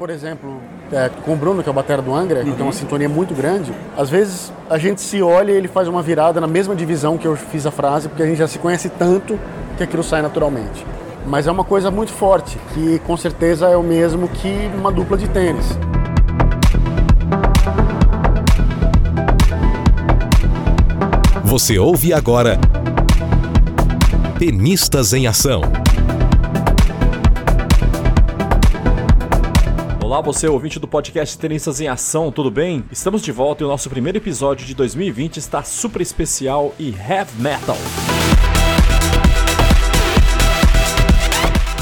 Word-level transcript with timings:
por 0.00 0.08
exemplo, 0.08 0.62
é, 0.90 1.10
com 1.26 1.34
o 1.34 1.36
Bruno, 1.36 1.62
que 1.62 1.68
é 1.68 1.72
o 1.72 1.74
batera 1.74 2.00
do 2.00 2.14
Angra, 2.14 2.42
que 2.42 2.50
tem 2.52 2.62
uma 2.62 2.72
sintonia 2.72 3.06
muito 3.06 3.34
grande, 3.34 3.70
às 3.94 4.08
vezes 4.08 4.50
a 4.70 4.78
gente 4.78 4.98
se 4.98 5.20
olha 5.20 5.52
e 5.52 5.54
ele 5.54 5.68
faz 5.68 5.88
uma 5.88 6.00
virada 6.00 6.40
na 6.40 6.46
mesma 6.46 6.74
divisão 6.74 7.18
que 7.18 7.26
eu 7.26 7.36
fiz 7.36 7.66
a 7.66 7.70
frase, 7.70 8.08
porque 8.08 8.22
a 8.22 8.26
gente 8.26 8.38
já 8.38 8.48
se 8.48 8.58
conhece 8.58 8.88
tanto 8.88 9.38
que 9.76 9.82
aquilo 9.82 10.02
sai 10.02 10.22
naturalmente. 10.22 10.86
Mas 11.26 11.46
é 11.46 11.52
uma 11.52 11.64
coisa 11.64 11.90
muito 11.90 12.12
forte, 12.12 12.56
que 12.72 12.98
com 13.00 13.14
certeza 13.14 13.68
é 13.68 13.76
o 13.76 13.82
mesmo 13.82 14.26
que 14.26 14.70
uma 14.74 14.90
dupla 14.90 15.18
de 15.18 15.28
tênis. 15.28 15.66
Você 21.44 21.78
ouve 21.78 22.14
agora 22.14 22.58
Tenistas 24.38 25.12
em 25.12 25.26
Ação. 25.26 25.60
Olá, 30.10 30.20
você 30.20 30.48
ouvinte 30.48 30.80
do 30.80 30.88
podcast 30.88 31.38
Tenistas 31.38 31.80
em 31.80 31.86
Ação, 31.86 32.32
tudo 32.32 32.50
bem? 32.50 32.84
Estamos 32.90 33.22
de 33.22 33.30
volta 33.30 33.62
e 33.62 33.64
o 33.64 33.68
nosso 33.68 33.88
primeiro 33.88 34.18
episódio 34.18 34.66
de 34.66 34.74
2020 34.74 35.36
está 35.36 35.62
super 35.62 36.02
especial 36.02 36.74
e 36.80 36.88
heavy 36.88 37.40
metal. 37.40 37.76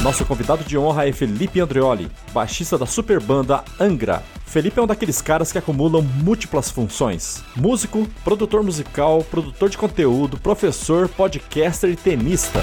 Nosso 0.03 0.23
convidado 0.25 0.63
de 0.63 0.77
honra 0.77 1.09
é 1.09 1.11
Felipe 1.11 1.59
Andreoli, 1.59 2.07
baixista 2.31 2.77
da 2.77 2.85
super 2.85 3.19
banda 3.19 3.63
Angra. 3.79 4.21
Felipe 4.45 4.79
é 4.79 4.83
um 4.83 4.87
daqueles 4.87 5.23
caras 5.23 5.51
que 5.51 5.57
acumulam 5.57 6.03
múltiplas 6.03 6.69
funções: 6.69 7.43
músico, 7.55 8.07
produtor 8.23 8.61
musical, 8.61 9.23
produtor 9.23 9.71
de 9.71 9.77
conteúdo, 9.79 10.37
professor, 10.37 11.09
podcaster 11.09 11.89
e 11.89 11.95
tenista. 11.95 12.59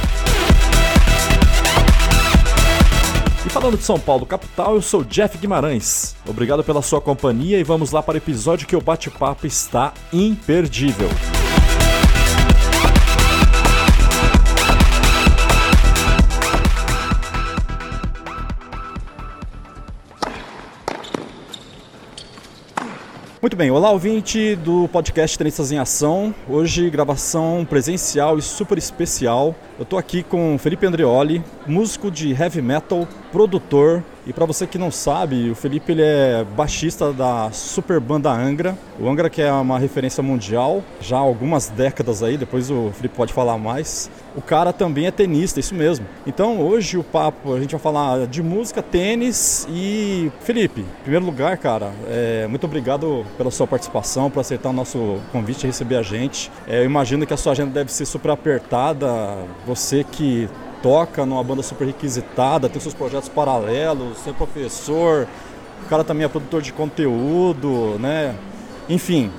E 3.47 3.49
falando 3.49 3.79
de 3.79 3.85
São 3.85 3.97
Paulo, 3.97 4.27
capital, 4.27 4.75
eu 4.75 4.83
sou 4.83 5.05
Jeff 5.05 5.39
Guimarães. 5.39 6.17
Obrigado 6.29 6.65
pela 6.65 6.83
sua 6.83 7.01
companhia 7.01 7.61
e 7.61 7.63
vamos 7.63 7.93
lá 7.93 8.03
para 8.03 8.15
o 8.15 8.17
episódio 8.17 8.67
que 8.67 8.75
o 8.75 8.81
bate-papo 8.81 9.47
está 9.47 9.95
imperdível. 10.13 11.09
Muito 23.41 23.57
bem, 23.57 23.71
olá 23.71 23.93
ouvinte 23.93 24.57
do 24.57 24.89
podcast 24.89 25.39
Tenistas 25.39 25.71
em 25.71 25.79
Ação. 25.79 26.35
Hoje 26.49 26.91
gravação 26.91 27.65
presencial 27.65 28.39
e 28.39 28.43
super 28.43 28.77
especial. 28.77 29.55
Eu 29.79 29.83
estou 29.83 29.99
aqui 29.99 30.23
com 30.23 30.57
Felipe 30.57 30.87
Andreoli, 30.87 31.45
músico 31.67 32.11
de 32.11 32.33
heavy 32.33 32.63
metal, 32.63 33.07
produtor 33.31 34.03
e 34.27 34.33
para 34.33 34.45
você 34.45 34.67
que 34.67 34.77
não 34.77 34.91
sabe, 34.91 35.51
o 35.51 35.55
Felipe 35.55 35.93
ele 35.93 36.03
é 36.03 36.45
baixista 36.57 37.13
da 37.13 37.49
super 37.53 38.01
banda 38.01 38.29
Angra. 38.29 38.77
O 38.99 39.09
Angra 39.09 39.31
que 39.31 39.41
é 39.41 39.53
uma 39.53 39.79
referência 39.79 40.21
mundial 40.21 40.83
já 41.01 41.17
há 41.17 41.21
algumas 41.21 41.69
décadas 41.69 42.25
aí, 42.25 42.37
depois 42.37 42.69
o 42.69 42.91
Felipe 42.91 43.15
pode 43.15 43.33
falar 43.33 43.57
mais. 43.57 44.11
O 44.35 44.43
cara 44.43 44.73
também 44.73 45.07
é 45.07 45.13
tenista, 45.13 45.61
isso 45.61 45.77
mesmo. 45.77 46.05
Então 46.27 46.61
hoje 46.61 46.99
o 46.99 47.05
papo, 47.05 47.55
a 47.55 47.61
gente 47.61 47.71
vai 47.71 47.81
falar 47.81 48.27
de 48.27 48.43
música, 48.43 48.83
tênis 48.83 49.65
e 49.71 50.33
Felipe, 50.41 50.81
em 50.81 51.03
primeiro 51.03 51.25
lugar, 51.25 51.57
cara, 51.57 51.93
é, 52.09 52.49
muito 52.49 52.65
obrigado 52.67 53.25
pela 53.39 53.53
sua 53.53 53.67
participação, 53.67 54.29
por 54.29 54.41
aceitar 54.41 54.71
o 54.71 54.73
nosso 54.73 55.21
convite 55.31 55.63
e 55.63 55.67
receber 55.69 55.97
a 55.97 56.03
gente. 56.03 56.51
É, 56.67 56.81
eu 56.81 56.85
imagino 56.85 57.25
que 57.25 57.33
a 57.33 57.37
sua 57.37 57.53
agenda 57.53 57.71
deve 57.71 57.93
ser 57.93 58.05
super 58.05 58.33
apertada. 58.33 59.07
Você 59.67 60.05
que 60.05 60.49
toca 60.81 61.27
numa 61.27 61.43
banda 61.43 61.63
super 61.63 61.87
requisitada, 61.87 62.69
tem 62.69 62.81
seus 62.81 62.95
projetos 62.95 63.29
paralelos, 63.29 64.19
ser 64.19 64.33
professor, 64.35 65.27
o 65.85 65.89
cara 65.89 66.05
também 66.05 66.25
é 66.25 66.29
produtor 66.29 66.63
de 66.63 66.73
conteúdo, 66.73 67.99
né? 67.99 68.37
Enfim, 68.89 69.33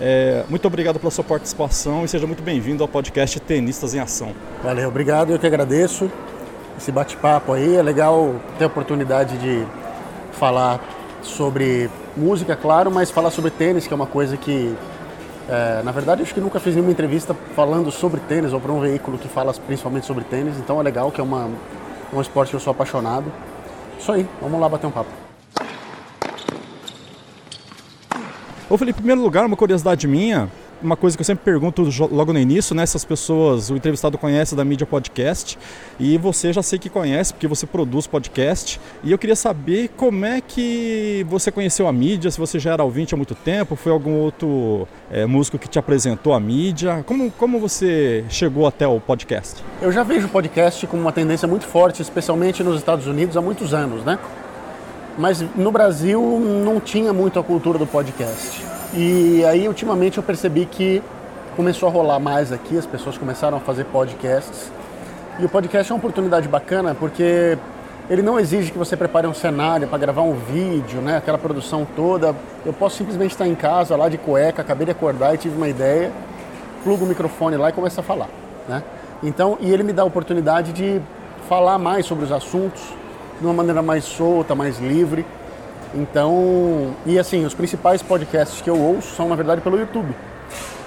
é, 0.00 0.44
muito 0.48 0.64
obrigado 0.66 1.00
pela 1.00 1.10
sua 1.10 1.24
participação 1.24 2.04
e 2.04 2.08
seja 2.08 2.26
muito 2.26 2.42
bem-vindo 2.42 2.82
ao 2.84 2.88
podcast 2.88 3.40
Tenistas 3.40 3.92
em 3.94 3.98
Ação. 3.98 4.32
Valeu, 4.62 4.88
obrigado, 4.88 5.32
eu 5.32 5.38
que 5.38 5.46
agradeço 5.46 6.10
esse 6.78 6.92
bate-papo 6.92 7.52
aí. 7.52 7.76
É 7.76 7.82
legal 7.82 8.36
ter 8.58 8.64
a 8.64 8.66
oportunidade 8.68 9.36
de 9.38 9.66
falar 10.32 10.80
sobre 11.22 11.90
música, 12.16 12.54
claro, 12.54 12.90
mas 12.90 13.10
falar 13.10 13.30
sobre 13.30 13.50
tênis, 13.50 13.86
que 13.86 13.92
é 13.92 13.96
uma 13.96 14.06
coisa 14.06 14.36
que 14.36 14.74
é, 15.48 15.82
na 15.82 15.92
verdade, 15.92 16.22
acho 16.22 16.32
que 16.32 16.40
nunca 16.40 16.60
fiz 16.60 16.74
nenhuma 16.74 16.92
entrevista 16.92 17.34
falando 17.54 17.90
sobre 17.90 18.20
tênis 18.20 18.52
ou 18.52 18.60
para 18.60 18.72
um 18.72 18.80
veículo 18.80 19.18
que 19.18 19.28
fala 19.28 19.52
principalmente 19.66 20.06
sobre 20.06 20.24
tênis, 20.24 20.56
então 20.58 20.80
é 20.80 20.82
legal 20.82 21.10
que 21.10 21.20
é 21.20 21.24
uma, 21.24 21.48
um 22.12 22.20
esporte 22.20 22.50
que 22.50 22.56
eu 22.56 22.60
sou 22.60 22.70
apaixonado. 22.70 23.24
Isso 23.98 24.10
aí, 24.12 24.26
vamos 24.40 24.60
lá 24.60 24.68
bater 24.68 24.86
um 24.86 24.90
papo. 24.90 25.10
Ô 28.68 28.78
Felipe, 28.78 28.98
em 28.98 29.02
primeiro 29.02 29.20
lugar, 29.20 29.44
uma 29.44 29.56
curiosidade 29.56 30.08
minha, 30.08 30.48
uma 30.82 30.96
coisa 30.96 31.16
que 31.16 31.20
eu 31.20 31.24
sempre 31.24 31.44
pergunto 31.44 31.88
logo 32.10 32.32
no 32.32 32.38
início, 32.38 32.74
né? 32.74 32.82
Essas 32.82 33.04
pessoas, 33.04 33.70
o 33.70 33.76
entrevistado 33.76 34.18
conhece 34.18 34.54
da 34.54 34.64
mídia 34.64 34.86
podcast 34.86 35.58
e 35.98 36.18
você 36.18 36.52
já 36.52 36.62
sei 36.62 36.78
que 36.78 36.88
conhece 36.88 37.32
porque 37.32 37.46
você 37.46 37.66
produz 37.66 38.06
podcast. 38.06 38.80
E 39.02 39.12
eu 39.12 39.18
queria 39.18 39.36
saber 39.36 39.90
como 39.96 40.24
é 40.24 40.40
que 40.40 41.24
você 41.28 41.50
conheceu 41.50 41.86
a 41.86 41.92
mídia, 41.92 42.30
se 42.30 42.38
você 42.38 42.58
já 42.58 42.72
era 42.72 42.82
ouvinte 42.82 43.14
há 43.14 43.16
muito 43.16 43.34
tempo, 43.34 43.76
foi 43.76 43.92
algum 43.92 44.14
outro 44.14 44.86
é, 45.10 45.24
músico 45.26 45.58
que 45.58 45.68
te 45.68 45.78
apresentou 45.78 46.34
a 46.34 46.40
mídia? 46.40 47.02
Como, 47.06 47.30
como 47.30 47.58
você 47.58 48.24
chegou 48.28 48.66
até 48.66 48.86
o 48.86 49.00
podcast? 49.00 49.62
Eu 49.80 49.92
já 49.92 50.02
vejo 50.02 50.26
o 50.26 50.30
podcast 50.30 50.86
como 50.86 51.02
uma 51.02 51.12
tendência 51.12 51.46
muito 51.46 51.66
forte, 51.66 52.02
especialmente 52.02 52.62
nos 52.62 52.76
Estados 52.76 53.06
Unidos 53.06 53.36
há 53.36 53.40
muitos 53.40 53.72
anos, 53.72 54.04
né? 54.04 54.18
Mas 55.16 55.44
no 55.54 55.70
Brasil 55.70 56.20
não 56.64 56.80
tinha 56.80 57.12
muito 57.12 57.38
a 57.38 57.42
cultura 57.42 57.78
do 57.78 57.86
podcast. 57.86 58.81
E 58.94 59.42
aí, 59.46 59.66
ultimamente, 59.68 60.18
eu 60.18 60.22
percebi 60.22 60.66
que 60.66 61.02
começou 61.56 61.88
a 61.88 61.92
rolar 61.92 62.18
mais 62.18 62.52
aqui, 62.52 62.76
as 62.76 62.84
pessoas 62.84 63.16
começaram 63.16 63.56
a 63.56 63.60
fazer 63.60 63.84
podcasts. 63.84 64.70
E 65.38 65.44
o 65.46 65.48
podcast 65.48 65.90
é 65.90 65.94
uma 65.94 65.98
oportunidade 65.98 66.46
bacana 66.46 66.94
porque 66.94 67.56
ele 68.10 68.20
não 68.20 68.38
exige 68.38 68.70
que 68.70 68.76
você 68.76 68.94
prepare 68.94 69.26
um 69.26 69.32
cenário 69.32 69.88
para 69.88 69.96
gravar 69.96 70.20
um 70.20 70.34
vídeo, 70.34 71.00
né? 71.00 71.16
aquela 71.16 71.38
produção 71.38 71.86
toda. 71.96 72.34
Eu 72.66 72.74
posso 72.74 72.96
simplesmente 72.98 73.30
estar 73.30 73.46
em 73.48 73.54
casa, 73.54 73.96
lá 73.96 74.10
de 74.10 74.18
cueca, 74.18 74.60
acabei 74.60 74.84
de 74.84 74.92
acordar 74.92 75.34
e 75.34 75.38
tive 75.38 75.56
uma 75.56 75.68
ideia, 75.68 76.12
plugo 76.84 77.06
o 77.06 77.08
microfone 77.08 77.56
lá 77.56 77.70
e 77.70 77.72
começo 77.72 77.98
a 77.98 78.02
falar. 78.02 78.28
Né? 78.68 78.82
Então, 79.22 79.56
e 79.58 79.72
ele 79.72 79.82
me 79.82 79.94
dá 79.94 80.02
a 80.02 80.04
oportunidade 80.04 80.70
de 80.74 81.00
falar 81.48 81.78
mais 81.78 82.04
sobre 82.04 82.26
os 82.26 82.32
assuntos 82.32 82.82
de 83.40 83.46
uma 83.46 83.54
maneira 83.54 83.80
mais 83.80 84.04
solta, 84.04 84.54
mais 84.54 84.78
livre. 84.78 85.24
Então, 85.94 86.94
e 87.04 87.18
assim, 87.18 87.44
os 87.44 87.54
principais 87.54 88.02
podcasts 88.02 88.60
que 88.60 88.70
eu 88.70 88.78
ouço 88.78 89.14
são 89.14 89.28
na 89.28 89.34
verdade 89.34 89.60
pelo 89.60 89.78
YouTube. 89.78 90.14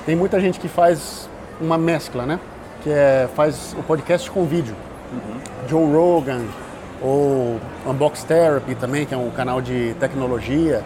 Tem 0.05 0.15
muita 0.15 0.39
gente 0.39 0.59
que 0.59 0.67
faz 0.67 1.29
uma 1.61 1.77
mescla, 1.77 2.25
né? 2.25 2.39
Que 2.83 2.89
é, 2.89 3.29
faz 3.35 3.75
o 3.77 3.83
podcast 3.83 4.29
com 4.31 4.45
vídeo. 4.45 4.75
Uhum. 5.11 5.39
Joe 5.67 5.93
Rogan, 5.93 6.41
ou 7.01 7.59
Unbox 7.85 8.23
Therapy 8.23 8.73
também, 8.75 9.05
que 9.05 9.13
é 9.13 9.17
um 9.17 9.29
canal 9.29 9.61
de 9.61 9.95
tecnologia. 9.99 10.83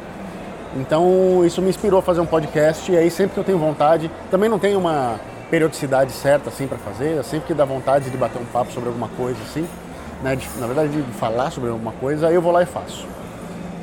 Então, 0.75 1.43
isso 1.45 1.61
me 1.61 1.69
inspirou 1.69 1.99
a 1.99 2.01
fazer 2.01 2.19
um 2.19 2.25
podcast 2.25 2.91
e 2.91 2.97
aí 2.97 3.09
sempre 3.09 3.33
que 3.33 3.39
eu 3.39 3.43
tenho 3.43 3.57
vontade, 3.57 4.11
também 4.29 4.49
não 4.49 4.59
tenho 4.59 4.77
uma 4.77 5.19
periodicidade 5.49 6.11
certa 6.11 6.49
assim 6.49 6.67
para 6.67 6.77
fazer, 6.77 7.23
sempre 7.23 7.47
que 7.47 7.53
dá 7.55 7.65
vontade 7.65 8.09
de 8.09 8.17
bater 8.17 8.39
um 8.39 8.45
papo 8.45 8.71
sobre 8.71 8.89
alguma 8.89 9.07
coisa 9.09 9.39
assim, 9.49 9.67
né, 10.21 10.35
de, 10.35 10.47
na 10.59 10.67
verdade 10.67 10.89
de 10.89 11.01
falar 11.13 11.49
sobre 11.49 11.71
alguma 11.71 11.91
coisa, 11.93 12.27
aí 12.27 12.35
eu 12.35 12.41
vou 12.41 12.51
lá 12.51 12.61
e 12.61 12.67
faço 12.67 13.07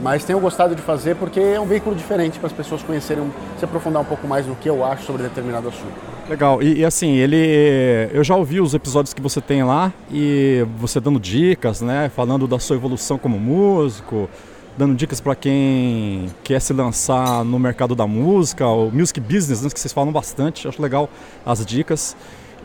mas 0.00 0.24
tenho 0.24 0.38
gostado 0.40 0.74
de 0.74 0.82
fazer 0.82 1.16
porque 1.16 1.40
é 1.40 1.60
um 1.60 1.66
veículo 1.66 1.94
diferente 1.94 2.38
para 2.38 2.46
as 2.46 2.52
pessoas 2.52 2.82
conhecerem, 2.82 3.30
se 3.58 3.64
aprofundar 3.64 4.02
um 4.02 4.04
pouco 4.04 4.26
mais 4.26 4.46
no 4.46 4.54
que 4.54 4.68
eu 4.68 4.84
acho 4.84 5.04
sobre 5.04 5.22
determinado 5.22 5.68
assunto. 5.68 5.94
Legal, 6.28 6.60
e, 6.60 6.78
e, 6.78 6.84
assim, 6.84 7.14
ele. 7.14 8.10
Eu 8.12 8.24
já 8.24 8.34
ouvi 8.34 8.60
os 8.60 8.74
episódios 8.74 9.14
que 9.14 9.22
você 9.22 9.40
tem 9.40 9.62
lá 9.62 9.92
e 10.10 10.66
você 10.76 10.98
dando 10.98 11.20
dicas, 11.20 11.80
né? 11.80 12.10
Falando 12.14 12.48
da 12.48 12.58
sua 12.58 12.74
evolução 12.74 13.16
como 13.16 13.38
músico, 13.38 14.28
dando 14.76 14.94
dicas 14.94 15.20
para 15.20 15.34
quem 15.34 16.28
quer 16.42 16.60
se 16.60 16.72
lançar 16.72 17.44
no 17.44 17.58
mercado 17.58 17.94
da 17.94 18.06
música, 18.06 18.66
o 18.66 18.90
music 18.90 19.20
business, 19.20 19.62
né, 19.62 19.70
que 19.70 19.78
vocês 19.78 19.92
falam 19.92 20.12
bastante, 20.12 20.68
acho 20.68 20.82
legal 20.82 21.08
as 21.44 21.64
dicas. 21.64 22.16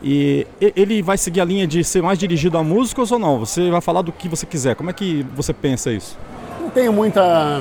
E 0.02 0.46
ele 0.60 1.00
vai 1.00 1.16
seguir 1.16 1.40
a 1.40 1.44
linha 1.44 1.64
de 1.64 1.84
ser 1.84 2.02
mais 2.02 2.18
dirigido 2.18 2.58
a 2.58 2.64
músicos 2.64 3.12
ou 3.12 3.18
não? 3.20 3.38
Você 3.38 3.70
vai 3.70 3.80
falar 3.80 4.02
do 4.02 4.10
que 4.10 4.28
você 4.28 4.44
quiser. 4.44 4.74
Como 4.74 4.90
é 4.90 4.92
que 4.92 5.24
você 5.36 5.52
pensa 5.52 5.92
isso? 5.92 6.18
Não 6.60 6.70
tenho 6.70 6.92
muita, 6.92 7.60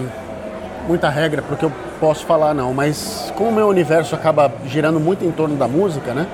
muita 0.87 1.09
regra 1.09 1.41
porque 1.41 1.65
eu 1.65 1.71
posso 1.99 2.25
falar 2.25 2.53
não, 2.53 2.73
mas 2.73 3.31
como 3.35 3.49
o 3.49 3.53
meu 3.53 3.67
universo 3.67 4.15
acaba 4.15 4.51
girando 4.65 4.99
muito 4.99 5.25
em 5.25 5.31
torno 5.31 5.55
da 5.55 5.67
música, 5.67 6.13
né? 6.13 6.27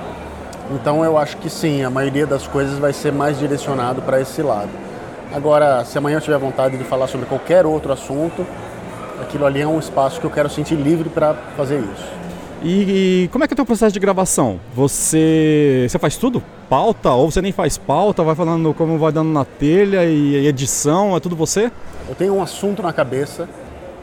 Então 0.70 1.04
eu 1.04 1.16
acho 1.16 1.36
que 1.38 1.48
sim, 1.48 1.82
a 1.82 1.90
maioria 1.90 2.26
das 2.26 2.46
coisas 2.46 2.78
vai 2.78 2.92
ser 2.92 3.12
mais 3.12 3.38
direcionado 3.38 4.02
para 4.02 4.20
esse 4.20 4.42
lado. 4.42 4.70
Agora, 5.34 5.84
se 5.84 5.96
amanhã 5.98 6.18
eu 6.18 6.20
tiver 6.20 6.38
vontade 6.38 6.76
de 6.76 6.84
falar 6.84 7.06
sobre 7.06 7.26
qualquer 7.26 7.66
outro 7.66 7.92
assunto, 7.92 8.46
aquilo 9.20 9.46
ali 9.46 9.60
é 9.60 9.66
um 9.66 9.78
espaço 9.78 10.20
que 10.20 10.26
eu 10.26 10.30
quero 10.30 10.48
sentir 10.48 10.74
livre 10.74 11.08
para 11.08 11.34
fazer 11.56 11.80
isso. 11.80 12.18
E, 12.62 13.24
e, 13.24 13.28
como 13.28 13.44
é 13.44 13.46
que 13.46 13.52
é 13.52 13.54
o 13.54 13.56
teu 13.56 13.64
processo 13.64 13.92
de 13.92 14.00
gravação? 14.00 14.58
Você, 14.74 15.86
você 15.88 15.98
faz 15.98 16.16
tudo? 16.16 16.42
pauta, 16.68 17.10
ou 17.12 17.30
você 17.30 17.40
nem 17.40 17.52
faz 17.52 17.78
pauta, 17.78 18.22
vai 18.22 18.34
falando 18.34 18.74
como 18.74 18.98
vai 18.98 19.10
dando 19.10 19.30
na 19.30 19.44
telha 19.44 20.04
e 20.04 20.46
edição, 20.46 21.16
é 21.16 21.20
tudo 21.20 21.34
você? 21.34 21.72
Eu 22.08 22.14
tenho 22.14 22.34
um 22.34 22.42
assunto 22.42 22.82
na 22.82 22.92
cabeça 22.92 23.46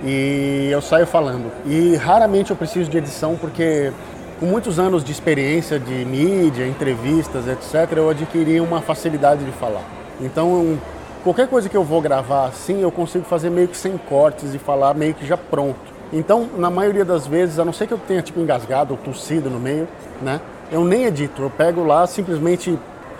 e 0.03 0.69
eu 0.71 0.81
saio 0.81 1.07
falando. 1.07 1.51
E 1.65 1.95
raramente 1.95 2.51
eu 2.51 2.55
preciso 2.55 2.89
de 2.89 2.97
edição 2.97 3.35
porque 3.35 3.91
com 4.39 4.45
muitos 4.45 4.77
anos 4.77 5.03
de 5.03 5.11
experiência 5.11 5.79
de 5.79 6.05
mídia, 6.05 6.67
entrevistas, 6.67 7.47
etc, 7.47 7.97
eu 7.97 8.09
adquiri 8.09 8.59
uma 8.59 8.81
facilidade 8.81 9.43
de 9.43 9.51
falar. 9.51 9.83
Então, 10.21 10.77
qualquer 11.23 11.47
coisa 11.47 11.67
que 11.67 11.75
eu 11.75 11.83
vou 11.83 12.01
gravar 12.01 12.47
assim, 12.47 12.81
eu 12.81 12.91
consigo 12.91 13.25
fazer 13.25 13.49
meio 13.49 13.67
que 13.67 13.77
sem 13.77 13.97
cortes 13.97 14.53
e 14.53 14.59
falar 14.59 14.93
meio 14.93 15.13
que 15.13 15.25
já 15.25 15.37
pronto. 15.37 15.95
Então, 16.13 16.47
na 16.57 16.69
maioria 16.69 17.03
das 17.03 17.25
vezes, 17.25 17.57
a 17.57 17.65
não 17.65 17.73
ser 17.73 17.87
que 17.87 17.93
eu 17.93 17.97
tenha 17.97 18.21
tipo 18.21 18.39
engasgado 18.39 18.93
ou 18.93 18.99
tossido 18.99 19.49
no 19.49 19.59
meio, 19.59 19.87
né? 20.21 20.39
Eu 20.71 20.83
nem 20.83 21.05
edito, 21.05 21.41
eu 21.41 21.49
pego 21.49 21.83
lá, 21.83 22.05
simplesmente 22.05 22.77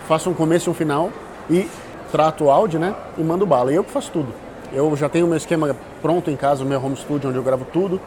faço 0.08 0.30
um 0.30 0.34
começo 0.34 0.70
e 0.70 0.72
um 0.72 0.74
final 0.74 1.10
e 1.50 1.68
trato 2.12 2.46
o 2.46 2.52
áudio, 2.52 2.80
né? 2.80 2.94
E 3.18 3.24
mando 3.24 3.46
bala. 3.46 3.72
E 3.72 3.76
eu 3.76 3.84
que 3.84 3.92
faço 3.92 4.12
tudo. 4.12 4.45
Eu 4.76 4.96
já 4.98 5.08
tenho 5.08 5.26
o 5.26 5.30
meu 5.30 5.38
esquema 5.38 5.74
pronto 6.02 6.30
em 6.30 6.36
casa, 6.36 6.64
o 6.64 6.68
meu 6.68 6.84
home 6.84 6.98
studio 6.98 7.30
onde 7.30 7.40
eu 7.40 7.44
gravo 7.44 7.66
tudo. 7.72 8.00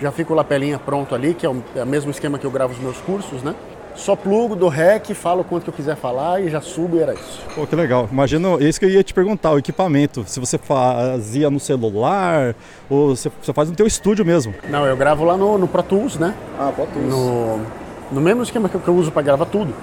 Já 0.00 0.12
fico 0.12 0.32
o 0.32 0.36
lapelinha 0.36 0.78
pronto 0.78 1.14
ali, 1.14 1.34
que 1.34 1.44
é 1.44 1.48
o, 1.48 1.62
é 1.76 1.82
o 1.82 1.86
mesmo 1.86 2.10
esquema 2.12 2.38
que 2.38 2.44
eu 2.46 2.50
gravo 2.50 2.72
os 2.72 2.78
meus 2.78 2.96
cursos, 2.98 3.42
né? 3.42 3.54
Só 3.94 4.16
plugo, 4.16 4.56
dou 4.56 4.68
rec, 4.70 5.10
falo 5.14 5.42
o 5.42 5.44
quanto 5.44 5.64
que 5.64 5.70
eu 5.70 5.74
quiser 5.74 5.96
falar 5.96 6.40
e 6.40 6.48
já 6.48 6.60
subo 6.62 6.96
e 6.96 7.00
era 7.00 7.12
isso. 7.12 7.42
Pô, 7.54 7.66
que 7.66 7.76
legal. 7.76 8.08
Imagina, 8.10 8.56
isso 8.60 8.80
que 8.80 8.86
eu 8.86 8.90
ia 8.90 9.02
te 9.02 9.12
perguntar, 9.12 9.50
o 9.52 9.58
equipamento. 9.58 10.24
Se 10.26 10.40
você 10.40 10.56
fazia 10.56 11.50
no 11.50 11.60
celular 11.60 12.54
ou 12.88 13.14
você, 13.14 13.30
você 13.42 13.52
faz 13.52 13.68
no 13.68 13.76
teu 13.76 13.86
estúdio 13.86 14.24
mesmo. 14.24 14.54
Não, 14.70 14.86
eu 14.86 14.96
gravo 14.96 15.24
lá 15.24 15.36
no, 15.36 15.58
no 15.58 15.68
Pro 15.68 15.82
Tools, 15.82 16.16
né? 16.18 16.34
Ah, 16.58 16.72
Pro 16.74 16.86
Tools. 16.86 17.06
No, 17.06 17.60
no 18.12 18.20
mesmo 18.20 18.42
esquema 18.42 18.68
que 18.68 18.76
eu, 18.76 18.80
que 18.80 18.88
eu 18.88 18.94
uso 18.94 19.10
para 19.12 19.22
gravar 19.22 19.44
tudo. 19.46 19.74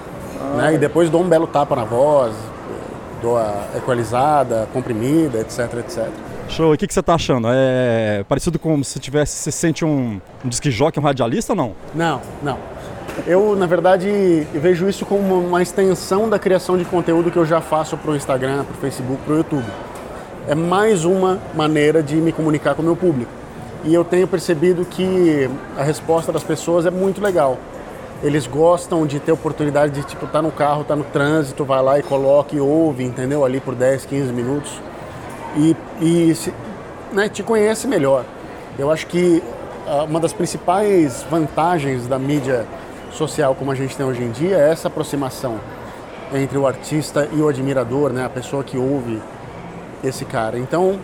né? 0.56 0.74
E 0.74 0.78
depois 0.78 1.08
dou 1.08 1.22
um 1.22 1.28
belo 1.28 1.46
tapa 1.46 1.76
na 1.76 1.84
voz, 1.84 2.34
dou 3.22 3.38
a 3.38 3.68
equalizada, 3.76 4.68
comprimida, 4.72 5.38
etc, 5.38 5.72
etc. 5.78 6.08
Show. 6.50 6.72
E 6.72 6.74
o 6.74 6.78
que, 6.78 6.86
que 6.86 6.92
você 6.92 7.02
tá 7.02 7.14
achando? 7.14 7.48
É 7.50 8.24
parecido 8.28 8.58
com 8.58 8.82
se 8.82 8.98
tivesse, 8.98 9.36
você 9.36 9.52
sente 9.52 9.84
um, 9.84 10.20
um 10.44 10.50
jockey, 10.50 10.98
um 10.98 11.02
radialista 11.02 11.52
ou 11.52 11.56
não? 11.56 11.72
Não, 11.94 12.20
não. 12.42 12.58
Eu, 13.26 13.54
na 13.56 13.66
verdade, 13.66 14.46
vejo 14.52 14.88
isso 14.88 15.06
como 15.06 15.38
uma 15.38 15.62
extensão 15.62 16.28
da 16.28 16.38
criação 16.38 16.76
de 16.76 16.84
conteúdo 16.84 17.30
que 17.30 17.36
eu 17.36 17.46
já 17.46 17.60
faço 17.60 17.96
para 17.96 18.10
o 18.10 18.16
Instagram, 18.16 18.64
para 18.64 18.74
o 18.74 18.78
Facebook, 18.80 19.22
para 19.24 19.34
o 19.34 19.36
YouTube. 19.36 19.66
É 20.48 20.54
mais 20.54 21.04
uma 21.04 21.38
maneira 21.54 22.02
de 22.02 22.16
me 22.16 22.32
comunicar 22.32 22.74
com 22.74 22.82
o 22.82 22.84
meu 22.84 22.96
público. 22.96 23.30
E 23.84 23.94
eu 23.94 24.04
tenho 24.04 24.26
percebido 24.26 24.84
que 24.84 25.48
a 25.76 25.82
resposta 25.82 26.32
das 26.32 26.42
pessoas 26.42 26.84
é 26.84 26.90
muito 26.90 27.20
legal. 27.20 27.58
Eles 28.22 28.46
gostam 28.46 29.06
de 29.06 29.18
ter 29.18 29.32
oportunidade 29.32 29.94
de, 29.94 30.06
tipo, 30.06 30.26
tá 30.26 30.42
no 30.42 30.50
carro, 30.50 30.84
tá 30.84 30.94
no 30.94 31.04
trânsito, 31.04 31.64
vai 31.64 31.82
lá 31.82 31.98
e 31.98 32.02
coloca 32.02 32.54
e 32.54 32.60
ouve, 32.60 33.04
entendeu? 33.04 33.44
Ali 33.44 33.60
por 33.60 33.74
10, 33.74 34.04
15 34.04 34.32
minutos. 34.32 34.89
E, 35.56 35.76
e 36.00 36.34
se, 36.34 36.52
né, 37.12 37.28
te 37.28 37.42
conhece 37.42 37.86
melhor. 37.86 38.24
Eu 38.78 38.90
acho 38.90 39.06
que 39.06 39.42
ah, 39.86 40.04
uma 40.04 40.20
das 40.20 40.32
principais 40.32 41.24
vantagens 41.30 42.06
da 42.06 42.18
mídia 42.18 42.66
social 43.12 43.54
como 43.54 43.72
a 43.72 43.74
gente 43.74 43.96
tem 43.96 44.06
hoje 44.06 44.22
em 44.22 44.30
dia 44.30 44.56
é 44.56 44.70
essa 44.70 44.88
aproximação 44.88 45.58
entre 46.32 46.56
o 46.56 46.66
artista 46.66 47.28
e 47.32 47.40
o 47.40 47.48
admirador, 47.48 48.12
né? 48.12 48.24
A 48.24 48.28
pessoa 48.28 48.62
que 48.62 48.78
ouve 48.78 49.20
esse 50.04 50.24
cara. 50.24 50.58
Então, 50.58 50.98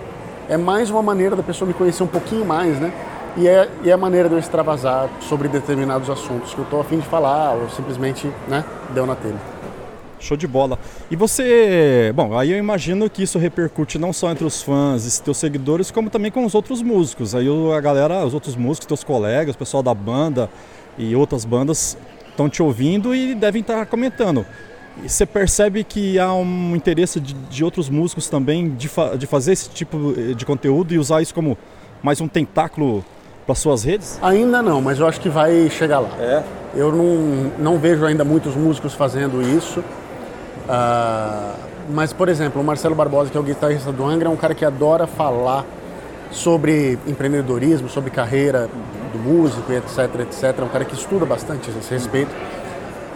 é 0.49 0.57
mais 0.57 0.89
uma 0.89 1.03
maneira 1.03 1.35
da 1.35 1.43
pessoa 1.43 1.67
me 1.67 1.75
conhecer 1.75 2.03
um 2.03 2.07
pouquinho 2.07 2.45
mais, 2.45 2.79
né? 2.79 2.93
E 3.37 3.47
é, 3.47 3.69
e 3.83 3.91
é 3.91 3.93
a 3.93 3.99
maneira 3.99 4.29
de 4.29 4.35
eu 4.35 4.39
extravasar 4.39 5.11
sobre 5.21 5.49
determinados 5.49 6.09
assuntos 6.09 6.55
que 6.55 6.59
eu 6.59 6.65
estou 6.65 6.81
a 6.81 6.85
fim 6.85 6.99
de 6.99 7.07
falar 7.07 7.53
ou 7.53 7.69
simplesmente, 7.69 8.33
né, 8.49 8.65
deu 8.95 9.05
na 9.05 9.15
telha. 9.15 9.56
Show 10.19 10.37
de 10.37 10.47
bola. 10.47 10.79
E 11.11 11.17
você, 11.17 12.13
bom, 12.15 12.37
aí 12.39 12.51
eu 12.51 12.59
imagino 12.59 13.09
que 13.11 13.23
isso 13.23 13.39
repercute 13.39 13.99
não 13.99 14.13
só 14.13 14.31
entre 14.31 14.45
os 14.45 14.63
fãs 14.63 15.19
e 15.19 15.23
teus 15.23 15.37
seguidores, 15.37 15.91
como 15.91 16.09
também 16.09 16.31
com 16.31 16.45
os 16.45 16.55
outros 16.55 16.83
músicos. 16.83 17.35
Aí 17.35 17.47
a 17.77 17.81
galera, 17.81 18.25
os 18.25 18.35
outros 18.35 18.57
músicos, 18.57 18.87
teus 18.87 19.05
colegas, 19.05 19.55
o 19.55 19.59
pessoal 19.59 19.83
da 19.83 19.95
banda 19.95 20.49
e 20.97 21.15
outras 21.15 21.45
bandas 21.45 21.97
estão 22.29 22.49
te 22.49 22.63
ouvindo 22.63 23.15
e 23.15 23.35
devem 23.35 23.61
estar 23.61 23.85
comentando. 23.87 24.45
E 25.03 25.09
você 25.09 25.27
percebe 25.27 25.85
que 25.85 26.19
há 26.19 26.33
um 26.33 26.75
interesse 26.75 27.21
de, 27.21 27.35
de 27.35 27.65
outros 27.65 27.89
músicos 27.89 28.29
também 28.29 28.71
de, 28.71 28.89
fa 28.89 29.17
de 29.17 29.27
fazer 29.27 29.53
esse 29.53 29.69
tipo 29.69 30.15
de 30.35 30.47
conteúdo 30.47 30.95
e 30.95 30.99
usar 30.99 31.21
isso 31.21 31.35
como 31.35 31.59
mais 32.03 32.21
um 32.21 32.29
tentáculo 32.29 33.05
para 33.45 33.55
suas 33.55 33.85
redes? 33.85 34.19
Ainda 34.23 34.63
não, 34.63 34.81
mas 34.81 34.99
eu 34.99 35.07
acho 35.07 35.21
que 35.21 35.29
vai 35.29 35.69
chegar 35.71 36.01
lá. 36.01 36.11
É. 36.19 36.43
Eu 36.75 36.93
não, 36.93 37.53
não 37.59 37.79
vejo 37.79 38.05
ainda 38.05 38.25
muitos 38.25 38.55
músicos 38.55 38.95
fazendo 38.95 39.41
isso. 39.43 39.83
Ah, 40.69 41.55
mas, 41.89 42.13
por 42.13 42.29
exemplo, 42.29 42.61
o 42.61 42.65
Marcelo 42.65 42.95
Barbosa, 42.95 43.31
que 43.31 43.37
é 43.37 43.41
o 43.41 43.43
guitarrista 43.43 43.93
do 43.93 44.05
Angra, 44.05 44.29
é 44.29 44.31
um 44.31 44.37
cara 44.37 44.55
que 44.55 44.65
adora 44.65 45.07
falar 45.07 45.65
sobre 46.31 46.99
empreendedorismo, 47.07 47.89
sobre 47.89 48.11
carreira 48.11 48.69
do 49.13 49.19
músico, 49.19 49.73
etc, 49.73 50.21
etc. 50.21 50.59
É 50.59 50.63
um 50.63 50.69
cara 50.69 50.85
que 50.85 50.95
estuda 50.95 51.25
bastante 51.25 51.71
a 51.71 51.79
esse 51.79 51.95
respeito. 51.95 52.35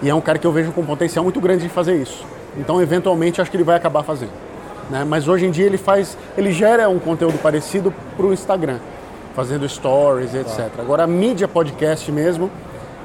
E 0.02 0.08
é 0.08 0.14
um 0.14 0.20
cara 0.20 0.38
que 0.38 0.47
eu 0.47 0.52
vejo 0.52 0.73
com 0.73 0.85
potencial 0.85 1.25
muito 1.25 1.41
grande 1.41 1.64
de 1.64 1.69
fazer 1.69 1.97
isso. 1.97 2.25
Então, 2.56 2.81
eventualmente, 2.81 3.41
acho 3.41 3.50
que 3.50 3.56
ele 3.56 3.64
vai 3.64 3.76
acabar 3.76 4.02
fazendo. 4.02 4.32
Né? 4.88 5.05
Mas 5.05 5.29
hoje 5.29 5.47
em 5.47 5.50
dia 5.50 5.67
ele 5.67 5.79
faz, 5.79 6.19
ele 6.37 6.52
gera 6.52 6.88
um 6.88 6.99
conteúdo 6.99 7.38
parecido 7.38 7.94
para 8.17 8.26
o 8.26 8.32
Instagram, 8.32 8.79
fazendo 9.35 9.69
stories, 9.69 10.35
etc. 10.35 10.69
Agora 10.79 11.05
a 11.05 11.06
mídia 11.06 11.47
podcast 11.47 12.11
mesmo, 12.11 12.50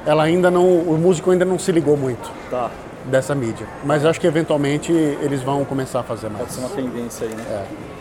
ela 0.04 0.24
ainda 0.24 0.50
não, 0.50 0.64
o 0.64 0.98
músico 0.98 1.30
ainda 1.30 1.44
não 1.44 1.58
se 1.58 1.72
ligou 1.72 1.96
muito 1.96 2.30
Tá. 2.50 2.70
Dessa 3.06 3.34
mídia. 3.34 3.66
Mas 3.84 4.04
acho 4.04 4.20
que 4.20 4.26
eventualmente 4.26 4.92
eles 4.92 5.42
vão 5.42 5.64
começar 5.64 6.00
a 6.00 6.02
fazer 6.02 6.28
mais. 6.28 6.44
Pode 6.44 6.54
ser 6.54 6.60
uma 6.60 6.68
tendência 6.70 7.26
aí, 7.26 7.34
né? 7.34 7.44
É. 7.48 7.96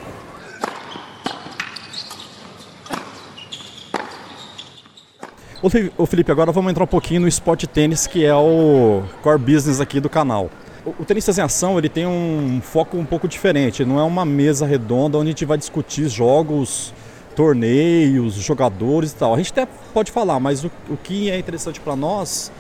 Ô 5.98 6.06
Felipe, 6.06 6.32
agora 6.32 6.52
vamos 6.52 6.70
entrar 6.70 6.84
um 6.84 6.88
pouquinho 6.88 7.22
no 7.22 7.28
esporte 7.28 7.66
tênis, 7.66 8.06
que 8.06 8.24
é 8.24 8.36
o 8.36 9.02
core 9.24 9.40
business 9.40 9.82
aqui 9.82 10.00
do 10.00 10.08
canal. 10.08 10.52
O, 10.86 10.92
o 11.00 11.06
Tenistas 11.06 11.40
em 11.40 11.42
Ação 11.42 11.80
ele 11.80 11.90
tem 11.90 12.06
um 12.06 12.60
foco 12.62 12.98
um 12.98 13.06
pouco 13.06 13.28
diferente, 13.28 13.84
não 13.84 14.00
é 14.00 14.04
uma 14.04 14.24
mesa 14.24 14.68
redonda 14.68 15.18
onde 15.18 15.30
a 15.30 15.32
gente 15.32 15.44
vai 15.44 15.58
discutir 15.58 16.08
jogos, 16.08 16.94
torneios, 17.36 18.36
jogadores 18.36 19.12
e 19.12 19.16
tal. 19.16 19.34
A 19.34 19.38
gente 19.38 19.52
até 19.54 19.68
pode 19.92 20.12
falar, 20.12 20.40
mas 20.40 20.64
o, 20.64 20.72
o 20.88 20.98
que 20.98 21.32
é 21.32 21.40
interessante 21.40 21.80
para 21.80 21.96
nós, 21.96 22.52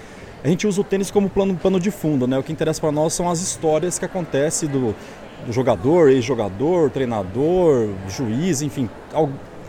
a 0.45 0.47
gente 0.47 0.68
usa 0.68 0.80
o 0.80 0.83
tênis 0.83 1.09
como 1.09 1.27
plano, 1.27 1.56
pano 1.56 1.80
de 1.80 1.89
fundo, 1.89 2.27
né? 2.27 2.38
O 2.38 2.44
que 2.44 2.51
interessa 2.51 2.80
para 2.80 2.92
nós 2.92 3.13
são 3.13 3.27
as 3.27 3.42
histórias 3.42 3.97
que 3.97 4.06
acontecem 4.06 4.69
do, 4.69 4.95
do 5.44 5.51
jogador, 5.51 6.12
ex-jogador, 6.12 6.92
treinador, 6.92 7.89
juiz, 8.07 8.62
enfim, 8.62 8.88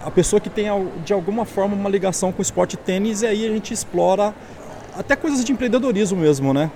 a 0.05 0.11
pessoa 0.11 0.39
que 0.39 0.51
tem 0.51 0.67
de 1.03 1.15
alguma 1.15 1.47
forma 1.47 1.75
uma 1.75 1.89
ligação 1.89 2.31
com 2.31 2.41
o 2.41 2.43
esporte 2.43 2.77
tênis 2.77 3.23
e 3.23 3.27
aí 3.27 3.47
a 3.47 3.49
gente 3.49 3.73
explora 3.73 4.35
até 4.95 5.17
coisas 5.17 5.43
de 5.43 5.51
empreendedorismo 5.51 6.21
mesmo, 6.21 6.53
né? 6.53 6.71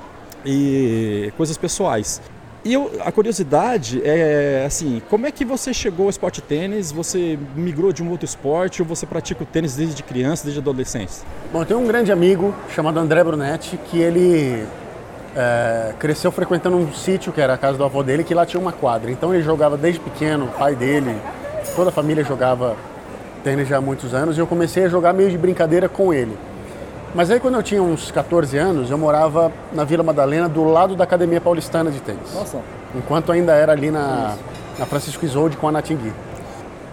E 0.47 1.31
coisas 1.37 1.59
pessoais. 1.59 2.23
E 2.63 2.75
eu- 2.75 2.91
a 3.05 3.11
curiosidade 3.11 4.03
é 4.05 4.65
assim, 4.67 5.01
como 5.09 5.27
é 5.27 5.31
que 5.31 5.47
você 5.47 5.73
chegou 5.73 6.05
ao 6.05 6.11
esporte 6.11 6.43
tênis? 6.43 6.93
Você 6.93 7.39
migrou 7.57 7.91
de 7.91 8.03
um 8.03 8.11
outro 8.11 8.27
esporte 8.27 8.83
ou 8.83 8.89
você 8.89 9.07
pratica 9.07 9.43
o 9.43 9.47
tênis 9.47 9.77
desde 9.77 10.03
criança, 10.03 10.45
desde 10.45 10.61
adolescência? 10.61 11.27
Bom, 11.51 11.63
eu 11.63 11.67
tenho 11.67 11.81
um 11.81 11.87
grande 11.87 12.13
amigo 12.13 12.55
chamado 12.75 12.99
André 12.99 13.25
Brunetti 13.25 13.79
que 13.91 13.99
ele 13.99 14.63
é, 15.35 15.95
cresceu 15.99 16.31
frequentando 16.31 16.77
um 16.77 16.93
sítio 16.93 17.33
que 17.33 17.41
era 17.41 17.55
a 17.55 17.57
casa 17.59 17.79
do 17.79 17.85
avô 17.85 18.03
dele, 18.03 18.25
que 18.25 18.35
lá 18.35 18.45
tinha 18.45 18.61
uma 18.61 18.73
quadra. 18.73 19.11
Então 19.11 19.33
ele 19.35 19.43
jogava 19.43 19.79
desde 19.79 19.99
pequeno, 19.99 20.45
o 20.45 20.49
pai 20.49 20.75
dele, 20.75 21.17
toda 21.75 21.89
a 21.89 21.93
família 21.93 22.23
jogava 22.23 22.77
tênis 23.43 23.69
já 23.69 23.79
há 23.79 23.81
muitos 23.81 24.13
anos 24.13 24.37
e 24.37 24.41
eu 24.41 24.47
comecei 24.47 24.85
a 24.85 24.89
jogar 24.89 25.15
meio 25.15 25.31
de 25.31 25.39
brincadeira 25.39 25.89
com 25.89 26.13
ele. 26.13 26.37
Mas 27.15 27.31
aí 27.31 27.41
quando 27.41 27.55
eu 27.55 27.63
tinha 27.63 27.83
uns 27.83 28.11
14 28.11 28.57
anos, 28.57 28.91
eu 28.91 28.97
morava 28.99 29.53
na 29.73 29.85
Vila 29.85 30.03
Madalena, 30.03 30.49
do 30.49 30.65
lado 30.65 30.95
da 30.95 31.05
Academia 31.05 31.41
Paulistana 31.41 31.91
de 31.91 32.01
Tênis. 32.01 32.35
Nossa, 32.35 32.59
enquanto 32.95 33.33
ainda 33.33 33.53
era 33.53 33.73
ali 33.73 33.91
na, 33.91 34.37
na 34.79 34.87
Francisco 34.87 35.25
Isolde 35.25 35.57
com 35.57 35.69
a 35.69 35.73
Natingui. 35.73 36.13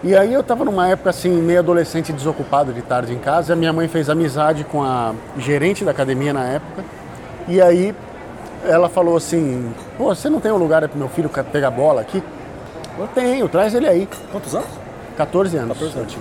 E 0.02 0.14
aí 0.16 0.32
eu 0.32 0.40
estava 0.40 0.64
numa 0.64 0.88
época 0.88 1.10
assim, 1.10 1.30
meio 1.30 1.58
adolescente 1.58 2.12
desocupado 2.12 2.72
de 2.72 2.82
tarde 2.82 3.12
em 3.12 3.18
casa, 3.18 3.52
a 3.52 3.56
minha 3.56 3.72
mãe 3.72 3.88
fez 3.88 4.08
amizade 4.08 4.64
com 4.64 4.82
a 4.82 5.12
gerente 5.36 5.84
da 5.84 5.90
academia 5.90 6.32
na 6.32 6.44
época, 6.44 6.84
e 7.48 7.60
aí 7.60 7.94
ela 8.64 8.88
falou 8.88 9.16
assim, 9.16 9.72
pô, 9.96 10.14
você 10.14 10.28
não 10.28 10.40
tem 10.40 10.52
um 10.52 10.56
lugar 10.56 10.86
para 10.88 10.96
meu 10.96 11.08
filho 11.08 11.28
pegar 11.28 11.70
bola 11.70 12.00
aqui? 12.00 12.22
Eu 12.96 13.08
tenho, 13.08 13.48
traz 13.48 13.74
ele 13.74 13.88
aí. 13.88 14.08
quantos 14.30 14.54
anos? 14.54 14.68
14 15.16 15.56
anos. 15.56 15.78
14 15.78 15.94
eu 15.96 16.02
anos. 16.02 16.16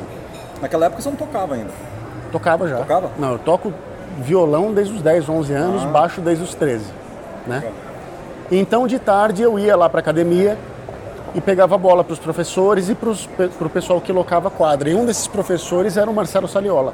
Naquela 0.61 0.85
época 0.87 1.01
você 1.01 1.09
não 1.09 1.15
tocava 1.15 1.53
ainda. 1.53 1.71
Tocava 2.31 2.67
já. 2.67 2.77
Tocava? 2.77 3.09
Não, 3.17 3.33
eu 3.33 3.39
toco 3.39 3.73
violão 4.19 4.73
desde 4.73 4.93
os 4.95 5.01
10, 5.01 5.29
11 5.29 5.53
anos, 5.53 5.83
Ah. 5.83 5.87
baixo 5.87 6.21
desde 6.21 6.43
os 6.43 6.53
13, 6.55 6.85
né? 7.45 7.63
Então 8.51 8.87
de 8.87 8.97
tarde 8.99 9.41
eu 9.43 9.59
ia 9.59 9.75
lá 9.75 9.89
para 9.89 9.99
academia 9.99 10.57
e 11.35 11.41
pegava 11.41 11.77
bola 11.77 12.03
para 12.03 12.13
os 12.13 12.19
professores 12.19 12.89
e 12.89 12.95
para 12.95 13.09
o 13.09 13.69
pessoal 13.69 13.99
que 14.01 14.11
locava 14.11 14.49
quadra. 14.49 14.89
E 14.89 14.95
um 14.95 15.05
desses 15.05 15.27
professores 15.27 15.97
era 15.97 16.09
o 16.09 16.13
Marcelo 16.13 16.47
Saliola, 16.47 16.93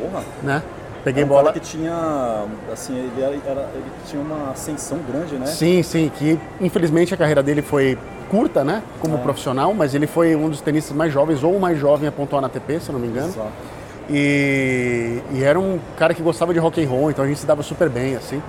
Porra. 0.00 0.24
né? 0.42 0.62
Peguei 1.04 1.24
um 1.24 1.28
bola. 1.28 1.52
que 1.52 1.60
tinha, 1.60 2.44
assim, 2.70 2.94
ele, 2.94 3.12
era, 3.22 3.34
era- 3.46 3.68
ele 3.74 3.84
tinha 4.06 4.20
uma 4.22 4.50
ascensão 4.50 4.98
grande, 5.10 5.36
né? 5.36 5.46
Sim, 5.46 5.82
sim, 5.82 6.10
que 6.14 6.38
infelizmente 6.60 7.14
a 7.14 7.16
carreira 7.16 7.42
dele 7.42 7.62
foi 7.62 7.96
curta, 8.30 8.62
né, 8.62 8.82
como 9.00 9.18
profissional, 9.18 9.72
mas 9.74 9.94
ele 9.94 10.06
foi 10.06 10.36
um 10.36 10.48
dos 10.50 10.60
tenistas 10.60 10.94
mais 10.96 11.10
jovens 11.12 11.42
ou 11.42 11.56
o 11.56 11.60
mais 11.60 11.78
jovem 11.78 12.06
a 12.08 12.12
pontuar 12.12 12.40
na 12.42 12.46
ATP, 12.48 12.78
se 12.80 12.92
não 12.92 12.98
me 13.00 13.08
engano. 13.08 13.28
Exato. 13.28 13.48
E, 14.12 15.22
e 15.32 15.44
era 15.44 15.58
um 15.58 15.78
cara 15.96 16.12
que 16.12 16.22
gostava 16.22 16.52
de 16.52 16.58
rock 16.58 16.82
and 16.84 16.88
roll, 16.88 17.10
então 17.10 17.24
a 17.24 17.28
gente 17.28 17.38
se 17.38 17.46
dava 17.46 17.62
super 17.62 17.88
bem, 17.88 18.16
assim. 18.16 18.42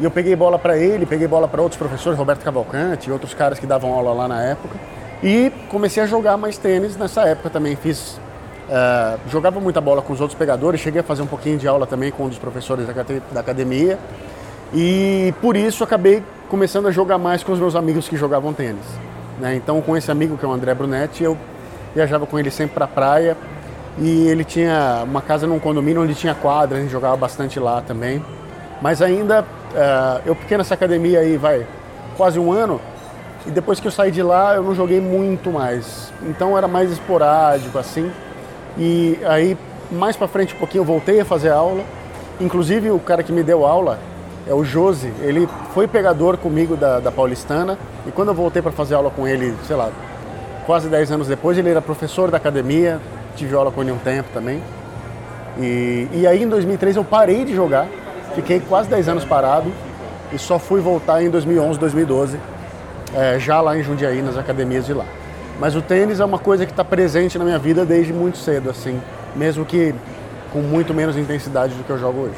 E 0.00 0.04
eu 0.04 0.10
peguei 0.10 0.34
bola 0.34 0.58
para 0.58 0.76
ele, 0.76 1.04
peguei 1.04 1.28
bola 1.28 1.46
para 1.46 1.60
outros 1.60 1.78
professores, 1.78 2.18
Roberto 2.18 2.42
Cavalcante 2.42 3.08
e 3.08 3.12
outros 3.12 3.34
caras 3.34 3.58
que 3.58 3.66
davam 3.66 3.92
aula 3.92 4.12
lá 4.12 4.26
na 4.26 4.42
época. 4.42 4.74
E 5.22 5.52
comecei 5.68 6.02
a 6.02 6.06
jogar 6.06 6.36
mais 6.36 6.58
tênis 6.58 6.96
nessa 6.96 7.22
época 7.22 7.50
também. 7.50 7.76
Fiz, 7.76 8.18
eh, 8.68 9.16
jogava 9.30 9.60
muita 9.60 9.80
bola 9.80 10.02
com 10.02 10.12
os 10.12 10.20
outros 10.20 10.36
pegadores, 10.36 10.80
cheguei 10.80 11.00
a 11.00 11.04
fazer 11.04 11.22
um 11.22 11.26
pouquinho 11.26 11.58
de 11.58 11.68
aula 11.68 11.86
também 11.86 12.10
com 12.10 12.24
um 12.24 12.28
dos 12.28 12.38
professores 12.38 12.86
da 13.32 13.40
academia. 13.40 13.98
E 14.72 15.32
por 15.40 15.56
isso 15.56 15.84
acabei 15.84 16.22
começando 16.48 16.88
a 16.88 16.90
jogar 16.90 17.18
mais 17.18 17.44
com 17.44 17.52
os 17.52 17.60
meus 17.60 17.76
amigos 17.76 18.08
que 18.08 18.16
jogavam 18.16 18.52
tênis. 18.52 18.84
né? 19.38 19.54
Então, 19.54 19.80
com 19.80 19.96
esse 19.96 20.10
amigo 20.10 20.36
que 20.36 20.44
é 20.44 20.48
o 20.48 20.52
André 20.52 20.74
Brunetti, 20.74 21.22
eu 21.22 21.38
viajava 21.94 22.26
com 22.26 22.38
ele 22.38 22.50
sempre 22.50 22.74
para 22.74 22.84
a 22.86 22.88
praia. 22.88 23.36
E 23.98 24.26
ele 24.26 24.44
tinha 24.44 25.02
uma 25.04 25.22
casa 25.22 25.46
num 25.46 25.58
condomínio 25.58 26.02
onde 26.02 26.14
tinha 26.14 26.34
quadra, 26.34 26.78
a 26.78 26.80
gente 26.80 26.90
jogava 26.90 27.16
bastante 27.16 27.60
lá 27.60 27.80
também. 27.80 28.24
Mas 28.82 29.00
ainda, 29.00 29.44
eh, 29.74 30.20
eu 30.26 30.34
fiquei 30.34 30.58
nessa 30.58 30.74
academia 30.74 31.20
aí, 31.20 31.36
vai, 31.36 31.64
quase 32.16 32.38
um 32.38 32.50
ano. 32.52 32.80
E 33.46 33.50
depois 33.50 33.78
que 33.78 33.86
eu 33.86 33.92
saí 33.92 34.10
de 34.10 34.22
lá, 34.22 34.54
eu 34.54 34.62
não 34.62 34.74
joguei 34.74 35.00
muito 35.00 35.50
mais. 35.50 36.12
Então 36.22 36.56
era 36.56 36.66
mais 36.66 36.90
esporádico, 36.90 37.78
assim. 37.78 38.10
E 38.76 39.18
aí, 39.26 39.56
mais 39.90 40.16
pra 40.16 40.26
frente 40.26 40.54
um 40.54 40.58
pouquinho, 40.58 40.80
eu 40.82 40.86
voltei 40.86 41.20
a 41.20 41.24
fazer 41.24 41.50
aula. 41.50 41.84
Inclusive, 42.40 42.90
o 42.90 42.98
cara 42.98 43.22
que 43.22 43.32
me 43.32 43.42
deu 43.42 43.64
aula 43.64 43.98
é 44.46 44.52
o 44.52 44.64
Josi. 44.64 45.12
Ele 45.20 45.48
foi 45.72 45.86
pegador 45.86 46.36
comigo 46.36 46.76
da, 46.76 47.00
da 47.00 47.12
Paulistana. 47.12 47.78
E 48.06 48.10
quando 48.10 48.28
eu 48.28 48.34
voltei 48.34 48.60
para 48.60 48.72
fazer 48.72 48.94
aula 48.94 49.10
com 49.10 49.28
ele, 49.28 49.54
sei 49.66 49.76
lá, 49.76 49.90
quase 50.66 50.88
10 50.88 51.12
anos 51.12 51.28
depois, 51.28 51.56
ele 51.56 51.70
era 51.70 51.80
professor 51.80 52.30
da 52.30 52.38
academia. 52.38 53.00
Tive 53.36 53.54
aula 53.54 53.70
com 53.70 53.82
ele 53.82 53.92
um 53.92 53.98
tempo 53.98 54.28
também. 54.32 54.62
E, 55.58 56.08
e 56.12 56.26
aí, 56.26 56.42
em 56.42 56.48
2003, 56.48 56.96
eu 56.96 57.04
parei 57.04 57.44
de 57.44 57.54
jogar. 57.54 57.86
Fiquei 58.34 58.60
quase 58.60 58.88
10 58.88 59.08
anos 59.08 59.24
parado. 59.24 59.70
E 60.32 60.38
só 60.38 60.58
fui 60.58 60.80
voltar 60.80 61.22
em 61.22 61.30
2011, 61.30 61.78
2012 61.78 62.38
é, 63.14 63.38
já 63.38 63.60
lá 63.60 63.78
em 63.78 63.82
Jundiaí, 63.82 64.20
nas 64.20 64.36
academias 64.36 64.84
de 64.86 64.92
lá. 64.92 65.04
Mas 65.60 65.76
o 65.76 65.82
tênis 65.82 66.18
é 66.18 66.24
uma 66.24 66.38
coisa 66.38 66.66
que 66.66 66.72
está 66.72 66.84
presente 66.84 67.38
na 67.38 67.44
minha 67.44 67.58
vida 67.58 67.86
desde 67.86 68.12
muito 68.12 68.36
cedo, 68.38 68.68
assim, 68.68 69.00
mesmo 69.36 69.64
que 69.64 69.94
com 70.52 70.60
muito 70.60 70.92
menos 70.92 71.16
intensidade 71.16 71.74
do 71.74 71.84
que 71.84 71.90
eu 71.90 71.98
jogo 71.98 72.22
hoje. 72.22 72.34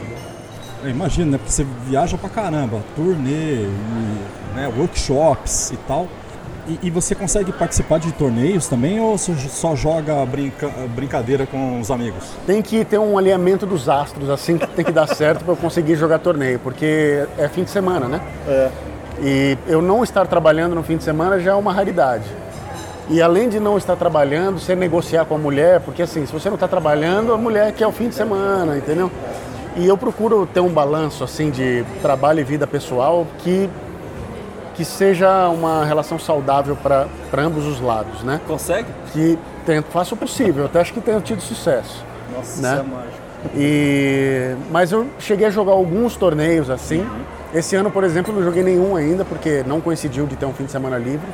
Eu 0.85 0.91
imagino, 0.91 1.31
né? 1.31 1.39
Porque 1.39 1.51
você 1.51 1.67
viaja 1.87 2.19
pra 2.19 2.29
caramba, 2.29 2.83
turnê, 2.95 3.65
e, 3.65 4.55
né, 4.55 4.71
workshops 4.77 5.71
e 5.71 5.77
tal. 5.89 6.07
E, 6.69 6.87
e 6.89 6.91
você 6.91 7.15
consegue 7.15 7.53
participar 7.53 7.99
de 7.99 8.11
torneios 8.13 8.67
também 8.67 9.01
ou 9.01 9.17
você 9.17 9.35
só 9.49 9.77
joga 9.77 10.25
brinca- 10.27 10.71
brincadeira 10.95 11.47
com 11.47 11.81
os 11.81 11.91
amigos? 11.91 12.25
Tem 12.47 12.61
que 12.61 12.85
ter 12.85 12.99
um 12.99 13.17
alinhamento 13.17 13.65
dos 13.65 13.89
astros, 13.89 14.29
assim, 14.29 14.59
que 14.59 14.67
tem 14.67 14.85
que 14.85 14.93
dar 14.93 15.07
certo 15.07 15.45
para 15.45 15.53
eu 15.53 15.57
conseguir 15.57 15.95
jogar 15.97 16.19
torneio, 16.19 16.59
porque 16.59 17.27
é 17.39 17.49
fim 17.49 17.63
de 17.63 17.71
semana, 17.71 18.09
né? 18.09 18.21
É. 18.49 18.71
E 19.23 19.59
eu 19.67 19.81
não 19.81 20.03
estar 20.03 20.27
trabalhando 20.27 20.75
no 20.75 20.83
fim 20.83 20.97
de 20.97 21.05
semana 21.05 21.39
já 21.39 21.53
é 21.53 21.55
uma 21.55 21.73
raridade. 21.73 22.25
E 23.09 23.23
além 23.23 23.49
de 23.49 23.61
não 23.61 23.79
estar 23.79 23.95
trabalhando, 23.95 24.59
você 24.59 24.75
negociar 24.75 25.25
com 25.25 25.37
a 25.37 25.39
mulher, 25.39 25.81
porque 25.81 26.03
assim, 26.03 26.27
se 26.27 26.33
você 26.33 26.49
não 26.49 26.57
está 26.57 26.67
trabalhando, 26.67 27.33
a 27.33 27.39
mulher 27.39 27.73
quer 27.73 27.87
o 27.87 27.93
fim 27.93 28.09
de 28.09 28.17
semana, 28.17 28.77
entendeu? 28.77 29.11
E 29.77 29.87
eu 29.87 29.97
procuro 29.97 30.47
ter 30.47 30.59
um 30.61 30.71
balanço 30.71 31.23
assim 31.23 31.51
de 31.51 31.85
trabalho 32.03 32.41
e 32.41 32.45
vida 32.45 32.67
pessoal 32.67 33.27
que 33.39 33.71
que 34.77 34.85
seja 34.85 35.49
uma 35.49 35.85
relação 35.85 36.19
saudável 36.19 36.77
para 36.77 37.07
ambos 37.39 37.65
os 37.67 37.81
lados, 37.81 38.23
né? 38.23 38.41
Consegue? 38.47 38.89
Que 39.13 39.39
tento, 39.65 39.87
faço 39.87 40.15
o 40.15 40.19
possível, 40.19 40.67
até 40.67 40.81
acho 40.81 40.93
que 40.93 41.01
tenho 41.01 41.21
tido 41.21 41.41
sucesso. 41.41 42.05
Nossa, 42.35 42.61
Né? 42.61 42.73
isso 42.73 42.81
é 42.81 42.83
mágico. 42.97 43.27
E 43.55 44.57
mas 44.71 44.93
eu 44.93 45.07
cheguei 45.19 45.47
a 45.47 45.51
jogar 45.51 45.73
alguns 45.73 46.17
torneios 46.17 46.69
assim. 46.69 47.07
Esse 47.55 47.77
ano, 47.77 47.91
por 47.91 48.05
exemplo, 48.05 48.35
não 48.35 48.43
joguei 48.43 48.63
nenhum 48.63 48.97
ainda 48.97 49.25
porque 49.25 49.63
não 49.67 49.81
coincidiu 49.81 50.27
de 50.27 50.37
ter 50.37 50.45
um 50.47 50.53
fim 50.53 50.65
de 50.65 50.73
semana 50.73 50.99
livre. 50.99 51.27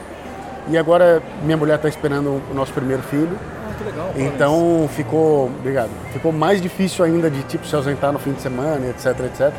E 0.69 0.79
agora 0.79 1.21
minha 1.43 1.57
mulher 1.57 1.77
está 1.77 1.89
esperando 1.89 2.41
o 2.51 2.55
nosso 2.55 2.73
primeiro 2.73 3.03
filho. 3.03 3.37
Ah, 3.67 3.73
que 3.77 3.85
legal. 3.85 4.11
Então 4.17 4.89
ficou, 4.95 5.47
obrigado. 5.47 5.91
Ficou 6.13 6.31
mais 6.31 6.61
difícil 6.61 7.05
ainda 7.05 7.29
de 7.31 7.43
tipo 7.45 7.67
se 7.67 7.75
ausentar 7.75 8.13
no 8.13 8.19
fim 8.19 8.33
de 8.33 8.41
semana, 8.43 8.87
etc, 8.89 9.07
etc. 9.25 9.53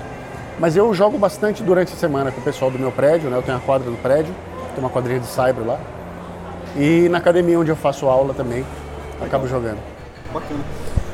Mas 0.59 0.75
eu 0.75 0.93
jogo 0.93 1.17
bastante 1.17 1.63
durante 1.63 1.93
a 1.93 1.95
semana 1.95 2.31
com 2.31 2.39
o 2.39 2.43
pessoal 2.43 2.69
do 2.69 2.77
meu 2.77 2.91
prédio, 2.91 3.29
né? 3.29 3.37
Eu 3.37 3.41
tenho 3.41 3.57
a 3.57 3.61
quadra 3.61 3.89
no 3.89 3.97
prédio, 3.97 4.33
tem 4.73 4.83
uma 4.83 4.89
quadrinha 4.89 5.19
de 5.19 5.27
saibro 5.27 5.65
lá. 5.65 5.79
E 6.75 7.07
na 7.09 7.17
academia 7.17 7.59
onde 7.59 7.69
eu 7.71 7.75
faço 7.75 8.07
aula 8.07 8.33
também, 8.33 8.65
acabo 9.21 9.47
jogando. 9.47 9.79
Bacana. 10.33 10.61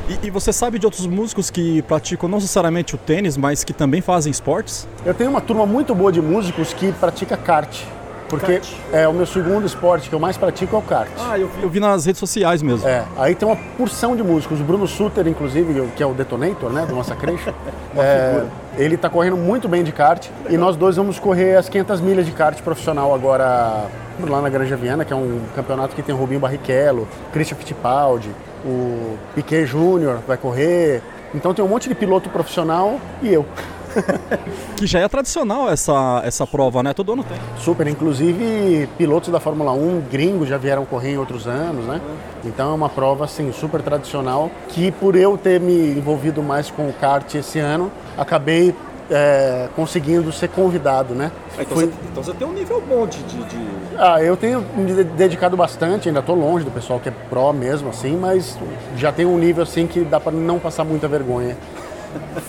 E, 0.09 0.27
e 0.27 0.29
você 0.29 0.51
sabe 0.51 0.79
de 0.79 0.85
outros 0.85 1.05
músicos 1.05 1.49
que 1.49 1.81
praticam 1.83 2.27
não 2.27 2.39
necessariamente 2.39 2.95
o 2.95 2.97
tênis, 2.97 3.37
mas 3.37 3.63
que 3.63 3.73
também 3.73 4.01
fazem 4.01 4.31
esportes? 4.31 4.87
Eu 5.05 5.13
tenho 5.13 5.29
uma 5.29 5.41
turma 5.41 5.65
muito 5.65 5.93
boa 5.93 6.11
de 6.11 6.21
músicos 6.21 6.73
que 6.73 6.91
pratica 6.93 7.37
kart. 7.37 7.83
Porque 8.27 8.59
Kart. 8.59 8.73
é 8.93 9.07
o 9.07 9.13
meu 9.13 9.25
segundo 9.25 9.65
esporte 9.65 10.07
que 10.07 10.13
eu 10.13 10.19
mais 10.19 10.37
pratico 10.37 10.75
é 10.75 10.79
o 10.79 10.81
kart. 10.83 11.09
Ah, 11.19 11.37
eu 11.37 11.47
vi, 11.47 11.63
eu 11.63 11.69
vi 11.69 11.79
nas 11.79 12.05
redes 12.05 12.19
sociais 12.19 12.61
mesmo. 12.61 12.87
É, 12.87 13.03
aí 13.17 13.33
tem 13.33 13.47
uma 13.47 13.57
porção 13.75 14.15
de 14.15 14.21
músicos. 14.21 14.61
O 14.61 14.63
Bruno 14.63 14.87
Suter, 14.87 15.27
inclusive, 15.27 15.89
que 15.95 16.03
é 16.03 16.05
o 16.05 16.13
detonator, 16.13 16.71
né, 16.71 16.85
do 16.85 16.95
Massacration, 16.95 17.53
é, 17.97 18.45
ele 18.79 18.95
tá 18.95 19.09
correndo 19.09 19.35
muito 19.35 19.67
bem 19.67 19.83
de 19.83 19.91
kart. 19.91 20.25
E 20.49 20.57
nós 20.57 20.77
dois 20.77 20.95
vamos 20.95 21.19
correr 21.19 21.57
as 21.57 21.67
500 21.67 21.99
milhas 21.99 22.25
de 22.25 22.31
kart 22.31 22.59
profissional 22.61 23.13
agora 23.13 23.87
lá 24.21 24.41
na 24.41 24.49
Granja 24.49 24.75
Viana, 24.77 25.03
que 25.03 25.11
é 25.11 25.15
um 25.15 25.41
campeonato 25.53 25.95
que 25.95 26.01
tem 26.01 26.15
Rubinho 26.15 26.39
Barrichello, 26.39 27.07
Christian 27.31 27.57
Fittipaldi, 27.57 28.29
o 28.65 29.17
Piquet 29.35 29.65
Júnior 29.65 30.19
vai 30.25 30.37
correr. 30.37 31.01
Então 31.35 31.53
tem 31.53 31.63
um 31.63 31.67
monte 31.67 31.89
de 31.89 31.95
piloto 31.95 32.29
profissional 32.29 32.99
e 33.21 33.33
eu. 33.33 33.45
Que 34.77 34.87
já 34.87 34.99
é 34.99 35.07
tradicional 35.09 35.69
essa, 35.69 36.21
essa 36.23 36.47
prova, 36.47 36.81
né? 36.81 36.93
Todo 36.93 37.11
ano 37.13 37.23
tem. 37.23 37.37
Super, 37.57 37.85
inclusive 37.87 38.87
pilotos 38.97 39.29
da 39.29 39.39
Fórmula 39.39 39.71
1 39.73 40.01
gringos 40.09 40.47
já 40.47 40.57
vieram 40.57 40.85
correr 40.85 41.11
em 41.13 41.17
outros 41.17 41.47
anos, 41.47 41.85
né? 41.85 41.99
Então 42.45 42.71
é 42.71 42.73
uma 42.75 42.87
prova 42.89 43.25
assim 43.25 43.51
super 43.51 43.81
tradicional 43.81 44.49
que 44.69 44.91
por 44.91 45.15
eu 45.15 45.37
ter 45.37 45.59
me 45.59 45.91
envolvido 45.97 46.41
mais 46.41 46.71
com 46.71 46.87
o 46.87 46.93
kart 46.93 47.33
esse 47.35 47.59
ano, 47.59 47.91
acabei 48.17 48.73
é, 49.11 49.67
conseguindo 49.75 50.31
ser 50.31 50.47
convidado, 50.49 51.15
né? 51.15 51.31
então, 51.59 51.75
Fui- 51.77 51.85
você, 51.87 51.91
então 52.11 52.23
você 52.23 52.33
tem 52.33 52.47
um 52.47 52.53
nível 52.53 52.81
bom 52.87 53.07
de. 53.07 53.17
de, 53.23 53.43
de- 53.43 53.69
Ah, 53.97 54.21
eu 54.23 54.37
tenho 54.37 54.63
me 54.77 54.85
de- 54.93 55.03
dedicado 55.03 55.57
bastante, 55.57 56.07
ainda 56.07 56.19
estou 56.21 56.35
longe 56.35 56.63
do 56.63 56.69
pessoal 56.71 56.99
que 56.99 57.09
é 57.09 57.13
pró 57.29 57.51
mesmo 57.51 57.89
assim, 57.89 58.15
mas 58.15 58.55
já 58.95 59.11
tenho 59.11 59.29
um 59.29 59.37
nível 59.37 59.63
assim 59.63 59.87
que 59.87 60.01
dá 60.01 60.19
para 60.19 60.31
não 60.31 60.59
passar 60.59 60.83
muita 60.85 61.07
vergonha 61.07 61.57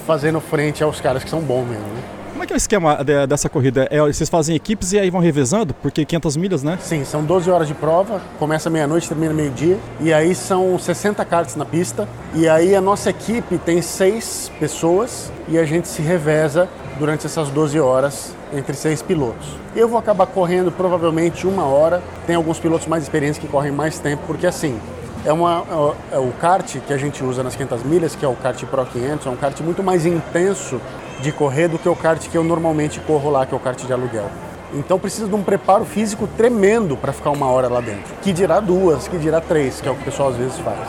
fazendo 0.07 0.41
frente 0.41 0.83
aos 0.83 1.01
caras 1.01 1.23
que 1.25 1.31
são 1.31 1.41
bons 1.41 1.67
mesmo, 1.67 1.85
né? 1.87 2.03
Como 2.33 2.45
é 2.45 2.47
que 2.47 2.53
é 2.55 2.57
o 2.57 2.57
esquema 2.57 3.05
de- 3.05 3.27
dessa 3.27 3.51
corrida? 3.51 3.87
É, 3.91 4.01
vocês 4.01 4.31
fazem 4.31 4.57
equipes 4.57 4.93
e 4.93 4.99
aí 4.99 5.11
vão 5.11 5.21
revezando? 5.21 5.75
Porque 5.75 6.07
500 6.07 6.37
milhas, 6.39 6.63
né? 6.63 6.79
Sim, 6.81 7.05
são 7.05 7.23
12 7.23 7.51
horas 7.51 7.69
de 7.69 7.75
prova, 7.75 8.23
começa 8.39 8.71
meia-noite, 8.71 9.07
termina 9.09 9.35
meio-dia, 9.35 9.77
e 10.01 10.11
aí 10.11 10.35
são 10.35 10.79
60 10.79 11.23
karts 11.27 11.55
na 11.55 11.67
pista, 11.67 12.09
e 12.35 12.49
aí 12.49 12.75
a 12.75 12.81
nossa 12.81 13.11
equipe 13.11 13.59
tem 13.59 13.83
seis 13.83 14.51
pessoas 14.59 15.31
e 15.49 15.59
a 15.59 15.65
gente 15.67 15.87
se 15.87 16.01
reveza 16.01 16.67
durante 16.99 17.27
essas 17.27 17.49
12 17.51 17.79
horas 17.79 18.35
entre 18.55 18.75
seis 18.75 19.03
pilotos. 19.03 19.47
Eu 19.77 19.87
vou 19.89 19.99
acabar 19.99 20.27
correndo 20.27 20.73
provavelmente 20.73 21.47
uma 21.47 21.65
hora, 21.67 22.03
tem 22.27 22.37
alguns 22.37 22.59
pilotos 22.59 22.87
mais 22.87 23.03
experientes 23.03 23.39
que 23.39 23.47
correm 23.49 23.71
mais 23.71 23.99
tempo, 23.99 24.23
porque 24.27 24.47
assim, 24.47 24.79
é, 25.25 25.33
uma, 25.33 25.95
é 26.11 26.19
o 26.19 26.33
kart 26.41 26.77
que 26.87 26.93
a 26.93 26.97
gente 26.97 27.23
usa 27.23 27.43
nas 27.43 27.55
500 27.55 27.83
milhas, 27.85 28.15
que 28.15 28.25
é 28.25 28.29
o 28.29 28.35
kart 28.35 28.63
Pro 28.65 28.87
500, 28.87 29.27
é 29.27 29.31
um 29.31 29.37
kart 29.37 29.61
muito 29.61 29.83
mais 29.83 30.07
intenso 30.07 30.81
de 31.21 31.31
correr 31.33 31.69
do 31.69 31.79
que 31.79 31.89
o 31.89 31.95
kart 31.95 32.27
que 32.29 32.37
eu 32.37 32.43
normalmente 32.43 33.01
corro 33.01 33.31
lá, 33.31 33.45
que 33.45 33.53
é 33.53 33.57
o 33.57 33.61
kart 33.61 33.79
de 33.85 33.93
aluguel. 33.93 34.31
Então 34.73 34.99
precisa 34.99 35.27
de 35.27 35.35
um 35.35 35.43
preparo 35.43 35.85
físico 35.85 36.29
tremendo 36.37 36.97
para 36.97 37.13
ficar 37.13 37.31
uma 37.31 37.47
hora 37.47 37.69
lá 37.69 37.81
dentro. 37.81 38.15
Que 38.23 38.33
dirá 38.33 38.61
duas, 38.61 39.09
que 39.09 39.19
dirá 39.19 39.41
três, 39.41 39.81
que 39.81 39.89
é 39.89 39.91
o 39.91 39.95
que 39.95 40.03
o 40.03 40.05
pessoal 40.05 40.31
às 40.31 40.37
vezes 40.37 40.59
faz. 40.59 40.89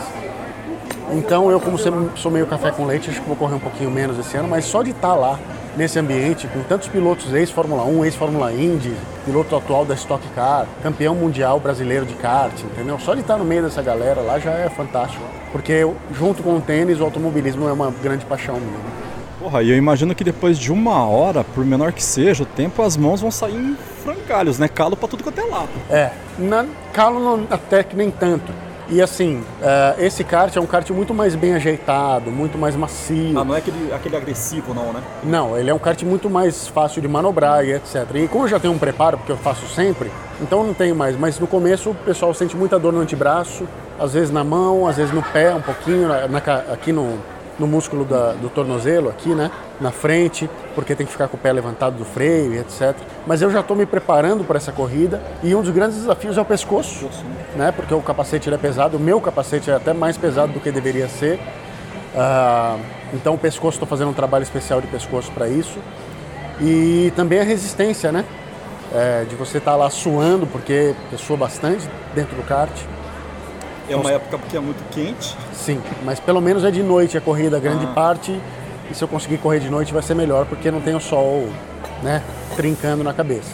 Então 1.12 1.52
eu, 1.52 1.60
como 1.60 1.78
sou 2.16 2.32
meio 2.32 2.46
café 2.46 2.72
com 2.72 2.86
leite, 2.86 3.10
acho 3.10 3.22
que 3.22 3.28
vou 3.28 3.36
correr 3.36 3.56
um 3.56 3.60
pouquinho 3.60 3.92
menos 3.92 4.18
esse 4.18 4.38
ano, 4.38 4.48
mas 4.48 4.66
só 4.66 4.82
de 4.82 4.92
estar 4.92 5.16
lá, 5.16 5.38
nesse 5.78 5.98
ambiente, 6.00 6.48
com 6.48 6.62
tantos 6.64 6.88
pilotos 6.88 7.34
ex-Fórmula 7.34 7.84
1, 7.86 8.06
ex-Fórmula 8.06 8.52
Indy, 8.54 8.94
piloto 9.26 9.56
atual 9.56 9.86
da 9.86 9.94
Stock 9.96 10.26
Car, 10.36 10.66
campeão 10.84 11.16
mundial 11.16 11.60
brasileiro 11.60 12.06
de 12.06 12.14
kart, 12.16 12.54
entendeu? 12.64 13.00
Só 13.00 13.14
de 13.14 13.22
estar 13.22 13.38
no 13.38 13.46
meio 13.46 13.64
dessa 13.64 13.82
galera 13.82 14.22
lá 14.22 14.40
já 14.40 14.52
é 14.52 14.70
fantástico. 14.70 15.24
Porque 15.52 15.86
junto 16.14 16.42
com 16.44 16.56
o 16.58 16.62
tênis, 16.62 17.00
o 17.00 17.04
automobilismo 17.04 17.68
é 17.68 17.72
uma 17.72 17.92
grande 18.02 18.26
paixão 18.26 18.56
minha. 18.56 19.02
Porra, 19.40 19.64
e 19.64 19.72
eu 19.72 19.78
imagino 19.78 20.14
que 20.14 20.24
depois 20.24 20.58
de 20.60 20.72
uma 20.72 21.06
hora, 21.08 21.44
por 21.44 21.66
menor 21.66 21.92
que 21.94 22.04
seja 22.04 22.44
o 22.44 22.46
tempo, 22.46 22.82
as 22.84 22.96
mãos 22.96 23.22
vão 23.22 23.32
sair 23.32 23.56
em 23.56 23.76
frangalhos, 24.04 24.60
né? 24.60 24.68
Calo 24.68 24.96
pra 24.96 25.08
tudo 25.08 25.24
quanto 25.24 25.42
é 25.42 25.46
lado. 25.46 25.70
É, 25.90 26.12
na, 26.38 26.66
calo 26.94 27.20
não- 27.20 27.48
até 27.50 27.84
que 27.84 27.96
nem 27.96 28.12
tanto. 28.12 28.52
E 28.92 29.02
assim, 29.02 29.42
é, 29.62 30.06
esse 30.06 30.22
kart 30.22 30.54
é 30.54 30.60
um 30.60 30.66
kart 30.66 30.90
muito 30.90 31.14
mais 31.14 31.34
bem 31.34 31.54
ajeitado, 31.54 32.30
muito 32.30 32.58
mais 32.58 32.76
macio. 32.76 33.40
Ah, 33.40 33.46
não 33.46 33.56
é 33.56 33.60
aquele, 33.60 33.94
aquele 33.94 34.18
agressivo 34.18 34.74
não, 34.74 34.92
né? 34.92 35.02
Não, 35.24 35.58
ele 35.58 35.70
é 35.70 35.74
um 35.74 35.80
kart 35.80 36.04
muito 36.04 36.30
mais 36.30 36.68
fácil 36.68 37.02
de 37.02 37.08
manobrar 37.08 37.64
e 37.64 37.72
etc. 37.72 38.06
E 38.16 38.28
como 38.28 38.44
eu 38.44 38.50
já 38.50 38.60
tenho 38.60 38.74
um 38.74 38.78
preparo, 38.78 39.18
porque 39.18 39.32
eu 39.32 39.38
faço 39.38 39.66
sempre, 39.68 40.12
então 40.42 40.62
não 40.62 40.74
tenho 40.74 40.94
mais. 40.94 41.18
Mas 41.18 41.40
no 41.40 41.48
começo 41.48 41.92
o 41.92 41.96
pessoal 41.96 42.34
sente 42.34 42.54
muita 42.58 42.78
dor 42.78 42.92
no 42.92 43.00
antebraço, 43.00 43.66
às 43.98 44.12
vezes 44.12 44.30
na 44.30 44.44
mão, 44.44 44.86
às 44.86 44.98
vezes 44.98 45.14
no 45.14 45.24
pé 45.24 45.56
um 45.56 45.62
pouquinho, 45.62 46.10
na, 46.10 46.28
na, 46.28 46.38
aqui 46.74 46.92
no, 46.92 47.18
no 47.62 47.68
músculo 47.68 48.04
da, 48.04 48.34
do 48.34 48.50
tornozelo 48.50 49.08
aqui, 49.08 49.30
né? 49.36 49.52
Na 49.80 49.92
frente, 49.92 50.50
porque 50.74 50.96
tem 50.96 51.06
que 51.06 51.12
ficar 51.12 51.28
com 51.28 51.38
o 51.38 51.40
pé 51.40 51.54
levantado 51.54 51.96
do 51.96 52.04
freio 52.04 52.56
e 52.56 52.58
etc. 52.58 52.96
Mas 53.28 53.42
eu 53.42 53.52
já 53.52 53.60
estou 53.60 53.78
me 53.78 53.86
preparando 53.86 54.44
para 54.44 54.58
essa 54.58 54.72
corrida 54.72 55.22
e 55.44 55.54
um 55.54 55.62
dos 55.62 55.70
grandes 55.70 55.98
desafios 55.98 56.38
é 56.38 56.42
o 56.42 56.46
pescoço, 56.46 57.08
né? 57.56 57.72
Porque 57.72 57.94
o 57.94 58.02
capacete 58.02 58.52
é 58.52 58.58
pesado, 58.58 58.98
o 58.98 59.00
meu 59.00 59.22
capacete 59.22 59.70
é 59.70 59.76
até 59.76 59.94
mais 59.94 60.18
pesado 60.18 60.52
do 60.52 60.60
que 60.60 60.72
deveria 60.72 61.08
ser. 61.08 61.40
Uh, 62.16 62.80
então 63.14 63.36
o 63.36 63.38
pescoço, 63.38 63.76
estou 63.76 63.88
fazendo 63.88 64.10
um 64.10 64.14
trabalho 64.14 64.44
especial 64.44 64.82
de 64.82 64.88
pescoço 64.88 65.32
para 65.32 65.48
isso. 65.48 65.78
E 66.60 67.14
também 67.16 67.40
a 67.40 67.44
resistência, 67.44 68.12
né? 68.12 68.26
É, 68.94 69.24
de 69.24 69.36
você 69.36 69.60
estar 69.60 69.72
tá 69.72 69.78
lá 69.78 69.90
suando, 69.90 70.46
porque 70.48 70.94
suo 71.18 71.38
bastante 71.38 71.88
dentro 72.14 72.36
do 72.36 72.44
kart. 72.44 72.72
É 73.92 73.96
uma 73.96 74.12
época 74.12 74.40
que 74.50 74.58
é 74.58 74.60
muito 74.60 74.84
quente. 74.92 75.36
Sim, 75.54 75.82
mas 76.04 76.20
pelo 76.20 76.42
menos 76.42 76.64
é 76.64 76.72
de 76.72 76.82
noite 76.82 77.18
a 77.18 77.22
corrida, 77.22 77.58
a 77.58 77.60
grande 77.60 77.86
ah. 77.86 77.94
parte. 77.94 78.40
E 78.90 78.96
se 78.96 79.04
eu 79.04 79.08
conseguir 79.08 79.38
correr 79.38 79.60
de 79.60 79.70
noite 79.70 79.94
vai 79.94 80.02
ser 80.02 80.16
melhor, 80.16 80.46
porque 80.46 80.70
não 80.70 80.82
tem 80.82 80.96
o 80.96 81.00
sol, 81.00 81.48
né, 82.04 82.22
trincando 82.56 83.04
na 83.04 83.14
cabeça. 83.14 83.52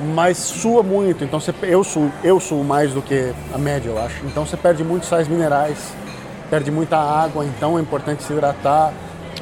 Mas 0.00 0.38
sua 0.38 0.82
muito, 0.82 1.22
então 1.22 1.38
você, 1.38 1.54
eu 1.62 1.84
suo, 1.84 2.10
eu 2.24 2.40
suo 2.40 2.64
mais 2.64 2.92
do 2.92 3.02
que 3.02 3.32
a 3.52 3.58
média, 3.58 3.90
eu 3.90 3.98
acho. 4.02 4.24
Então 4.24 4.46
você 4.46 4.56
perde 4.56 4.82
muitos 4.82 5.08
sais 5.08 5.28
minerais, 5.28 5.78
perde 6.50 6.70
muita 6.70 6.96
água, 6.96 7.44
então 7.44 7.78
é 7.78 7.82
importante 7.82 8.22
se 8.22 8.32
hidratar, 8.32 8.92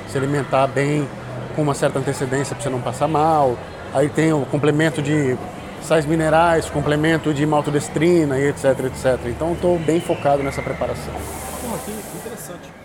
se 0.09 0.19
alimentar 0.19 0.67
bem, 0.67 1.09
com 1.55 1.63
uma 1.63 1.75
certa 1.75 1.99
antecedência 1.99 2.55
para 2.55 2.63
você 2.63 2.69
não 2.69 2.81
passar 2.81 3.09
mal. 3.09 3.57
Aí 3.95 4.09
tem 4.09 4.33
o 4.33 4.45
complemento 4.47 5.01
de 5.01 5.37
sais 5.83 6.07
minerais, 6.07 6.69
complemento 6.71 7.33
de 7.33 7.45
maltodestrina 7.47 8.39
e 8.39 8.49
etc, 8.49 8.65
etc. 8.85 9.27
Então 9.27 9.53
estou 9.53 9.79
bem 9.79 10.01
focado 10.01 10.43
nessa 10.43 10.63
preparação. 10.63 11.15
Pô, 11.15 11.77
que 11.85 11.91
interessante. 11.91 12.81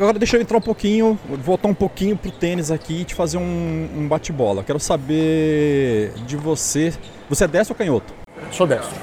Agora 0.00 0.18
deixa 0.18 0.38
eu 0.38 0.40
entrar 0.40 0.56
um 0.56 0.62
pouquinho, 0.62 1.18
voltar 1.44 1.68
um 1.68 1.74
pouquinho 1.74 2.16
pro 2.16 2.30
tênis 2.30 2.70
aqui 2.70 3.02
e 3.02 3.04
te 3.04 3.14
fazer 3.14 3.36
um, 3.36 3.88
um 3.94 4.08
bate-bola. 4.08 4.64
Quero 4.64 4.80
saber 4.80 6.14
de 6.26 6.38
você. 6.38 6.94
Você 7.28 7.44
é 7.44 7.46
destro 7.46 7.74
ou 7.74 7.76
canhoto? 7.76 8.14
Sou 8.50 8.66
destro. 8.66 8.96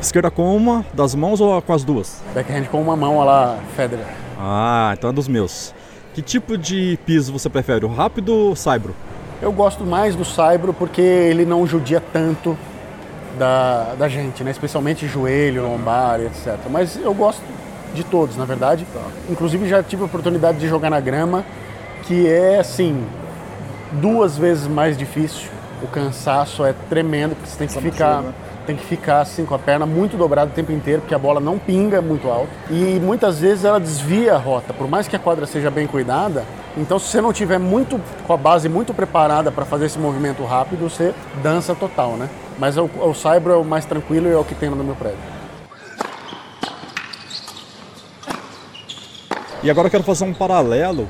Esquerda 0.00 0.30
com 0.30 0.56
uma 0.56 0.82
das 0.94 1.14
mãos 1.14 1.42
ou 1.42 1.60
com 1.60 1.74
as 1.74 1.84
duas? 1.84 2.22
Backhand 2.34 2.64
com 2.70 2.80
uma 2.80 2.96
mão, 2.96 3.16
olha 3.16 3.30
lá, 3.30 3.58
Federer. 3.76 4.06
Ah, 4.38 4.94
então 4.96 5.10
é 5.10 5.12
dos 5.12 5.28
meus. 5.28 5.74
Que 6.14 6.22
tipo 6.22 6.58
de 6.58 6.98
piso 7.06 7.32
você 7.32 7.48
prefere, 7.48 7.84
o 7.84 7.88
rápido 7.88 8.34
ou 8.34 8.52
o 8.52 8.56
saibro? 8.56 8.94
Eu 9.40 9.52
gosto 9.52 9.86
mais 9.86 10.14
do 10.16 10.24
saibro 10.24 10.74
porque 10.74 11.00
ele 11.00 11.44
não 11.44 11.66
judia 11.66 12.02
tanto 12.12 12.58
da, 13.38 13.94
da 13.98 14.08
gente, 14.08 14.42
né? 14.42 14.50
especialmente 14.50 15.06
joelho, 15.06 15.62
lombar, 15.62 16.20
etc. 16.20 16.58
Mas 16.68 16.96
eu 16.96 17.14
gosto 17.14 17.42
de 17.94 18.04
todos, 18.04 18.36
na 18.36 18.44
verdade. 18.44 18.86
Tá. 18.92 19.00
Inclusive 19.28 19.68
já 19.68 19.82
tive 19.82 20.02
a 20.02 20.06
oportunidade 20.06 20.58
de 20.58 20.68
jogar 20.68 20.90
na 20.90 21.00
grama, 21.00 21.44
que 22.02 22.26
é 22.26 22.58
assim, 22.58 23.04
duas 23.92 24.36
vezes 24.36 24.66
mais 24.66 24.96
difícil. 24.96 25.48
O 25.82 25.86
cansaço 25.86 26.64
é 26.64 26.74
tremendo, 26.88 27.34
porque 27.34 27.50
você 27.50 27.58
tem 27.58 27.68
que 27.68 27.80
ficar. 27.80 28.24
Tem 28.70 28.76
que 28.76 28.86
ficar 28.86 29.20
assim 29.22 29.44
com 29.44 29.52
a 29.52 29.58
perna 29.58 29.84
muito 29.84 30.16
dobrada 30.16 30.48
o 30.48 30.54
tempo 30.54 30.70
inteiro, 30.70 31.00
porque 31.00 31.12
a 31.12 31.18
bola 31.18 31.40
não 31.40 31.58
pinga 31.58 32.00
muito 32.00 32.28
alto. 32.28 32.50
E 32.70 33.00
muitas 33.00 33.40
vezes 33.40 33.64
ela 33.64 33.80
desvia 33.80 34.34
a 34.34 34.38
rota, 34.38 34.72
por 34.72 34.86
mais 34.88 35.08
que 35.08 35.16
a 35.16 35.18
quadra 35.18 35.44
seja 35.44 35.68
bem 35.72 35.88
cuidada. 35.88 36.44
Então, 36.76 36.96
se 36.96 37.08
você 37.08 37.20
não 37.20 37.32
tiver 37.32 37.58
muito 37.58 38.00
com 38.24 38.32
a 38.32 38.36
base 38.36 38.68
muito 38.68 38.94
preparada 38.94 39.50
para 39.50 39.64
fazer 39.64 39.86
esse 39.86 39.98
movimento 39.98 40.44
rápido, 40.44 40.88
você 40.88 41.12
dança 41.42 41.74
total, 41.74 42.12
né? 42.12 42.30
Mas 42.60 42.76
o, 42.76 42.84
o 42.84 43.12
Saibro 43.12 43.52
é 43.52 43.56
o 43.56 43.64
mais 43.64 43.84
tranquilo 43.84 44.28
e 44.28 44.30
é 44.30 44.36
o 44.36 44.44
que 44.44 44.54
tem 44.54 44.70
no 44.70 44.84
meu 44.84 44.94
prédio. 44.94 45.18
E 49.64 49.68
agora 49.68 49.88
eu 49.88 49.90
quero 49.90 50.04
fazer 50.04 50.22
um 50.22 50.32
paralelo 50.32 51.08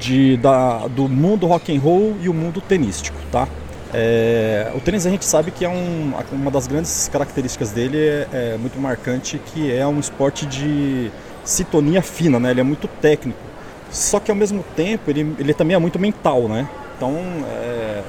de, 0.00 0.38
da, 0.38 0.86
do 0.86 1.10
mundo 1.10 1.46
rock 1.46 1.76
and 1.76 1.78
roll 1.78 2.16
e 2.22 2.30
o 2.30 2.32
mundo 2.32 2.62
tenístico, 2.62 3.18
tá? 3.30 3.46
É, 3.94 4.72
o 4.74 4.80
tênis 4.80 5.06
a 5.06 5.10
gente 5.10 5.24
sabe 5.24 5.50
que 5.50 5.64
é 5.64 5.68
um, 5.68 6.12
uma 6.32 6.50
das 6.50 6.66
grandes 6.66 7.08
características 7.12 7.72
dele 7.72 7.98
é, 7.98 8.28
é, 8.32 8.56
muito 8.56 8.78
marcante, 8.78 9.38
que 9.38 9.70
é 9.70 9.86
um 9.86 10.00
esporte 10.00 10.46
de 10.46 11.10
sintonia 11.44 12.00
fina, 12.00 12.40
né? 12.40 12.50
Ele 12.50 12.60
é 12.60 12.64
muito 12.64 12.88
técnico. 12.88 13.38
Só 13.90 14.18
que 14.18 14.30
ao 14.30 14.36
mesmo 14.36 14.64
tempo 14.74 15.10
ele, 15.10 15.36
ele 15.38 15.52
também 15.52 15.74
é 15.74 15.78
muito 15.78 15.98
mental, 15.98 16.48
né? 16.48 16.66
Então 16.96 17.14
é, 17.46 18.02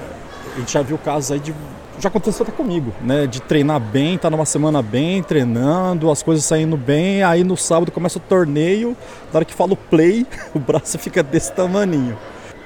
a 0.56 0.60
gente 0.60 0.72
já 0.72 0.82
viu 0.82 0.98
casos 0.98 1.32
aí 1.32 1.40
de 1.40 1.54
já 2.00 2.10
aconteceu 2.10 2.44
até 2.44 2.52
comigo, 2.52 2.92
né? 3.02 3.28
De 3.28 3.42
treinar 3.42 3.80
bem, 3.80 4.18
tá 4.18 4.30
numa 4.30 4.46
semana 4.46 4.82
bem, 4.82 5.22
treinando, 5.22 6.10
as 6.10 6.24
coisas 6.24 6.44
saindo 6.44 6.76
bem, 6.76 7.24
aí 7.24 7.44
no 7.44 7.56
sábado 7.56 7.92
começa 7.92 8.18
o 8.18 8.22
torneio, 8.22 8.96
na 9.32 9.38
hora 9.38 9.46
que 9.46 9.54
fala 9.54 9.74
o 9.74 9.78
play, 9.78 10.26
o 10.56 10.60
braço 10.60 10.98
fica 10.98 11.22
desse 11.22 11.52
tamaninho. 11.52 12.18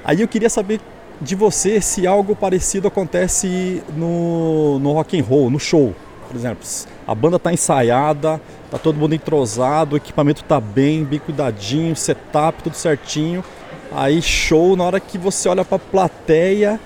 Aí 0.04 0.20
eu 0.20 0.28
queria 0.28 0.48
saber 0.48 0.80
de 1.20 1.34
você 1.34 1.80
se 1.80 2.06
algo 2.06 2.34
parecido 2.36 2.88
acontece 2.88 3.82
no, 3.96 4.78
no 4.78 4.92
rock 4.92 5.18
and 5.18 5.24
roll, 5.24 5.50
no 5.50 5.58
show. 5.58 5.94
Por 6.26 6.36
exemplo, 6.36 6.62
a 7.06 7.14
banda 7.14 7.36
está 7.36 7.52
ensaiada, 7.52 8.40
tá 8.70 8.78
todo 8.78 8.96
mundo 8.96 9.14
entrosado, 9.14 9.94
o 9.94 9.96
equipamento 9.96 10.42
está 10.42 10.60
bem, 10.60 11.04
bem 11.04 11.18
cuidadinho, 11.18 11.96
setup, 11.96 12.62
tudo 12.62 12.76
certinho. 12.76 13.42
Aí 13.90 14.20
show, 14.20 14.76
na 14.76 14.84
hora 14.84 15.00
que 15.00 15.16
você 15.16 15.48
olha 15.48 15.64
para 15.64 15.76
a 15.76 15.80
plateia, 15.80 16.78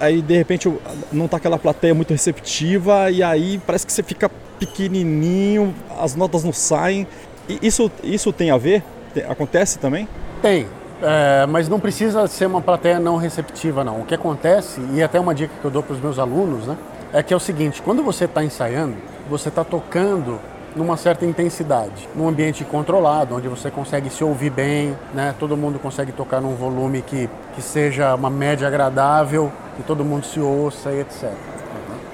aí 0.00 0.20
de 0.20 0.36
repente 0.36 0.72
não 1.12 1.28
tá 1.28 1.36
aquela 1.36 1.58
plateia 1.58 1.94
muito 1.94 2.10
receptiva 2.10 3.10
e 3.10 3.22
aí 3.22 3.60
parece 3.64 3.86
que 3.86 3.92
você 3.92 4.02
fica 4.02 4.28
pequenininho, 4.58 5.74
as 6.00 6.16
notas 6.16 6.42
não 6.42 6.52
saem. 6.52 7.06
E 7.48 7.58
isso, 7.62 7.90
isso 8.02 8.32
tem 8.32 8.50
a 8.50 8.56
ver? 8.58 8.82
Acontece 9.28 9.78
também? 9.78 10.08
Tem, 10.42 10.66
é, 11.02 11.46
mas 11.46 11.68
não 11.68 11.78
precisa 11.78 12.26
ser 12.26 12.46
uma 12.46 12.60
plateia 12.60 12.98
não 12.98 13.16
receptiva, 13.16 13.84
não. 13.84 14.00
O 14.00 14.04
que 14.04 14.14
acontece, 14.14 14.80
e 14.92 15.02
até 15.02 15.18
uma 15.20 15.34
dica 15.34 15.52
que 15.60 15.64
eu 15.64 15.70
dou 15.70 15.82
para 15.82 15.94
os 15.94 16.00
meus 16.00 16.18
alunos, 16.18 16.66
né, 16.66 16.76
é 17.12 17.22
que 17.22 17.32
é 17.32 17.36
o 17.36 17.40
seguinte: 17.40 17.80
quando 17.82 18.02
você 18.02 18.24
está 18.24 18.42
ensaiando, 18.42 18.96
você 19.28 19.48
está 19.48 19.64
tocando 19.64 20.38
numa 20.76 20.96
certa 20.96 21.24
intensidade, 21.24 22.08
num 22.14 22.28
ambiente 22.28 22.64
controlado, 22.64 23.34
onde 23.34 23.48
você 23.48 23.70
consegue 23.70 24.10
se 24.10 24.22
ouvir 24.22 24.50
bem, 24.50 24.96
né? 25.14 25.34
Todo 25.38 25.56
mundo 25.56 25.78
consegue 25.78 26.12
tocar 26.12 26.40
num 26.40 26.54
volume 26.54 27.02
que, 27.02 27.28
que 27.54 27.62
seja 27.62 28.14
uma 28.14 28.30
média 28.30 28.68
agradável, 28.68 29.50
que 29.76 29.82
todo 29.82 30.04
mundo 30.04 30.24
se 30.26 30.38
ouça 30.38 30.90
e 30.92 31.00
etc. 31.00 31.32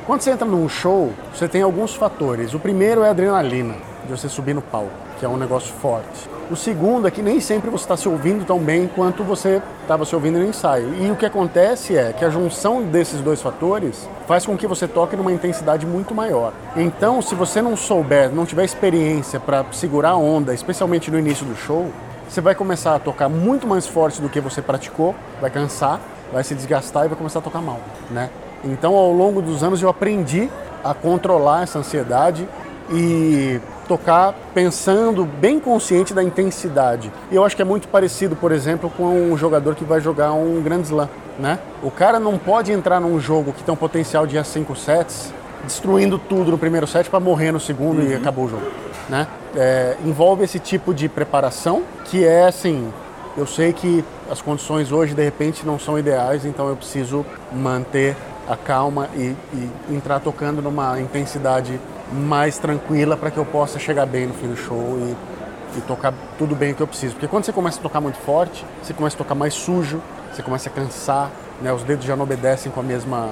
Quando 0.07 0.21
você 0.21 0.31
entra 0.31 0.47
num 0.47 0.69
show, 0.69 1.13
você 1.35 1.49
tem 1.49 1.63
alguns 1.63 1.95
fatores. 1.95 2.55
O 2.55 2.59
primeiro 2.59 3.03
é 3.03 3.09
a 3.09 3.11
adrenalina, 3.11 3.75
de 4.05 4.11
você 4.11 4.29
subir 4.29 4.55
no 4.55 4.63
palco, 4.63 4.91
que 5.19 5.25
é 5.25 5.29
um 5.29 5.37
negócio 5.37 5.73
forte. 5.75 6.34
O 6.51 6.57
segundo 6.57 7.09
é 7.09 7.11
que 7.11 7.23
nem 7.23 7.41
sempre 7.41 7.71
você 7.71 7.85
está 7.85 7.97
se 7.97 8.07
ouvindo 8.07 8.45
tão 8.45 8.59
bem 8.59 8.87
quanto 8.87 9.25
você 9.25 9.63
estava 9.81 10.05
se 10.05 10.15
ouvindo 10.15 10.39
no 10.39 10.45
ensaio. 10.45 10.95
E 11.01 11.11
o 11.11 11.17
que 11.17 11.25
acontece 11.25 11.97
é 11.97 12.13
que 12.13 12.23
a 12.23 12.29
junção 12.29 12.83
desses 12.83 13.23
dois 13.23 13.41
fatores 13.41 14.07
faz 14.27 14.45
com 14.45 14.55
que 14.55 14.67
você 14.67 14.87
toque 14.87 15.17
numa 15.17 15.33
intensidade 15.33 15.87
muito 15.87 16.15
maior. 16.15 16.53
Então, 16.77 17.23
se 17.23 17.35
você 17.35 17.63
não 17.63 17.75
souber, 17.77 18.31
não 18.31 18.45
tiver 18.45 18.65
experiência 18.65 19.41
para 19.41 19.65
segurar 19.73 20.11
a 20.11 20.17
onda, 20.17 20.53
especialmente 20.53 21.11
no 21.11 21.19
início 21.19 21.47
do 21.47 21.57
show, 21.57 21.91
você 22.29 22.43
vai 22.43 22.55
começar 22.55 22.95
a 22.95 22.99
tocar 22.99 23.31
muito 23.31 23.67
mais 23.67 23.87
forte 23.87 24.21
do 24.21 24.29
que 24.29 24.39
você 24.39 24.61
praticou, 24.61 25.15
vai 25.41 25.51
cansar, 25.51 25.99
vai 26.31 26.45
se 26.45 26.55
desgastar 26.55 27.07
e 27.07 27.09
vai 27.09 27.17
começar 27.17 27.39
a 27.39 27.43
tocar 27.43 27.63
mal, 27.63 27.81
né? 28.11 28.29
Então, 28.63 28.95
ao 28.95 29.13
longo 29.13 29.41
dos 29.41 29.63
anos 29.63 29.81
eu 29.81 29.89
aprendi 29.89 30.51
a 30.83 30.93
controlar 30.93 31.63
essa 31.63 31.79
ansiedade 31.79 32.47
e 32.91 33.61
tocar 33.85 34.35
pensando 34.53 35.25
bem 35.25 35.61
consciente 35.61 36.13
da 36.13 36.23
intensidade. 36.23 37.13
E 37.31 37.35
eu 37.35 37.45
acho 37.45 37.55
que 37.55 37.63
é 37.63 37.65
muito 37.65 37.89
parecido, 37.89 38.35
por 38.37 38.53
exemplo, 38.53 38.91
com 38.91 39.33
um 39.33 39.37
jogador 39.37 39.75
que 39.75 39.85
vai 39.85 40.01
jogar 40.01 40.33
um 40.33 40.63
Grand 40.63 40.83
Slam, 40.83 41.09
né? 41.39 41.59
O 41.83 41.91
cara 41.91 42.19
não 42.19 42.39
pode 42.39 42.73
entrar 42.73 43.01
num 43.01 43.19
jogo 43.21 43.53
que 43.53 43.63
tem 43.63 43.73
um 43.73 43.77
potencial 43.77 44.27
de 44.27 44.39
a 44.39 44.45
5 44.45 44.75
sets, 44.77 45.33
destruindo 45.65 46.19
tudo 46.19 46.51
no 46.51 46.59
primeiro 46.59 46.87
set 46.87 47.09
para 47.09 47.21
morrer 47.21 47.53
no 47.53 47.61
segundo 47.61 48.01
uhum. 48.03 48.11
e 48.11 48.15
acabou 48.15 48.47
o 48.47 48.49
jogo, 48.49 48.67
né? 49.09 49.27
É, 49.57 49.97
envolve 50.05 50.45
esse 50.45 50.59
tipo 50.59 50.93
de 50.93 51.09
preparação 51.09 51.83
que 52.05 52.25
é 52.25 52.47
assim, 52.47 52.93
eu 53.37 53.47
sei 53.47 53.73
que 53.73 54.05
as 54.31 54.41
condições 54.41 54.93
hoje 54.93 55.15
de 55.15 55.23
repente 55.23 55.65
não 55.65 55.79
são 55.79 55.99
ideais, 55.99 56.45
então 56.45 56.69
eu 56.69 56.77
preciso 56.77 57.25
manter 57.53 58.17
a 58.49 58.57
calma 58.57 59.09
e, 59.15 59.35
e 59.53 59.71
entrar 59.91 60.21
tocando 60.21 60.61
numa 60.61 61.01
intensidade 61.01 61.81
mais 62.13 62.59
tranquila 62.59 63.17
para 63.17 63.31
que 63.31 63.39
eu 63.39 63.45
possa 63.45 63.79
chegar 63.79 64.07
bem 64.07 64.27
no 64.27 64.35
fim 64.35 64.49
do 64.49 64.57
show 64.57 64.99
e, 64.99 65.79
e 65.79 65.81
tocar 65.83 66.13
tudo 66.39 66.55
bem 66.55 66.73
o 66.73 66.75
que 66.75 66.83
eu 66.83 66.87
preciso. 66.87 67.15
Porque 67.15 67.29
quando 67.29 67.45
você 67.45 67.53
começa 67.53 67.79
a 67.79 67.83
tocar 67.83 68.01
muito 68.01 68.19
forte, 68.19 68.65
você 68.83 68.93
começa 68.93 69.17
a 69.17 69.19
tocar 69.19 69.35
mais 69.35 69.55
sujo, 69.55 70.01
você 70.33 70.43
começa 70.43 70.69
a 70.69 70.73
cansar, 70.73 71.31
né? 71.61 71.73
os 71.73 71.83
dedos 71.83 72.05
já 72.05 72.17
não 72.17 72.25
obedecem 72.25 72.71
com 72.71 72.81
a 72.81 72.83
mesma 72.83 73.31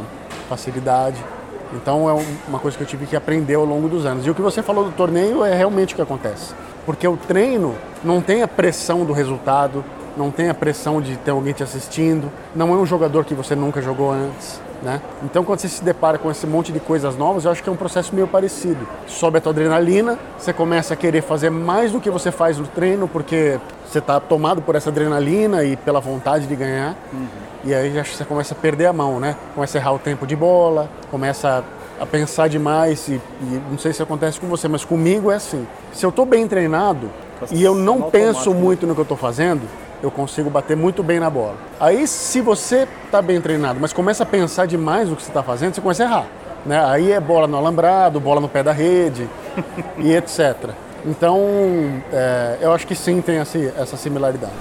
facilidade. 0.49 1.23
Então 1.75 2.09
é 2.09 2.25
uma 2.47 2.59
coisa 2.59 2.77
que 2.77 2.83
eu 2.83 2.87
tive 2.87 3.07
que 3.07 3.17
aprender 3.17 3.55
ao 3.55 3.65
longo 3.65 3.89
dos 3.89 4.05
anos. 4.05 4.27
E 4.27 4.31
o 4.31 4.35
que 4.35 4.43
você 4.43 4.63
falou 4.63 4.85
do 4.85 4.93
torneio 4.93 5.45
é 5.45 5.55
realmente 5.55 5.95
o 5.95 5.97
que 5.97 6.03
acontece. 6.03 6.55
Porque 6.85 7.07
o 7.07 7.17
treino 7.17 7.75
não 8.05 8.21
tem 8.21 8.43
a 8.43 8.49
pressão 8.49 9.05
do 9.05 9.13
resultado, 9.13 9.85
não 10.17 10.31
tem 10.31 10.49
a 10.49 10.55
pressão 10.55 11.01
de 11.01 11.17
ter 11.17 11.31
alguém 11.31 11.53
te 11.53 11.63
assistindo, 11.63 12.31
não 12.55 12.73
é 12.73 12.77
um 12.77 12.87
jogador 12.87 13.25
que 13.25 13.35
você 13.35 13.55
nunca 13.55 13.81
jogou 13.81 14.11
antes. 14.11 14.61
Né? 14.83 15.01
Então, 15.23 15.45
quando 15.45 15.61
você 15.61 15.69
se 15.69 15.85
depara 15.85 16.19
com 16.19 16.29
esse 16.29 16.45
monte 16.45 16.73
de 16.73 16.81
coisas 16.81 17.17
novas, 17.17 17.45
eu 17.45 17.53
acho 17.53 17.63
que 17.63 17.69
é 17.69 17.73
um 17.73 17.77
processo 17.77 18.13
meio 18.13 18.27
parecido. 18.27 18.87
Sobe 19.07 19.39
a 19.39 19.41
tua 19.41 19.53
adrenalina, 19.53 20.19
você 20.37 20.53
começa 20.53 20.95
a 20.95 20.97
querer 20.97 21.23
fazer 21.23 21.51
mais 21.51 21.93
do 21.93 22.01
que 22.01 22.11
você 22.11 22.33
faz 22.33 22.59
no 22.59 22.67
treino, 22.67 23.07
porque 23.07 23.61
você 23.87 24.01
está 24.01 24.19
tomado 24.19 24.61
por 24.61 24.75
essa 24.75 24.91
adrenalina 24.91 25.63
e 25.63 25.77
pela 25.77 26.01
vontade 26.01 26.49
de 26.49 26.57
ganhar. 26.57 26.97
Uhum. 27.13 27.27
E 27.65 27.73
aí 27.73 27.97
acho 27.97 28.11
que 28.11 28.17
você 28.17 28.25
começa 28.25 28.55
a 28.55 28.57
perder 28.57 28.87
a 28.87 28.93
mão, 28.93 29.21
né? 29.21 29.37
Começa 29.55 29.79
a 29.79 29.81
errar 29.81 29.93
o 29.93 30.01
tempo 30.01 30.27
de 30.27 30.35
bola, 30.35 30.91
começa 31.13 31.63
a 32.01 32.07
pensar 32.07 32.49
demais. 32.49 33.07
E, 33.07 33.21
e 33.41 33.63
não 33.71 33.79
sei 33.79 33.93
se 33.93 34.03
acontece 34.03 34.41
com 34.41 34.49
você, 34.49 34.67
mas 34.67 34.85
comigo 34.85 35.31
é 35.31 35.37
assim. 35.37 35.65
Se 35.93 36.05
eu 36.05 36.11
estou 36.11 36.27
bem 36.27 36.49
treinado 36.49 37.09
e 37.53 37.63
eu 37.63 37.77
não 37.77 38.11
penso 38.11 38.53
muito 38.53 38.85
no 38.85 38.95
que 38.95 39.01
eu 39.01 39.05
estou 39.05 39.17
fazendo, 39.17 39.63
eu 40.03 40.11
consigo 40.11 40.51
bater 40.51 40.77
muito 40.77 41.03
bem 41.03 41.21
na 41.21 41.31
bola. 41.31 41.57
Aí, 41.79 42.07
se 42.07 42.41
você 42.41 42.89
está 43.05 43.23
bem 43.23 43.41
treinado, 43.41 43.79
mas 43.81 43.93
começa 43.93 44.25
a 44.25 44.27
pensar 44.27 44.67
demais 44.67 45.09
no 45.09 45.17
que 45.17 45.23
você 45.23 45.31
está 45.31 45.43
fazendo, 45.43 45.75
você 45.75 45.81
começa 45.81 46.03
a 46.03 46.07
errar. 46.07 46.27
Né? 46.67 46.85
Aí 46.85 47.13
é 47.13 47.21
bola 47.21 47.47
no 47.47 47.57
alambrado, 47.57 48.19
bola 48.21 48.41
no 48.41 48.49
pé 48.49 48.63
da 48.63 48.73
rede 48.73 49.29
e 49.99 50.13
etc. 50.13 50.71
Então, 51.05 51.39
é, 52.13 52.59
eu 52.61 52.73
acho 52.73 52.87
que 52.87 52.95
sim 52.95 53.21
tem 53.21 53.39
essa, 53.39 53.97
similaridade. 53.97 54.53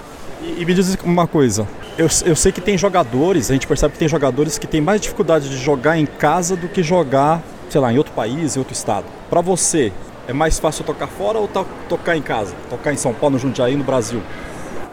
E, 0.42 0.62
e, 0.62 0.66
me 0.66 0.74
diz 0.74 0.98
uma 1.04 1.28
coisa, 1.28 1.68
eu, 1.98 2.08
eu 2.26 2.36
sei 2.36 2.52
que 2.52 2.62
tem 2.62 2.78
jogadores, 2.78 3.50
a 3.52 3.54
gente 3.54 3.68
percebe 3.68 3.94
que 3.94 4.00
tem 4.00 4.08
jogadores 4.08 4.58
que 4.58 4.66
têm 4.66 4.82
mais 4.82 5.02
dificuldade 5.02 5.50
de 5.50 5.58
jogar 5.58 5.98
em 5.98 6.06
casa 6.06 6.56
do 6.56 6.68
que 6.68 6.82
jogar, 6.82 7.42
sei 7.70 7.80
lá, 7.80 7.94
em 7.94 7.98
outro 7.98 8.14
país, 8.14 8.56
em 8.56 8.60
outro 8.60 8.74
estado. 8.74 9.06
Para 9.30 9.42
você, 9.42 9.94
é 10.28 10.34
mais 10.34 10.60
fácil 10.60 10.84
tocar 10.84 11.08
fora 11.08 11.38
ou 11.38 11.48
tocar 11.88 12.18
em 12.18 12.22
casa? 12.22 12.56
Tocar 12.70 12.92
em 12.92 12.98
São 12.98 13.14
Paulo, 13.14 13.34
no 13.34 13.40
Jundiaí, 13.40 13.76
no 13.76 13.84
Brasil? 13.84 14.22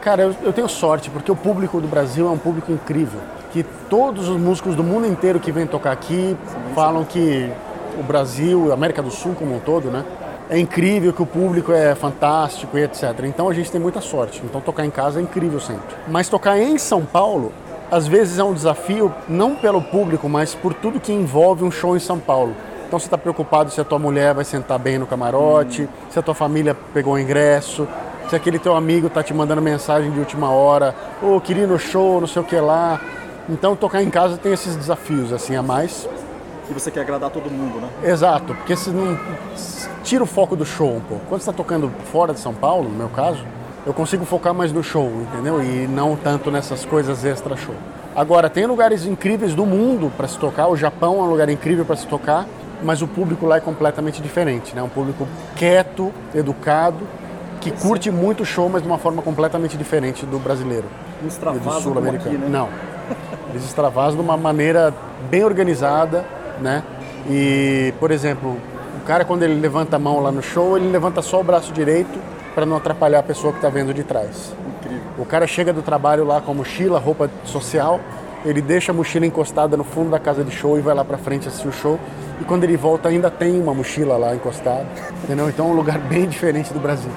Cara, 0.00 0.22
eu, 0.22 0.34
eu, 0.42 0.52
tenho 0.52 0.68
sorte, 0.68 1.10
porque 1.10 1.30
o 1.30 1.36
público 1.36 1.80
do 1.80 1.88
Brasil 1.88 2.28
é 2.28 2.30
um 2.30 2.38
público 2.38 2.70
incrível. 2.70 3.20
Que 3.52 3.64
todos 3.90 4.28
os 4.28 4.36
músicos 4.38 4.76
do 4.76 4.84
mundo 4.84 5.06
inteiro 5.06 5.40
que 5.40 5.50
vêm 5.50 5.66
tocar 5.66 5.92
aqui 5.92 6.36
falam 6.74 7.04
que 7.04 7.50
o 7.98 8.02
Brasil, 8.02 8.70
a 8.70 8.74
América 8.74 9.02
do 9.02 9.10
Sul 9.10 9.34
como 9.34 9.56
um 9.56 9.58
todo, 9.58 9.90
né? 9.90 10.04
É 10.48 10.58
incrível, 10.58 11.12
que 11.12 11.20
o 11.20 11.26
público 11.26 11.72
é 11.72 11.94
fantástico 11.94 12.78
e 12.78 12.82
etc. 12.82 13.24
Então 13.24 13.48
a 13.48 13.52
gente 13.52 13.70
tem 13.70 13.80
muita 13.80 14.00
sorte. 14.00 14.40
Então 14.44 14.60
tocar 14.60 14.84
em 14.84 14.90
casa 14.90 15.18
é 15.18 15.22
incrível 15.22 15.60
sempre. 15.60 15.96
Mas 16.06 16.28
tocar 16.28 16.58
em 16.58 16.78
São 16.78 17.04
Paulo, 17.04 17.52
às 17.90 18.06
vezes 18.06 18.38
é 18.38 18.44
um 18.44 18.54
desafio, 18.54 19.12
não 19.28 19.56
pelo 19.56 19.82
público, 19.82 20.28
mas 20.28 20.54
por 20.54 20.72
tudo 20.72 21.00
que 21.00 21.12
envolve 21.12 21.64
um 21.64 21.70
show 21.70 21.96
em 21.96 22.00
São 22.00 22.18
Paulo. 22.18 22.54
Então 22.88 22.98
você 22.98 23.06
está 23.06 23.18
preocupado 23.18 23.70
se 23.70 23.78
a 23.78 23.84
tua 23.84 23.98
mulher 23.98 24.32
vai 24.32 24.46
sentar 24.46 24.78
bem 24.78 24.96
no 24.96 25.06
camarote, 25.06 25.82
hum. 25.82 25.88
se 26.08 26.18
a 26.18 26.22
tua 26.22 26.34
família 26.34 26.74
pegou 26.94 27.12
o 27.14 27.18
ingresso, 27.18 27.86
se 28.30 28.34
aquele 28.34 28.58
teu 28.58 28.74
amigo 28.74 29.10
tá 29.10 29.22
te 29.22 29.34
mandando 29.34 29.60
mensagem 29.60 30.10
de 30.10 30.18
última 30.18 30.50
hora, 30.50 30.94
ô, 31.22 31.36
oh, 31.36 31.40
queria 31.40 31.64
ir 31.64 31.66
no 31.66 31.78
show, 31.78 32.18
não 32.18 32.26
sei 32.26 32.40
o 32.40 32.44
que 32.46 32.56
lá. 32.56 32.98
Então 33.46 33.76
tocar 33.76 34.02
em 34.02 34.08
casa 34.08 34.38
tem 34.38 34.54
esses 34.54 34.74
desafios 34.74 35.34
assim 35.34 35.54
a 35.54 35.62
mais. 35.62 36.08
E 36.70 36.72
você 36.72 36.90
quer 36.90 37.00
agradar 37.02 37.28
todo 37.28 37.50
mundo, 37.50 37.78
né? 37.78 37.88
Exato, 38.02 38.54
porque 38.54 38.74
se 38.74 38.88
não 38.88 39.18
tira 40.02 40.24
o 40.24 40.26
foco 40.26 40.56
do 40.56 40.64
show 40.64 40.96
um 40.96 41.00
pouco. 41.00 41.26
Quando 41.28 41.42
você 41.42 41.50
está 41.50 41.52
tocando 41.52 41.92
fora 42.10 42.32
de 42.32 42.40
São 42.40 42.54
Paulo, 42.54 42.88
no 42.88 42.96
meu 42.96 43.10
caso, 43.10 43.44
eu 43.84 43.92
consigo 43.92 44.24
focar 44.24 44.54
mais 44.54 44.72
no 44.72 44.82
show, 44.82 45.12
entendeu? 45.30 45.62
E 45.62 45.86
não 45.86 46.16
tanto 46.16 46.50
nessas 46.50 46.86
coisas 46.86 47.22
extra 47.22 47.54
show. 47.54 47.74
Agora, 48.16 48.48
tem 48.48 48.64
lugares 48.64 49.04
incríveis 49.04 49.54
do 49.54 49.66
mundo 49.66 50.10
para 50.16 50.26
se 50.26 50.38
tocar. 50.38 50.68
O 50.68 50.76
Japão 50.76 51.18
é 51.18 51.22
um 51.22 51.30
lugar 51.30 51.50
incrível 51.50 51.84
para 51.84 51.94
se 51.94 52.06
tocar, 52.06 52.46
mas 52.82 53.02
o 53.02 53.08
público 53.08 53.46
lá 53.46 53.56
é 53.56 53.60
completamente 53.60 54.22
diferente, 54.22 54.74
né? 54.74 54.82
Um 54.82 54.88
público 54.88 55.26
quieto, 55.56 56.12
educado 56.34 57.06
que 57.60 57.70
curte 57.70 58.10
muito 58.10 58.44
show, 58.44 58.68
mas 58.68 58.82
de 58.82 58.88
uma 58.88 58.98
forma 58.98 59.22
completamente 59.22 59.76
diferente 59.76 60.24
do 60.24 60.38
brasileiro. 60.38 60.86
Não 61.20 61.28
extravasam 61.28 61.72
do 61.72 61.82
sul-americano. 61.82 62.38
Né? 62.38 62.48
Não. 62.48 62.68
Eles 63.50 63.64
extravasam 63.64 64.16
de 64.16 64.22
uma 64.22 64.36
maneira 64.36 64.94
bem 65.30 65.44
organizada, 65.44 66.24
né? 66.60 66.82
E, 67.28 67.92
por 67.98 68.10
exemplo, 68.10 68.56
o 68.96 69.06
cara 69.06 69.24
quando 69.24 69.42
ele 69.42 69.60
levanta 69.60 69.96
a 69.96 69.98
mão 69.98 70.20
lá 70.20 70.30
no 70.30 70.42
show, 70.42 70.76
ele 70.76 70.88
levanta 70.88 71.22
só 71.22 71.40
o 71.40 71.44
braço 71.44 71.72
direito 71.72 72.18
para 72.54 72.64
não 72.64 72.76
atrapalhar 72.76 73.20
a 73.20 73.22
pessoa 73.22 73.52
que 73.52 73.58
está 73.58 73.68
vendo 73.68 73.92
de 73.92 74.04
trás. 74.04 74.54
Incrível. 74.78 75.02
O 75.18 75.24
cara 75.24 75.46
chega 75.46 75.72
do 75.72 75.82
trabalho 75.82 76.24
lá 76.24 76.40
com 76.40 76.52
a 76.52 76.54
mochila, 76.54 76.98
roupa 76.98 77.30
social, 77.44 78.00
ele 78.44 78.60
deixa 78.60 78.92
a 78.92 78.94
mochila 78.94 79.26
encostada 79.26 79.76
no 79.76 79.84
fundo 79.84 80.10
da 80.10 80.18
casa 80.18 80.44
de 80.44 80.50
show 80.50 80.78
e 80.78 80.80
vai 80.80 80.94
lá 80.94 81.04
para 81.04 81.18
frente 81.18 81.48
assistir 81.48 81.68
o 81.68 81.72
show. 81.72 81.98
E 82.40 82.44
quando 82.44 82.64
ele 82.64 82.76
volta 82.76 83.08
ainda 83.08 83.30
tem 83.30 83.60
uma 83.60 83.74
mochila 83.74 84.16
lá 84.16 84.34
encostada, 84.34 84.86
entendeu? 85.24 85.48
Então 85.48 85.66
é 85.66 85.70
um 85.70 85.74
lugar 85.74 85.98
bem 85.98 86.26
diferente 86.26 86.72
do 86.72 86.78
Brasil. 86.78 87.10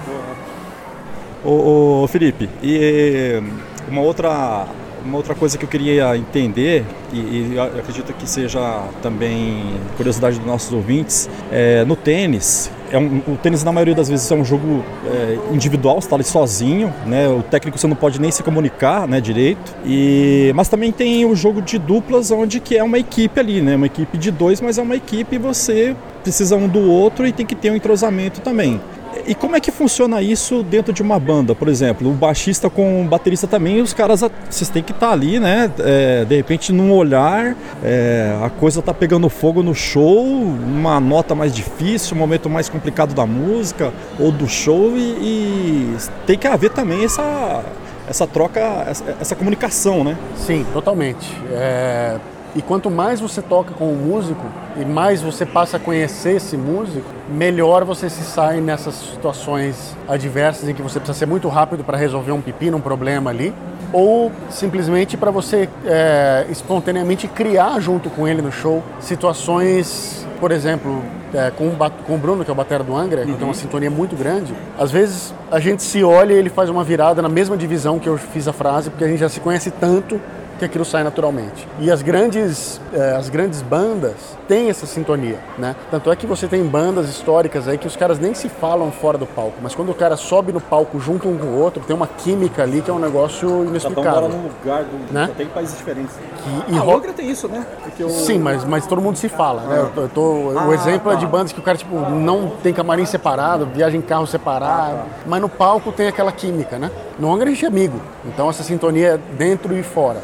Ô, 1.44 2.04
ô 2.04 2.08
Felipe, 2.08 2.50
e 2.62 3.42
uma 3.88 4.02
outra, 4.02 4.66
uma 5.04 5.18
outra 5.18 5.34
coisa 5.34 5.58
que 5.58 5.66
eu 5.66 5.70
queria 5.70 6.16
entender, 6.16 6.86
e, 7.12 7.54
e 7.54 7.60
acredito 7.60 8.14
que 8.14 8.28
seja 8.28 8.84
também 9.02 9.76
curiosidade 9.98 10.38
dos 10.38 10.46
nossos 10.46 10.72
ouvintes, 10.72 11.30
é, 11.52 11.84
no 11.86 11.96
tênis, 11.96 12.72
é 12.92 12.98
um, 12.98 13.22
o 13.28 13.38
tênis 13.42 13.64
na 13.64 13.72
maioria 13.72 13.96
das 13.96 14.10
vezes 14.10 14.30
é 14.30 14.36
um 14.36 14.44
jogo 14.44 14.84
é, 15.06 15.38
individual, 15.54 16.02
você 16.02 16.06
está 16.06 16.16
ali 16.16 16.24
sozinho, 16.24 16.94
né? 17.06 17.28
O 17.30 17.42
técnico 17.42 17.78
você 17.78 17.88
não 17.88 17.96
pode 17.96 18.20
nem 18.20 18.30
se 18.30 18.44
comunicar, 18.44 19.08
né, 19.08 19.22
direito. 19.22 19.76
E 19.86 20.52
mas 20.54 20.68
também 20.68 20.92
tem 20.92 21.26
o 21.26 21.36
jogo 21.36 21.62
de 21.62 21.80
duplas, 21.80 22.32
onde 22.32 22.60
que 22.60 22.78
é 22.78 22.84
uma 22.84 23.00
equipe 23.00 23.40
ali, 23.40 23.62
né? 23.62 23.76
Uma 23.76 23.86
equipe 23.86 24.18
de 24.18 24.30
dois, 24.30 24.60
mas 24.60 24.78
é 24.78 24.82
uma 24.82 24.96
equipe 24.96 25.36
e 25.36 25.40
você 25.40 25.96
precisa 26.22 26.56
um 26.56 26.68
do 26.68 26.82
outro 26.82 27.26
e 27.26 27.32
tem 27.32 27.46
que 27.46 27.56
ter 27.56 27.72
um 27.72 27.76
entrosamento 27.76 28.42
também. 28.42 28.80
E 29.26 29.36
como 29.36 29.56
é 29.56 29.60
que 29.60 29.72
funciona 29.72 30.22
isso 30.22 30.64
dentro 30.64 30.94
de 30.94 31.02
uma 31.02 31.20
banda, 31.20 31.54
por 31.54 31.68
exemplo? 31.68 32.10
O 32.10 32.14
baixista 32.14 32.70
com 32.70 33.04
o 33.04 33.06
baterista 33.06 33.48
também, 33.48 33.82
os 33.82 33.94
caras, 33.94 34.22
vocês 34.50 34.70
têm 34.70 34.84
que 34.84 34.92
estar 34.92 35.08
tá 35.08 35.14
ali, 35.14 35.40
né? 35.40 35.72
É, 35.80 36.26
de 36.26 36.36
repente, 36.36 36.72
num 36.72 36.92
olhar, 36.92 37.56
é, 37.84 38.36
a 38.44 38.50
coisa 38.50 38.82
tá 38.82 38.94
pegando 38.94 39.30
fogo 39.30 39.62
no 39.62 39.76
show, 39.76 40.26
uma 40.26 41.00
nota 41.00 41.36
mais 41.36 41.54
difícil, 41.54 42.16
um 42.16 42.20
momento 42.20 42.50
mais 42.50 42.70
complicado 42.70 43.14
da 43.14 43.26
música 43.26 43.94
ou 44.20 44.32
do 44.32 44.48
show, 44.48 44.98
e, 44.98 45.02
e 45.02 45.98
tem 46.26 46.38
que 46.38 46.48
haver 46.48 46.72
também 46.72 47.04
essa, 47.04 47.64
essa 48.10 48.26
troca, 48.28 48.60
essa, 48.88 49.16
essa 49.20 49.36
comunicação, 49.36 50.04
né? 50.04 50.18
Sim, 50.36 50.66
totalmente. 50.74 51.38
É 51.52 52.18
e 52.56 52.62
quanto 52.62 52.90
mais 52.90 53.20
você 53.20 53.42
toca 53.42 53.74
com 53.74 53.92
o 53.92 53.96
músico 53.96 54.46
e 54.76 54.84
mais 54.84 55.22
você 55.22 55.46
passa 55.46 55.78
a 55.78 55.80
conhecer 55.80 56.36
esse 56.36 56.58
músico, 56.58 57.08
melhor 57.30 57.86
você 57.86 58.10
se 58.10 58.24
sai 58.24 58.60
nessas 58.60 58.96
situações 58.96 59.96
adversas 60.08 60.68
em 60.68 60.74
que 60.74 60.82
você 60.82 61.00
precisa 61.00 61.18
ser 61.18 61.26
muito 61.26 61.48
rápido 61.48 61.84
para 61.84 61.98
resolver 61.98 62.32
um 62.32 62.42
pepino, 62.42 62.78
um 62.78 62.82
problema 62.82 63.30
ali, 63.30 63.54
ou 63.94 64.32
simplesmente 64.50 65.16
para 65.16 65.32
você 65.32 65.70
é, 65.86 66.46
espontaneamente 66.50 67.28
criar 67.28 67.80
junto 67.80 68.10
com 68.10 68.28
ele 68.28 68.42
no 68.42 68.52
show 68.52 68.84
situações, 69.00 70.26
por 70.40 70.52
exemplo, 70.52 71.02
é, 71.34 71.52
com, 71.52 71.68
o, 71.68 71.78
com 72.06 72.16
o 72.16 72.18
Bruno, 72.18 72.44
que 72.44 72.52
é 72.52 72.54
o 72.54 72.56
batera 72.56 72.84
do 72.84 72.96
Angra, 72.96 73.22
uhum. 73.22 73.28
que 73.28 73.34
tem 73.34 73.46
uma 73.46 73.54
sintonia 73.54 73.90
muito 73.90 74.16
grande, 74.16 74.54
às 74.78 74.92
vezes 74.92 75.34
a 75.50 75.60
gente 75.60 75.84
se 75.84 76.04
olha 76.04 76.34
e 76.34 76.38
ele 76.38 76.50
faz 76.50 76.70
uma 76.70 76.84
virada 76.84 77.22
na 77.22 77.30
mesma 77.30 77.56
divisão 77.56 78.00
que 78.00 78.10
eu 78.10 78.18
fiz 78.18 78.48
a 78.48 78.54
frase, 78.54 78.90
porque 78.90 79.06
a 79.06 79.08
gente 79.08 79.20
já 79.20 79.30
se 79.30 79.40
conhece 79.40 79.72
tanto 79.72 80.20
que 80.62 80.66
aquilo 80.66 80.86
sai 80.86 81.04
naturalmente. 81.04 81.68
E 81.80 81.90
as 81.90 82.04
grandes, 82.04 82.80
eh, 82.94 83.16
as 83.18 83.30
grandes 83.30 83.64
bandas 83.64 84.14
têm 84.48 84.70
essa 84.70 84.86
sintonia, 84.86 85.40
né? 85.58 85.76
Tanto 85.90 86.12
é 86.12 86.16
que 86.16 86.28
você 86.28 86.48
tem 86.48 86.64
bandas 86.64 87.10
históricas 87.10 87.68
aí 87.68 87.80
que 87.80 87.88
os 87.88 87.96
caras 87.96 88.20
nem 88.20 88.36
se 88.36 88.48
falam 88.48 88.92
fora 88.92 89.18
do 89.18 89.26
palco, 89.26 89.56
mas 89.62 89.74
quando 89.74 89.90
o 89.90 89.96
cara 89.96 90.16
sobe 90.16 90.52
no 90.54 90.62
palco 90.62 91.00
junto 91.00 91.28
um 91.28 91.38
com 91.38 91.48
o 91.48 91.60
outro, 91.60 91.84
tem 91.84 91.96
uma 91.96 92.06
química 92.06 92.62
ali 92.62 92.82
que 92.82 92.92
é 92.92 92.94
um 92.94 93.00
negócio 93.00 93.66
inexplicável. 93.66 94.22
Cada 94.22 94.26
um 94.28 94.44
lugar, 94.44 94.84
do, 94.84 95.14
né? 95.14 95.32
tem 95.36 95.48
países 95.48 95.78
diferentes. 95.78 96.16
Que, 96.16 96.74
e 96.74 96.78
ah, 96.78 96.82
rock 96.82 97.12
tem 97.14 97.30
isso, 97.30 97.48
né? 97.48 97.66
Eu... 98.00 98.10
Sim, 98.10 98.38
mas, 98.38 98.64
mas 98.64 98.86
todo 98.86 99.02
mundo 99.02 99.18
se 99.18 99.30
fala, 99.30 99.64
né? 99.64 99.90
Eu 99.96 100.10
tô, 100.10 100.54
ah, 100.56 100.68
o 100.68 100.74
exemplo 100.74 101.10
tá. 101.10 101.14
é 101.14 101.20
de 101.20 101.26
tá. 101.26 101.32
bandas 101.32 101.52
que 101.52 101.60
o 101.60 101.64
cara 101.64 101.78
tipo 101.78 101.96
não 101.96 102.52
tem 102.62 102.72
camarim 102.72 103.06
separado, 103.06 103.66
viaja 103.66 103.98
em 103.98 104.02
carro 104.02 104.28
separado, 104.28 104.96
ah, 104.96 105.06
tá. 105.06 105.06
mas 105.26 105.42
no 105.42 105.50
palco 105.50 105.92
tem 105.92 106.08
aquela 106.08 106.32
química, 106.32 106.78
né? 106.78 106.92
No 107.18 107.34
Angra 107.34 107.48
a 107.48 107.52
gente 107.52 107.66
é 107.66 107.68
amigo, 107.68 108.00
então 108.26 108.48
essa 108.48 108.62
sintonia 108.62 109.16
é 109.16 109.18
dentro 109.36 109.76
e 109.76 109.82
fora. 109.82 110.22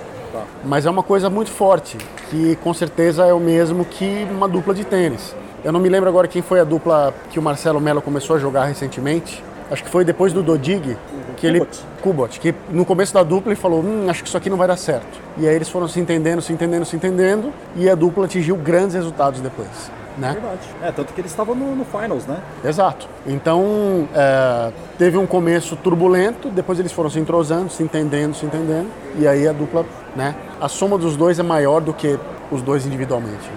Mas 0.67 0.85
é 0.85 0.89
uma 0.89 1.01
coisa 1.01 1.29
muito 1.29 1.49
forte, 1.49 1.97
que 2.29 2.57
com 2.57 2.73
certeza 2.73 3.25
é 3.25 3.33
o 3.33 3.39
mesmo 3.39 3.85
que 3.85 4.27
uma 4.29 4.49
dupla 4.49 4.73
de 4.73 4.83
tênis. 4.83 5.33
Eu 5.63 5.71
não 5.71 5.79
me 5.79 5.87
lembro 5.87 6.09
agora 6.09 6.27
quem 6.27 6.41
foi 6.41 6.59
a 6.59 6.65
dupla 6.65 7.13
que 7.31 7.39
o 7.39 7.41
Marcelo 7.41 7.79
Mello 7.79 8.01
começou 8.01 8.35
a 8.35 8.39
jogar 8.39 8.65
recentemente. 8.65 9.41
Acho 9.71 9.81
que 9.81 9.89
foi 9.89 10.03
depois 10.03 10.33
do 10.33 10.43
Dodig, 10.43 10.97
que 11.37 11.47
ele 11.47 11.65
Kubot, 12.01 12.37
que 12.39 12.53
no 12.69 12.83
começo 12.83 13.13
da 13.13 13.23
dupla 13.23 13.53
ele 13.53 13.59
falou, 13.59 13.81
hum, 13.81 14.09
acho 14.09 14.21
que 14.21 14.27
isso 14.27 14.37
aqui 14.37 14.49
não 14.49 14.57
vai 14.57 14.67
dar 14.67 14.77
certo. 14.77 15.19
E 15.37 15.47
aí 15.47 15.55
eles 15.55 15.69
foram 15.69 15.87
se 15.87 16.01
entendendo, 16.01 16.41
se 16.41 16.51
entendendo, 16.51 16.83
se 16.85 16.97
entendendo, 16.97 17.53
e 17.73 17.89
a 17.89 17.95
dupla 17.95 18.25
atingiu 18.25 18.57
grandes 18.57 18.93
resultados 18.93 19.39
depois. 19.39 19.89
Né? 20.17 20.33
Verdade. 20.33 20.67
É, 20.81 20.91
tanto 20.91 21.13
que 21.13 21.21
eles 21.21 21.31
estavam 21.31 21.53
no, 21.53 21.75
no, 21.75 21.85
Finals, 21.85 22.25
né? 22.25 22.41
Exato. 22.65 23.07
Então, 23.25 24.07
é, 24.15 24.71
teve 24.97 25.15
um 25.17 25.27
começo 25.27 25.75
turbulento, 25.75 26.49
depois 26.49 26.79
eles 26.79 26.91
foram 26.91 27.09
se 27.09 27.19
entrosando, 27.19 27.69
se 27.69 27.83
entendendo, 27.83 28.33
se 28.35 28.45
entendendo, 28.45 28.89
e 29.19 29.27
aí 29.27 29.47
a 29.47 29.53
dupla, 29.53 29.85
né? 30.17 30.35
A 30.59 30.67
soma 30.67 30.97
dos 30.97 31.15
dois 31.15 31.37
é 31.37 31.43
maior 31.43 31.79
do 31.79 31.93
que 31.93 32.19
os 32.51 32.61
dois 32.63 32.85
individualmente. 32.85 33.49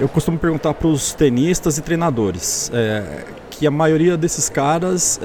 Eu 0.00 0.08
costumo 0.08 0.38
perguntar 0.38 0.74
para 0.74 0.88
os 0.88 1.12
tenistas 1.12 1.76
e 1.76 1.82
treinadores 1.82 2.70
é, 2.72 3.24
que 3.50 3.66
a 3.66 3.70
maioria 3.70 4.16
desses 4.16 4.48
caras 4.48 5.20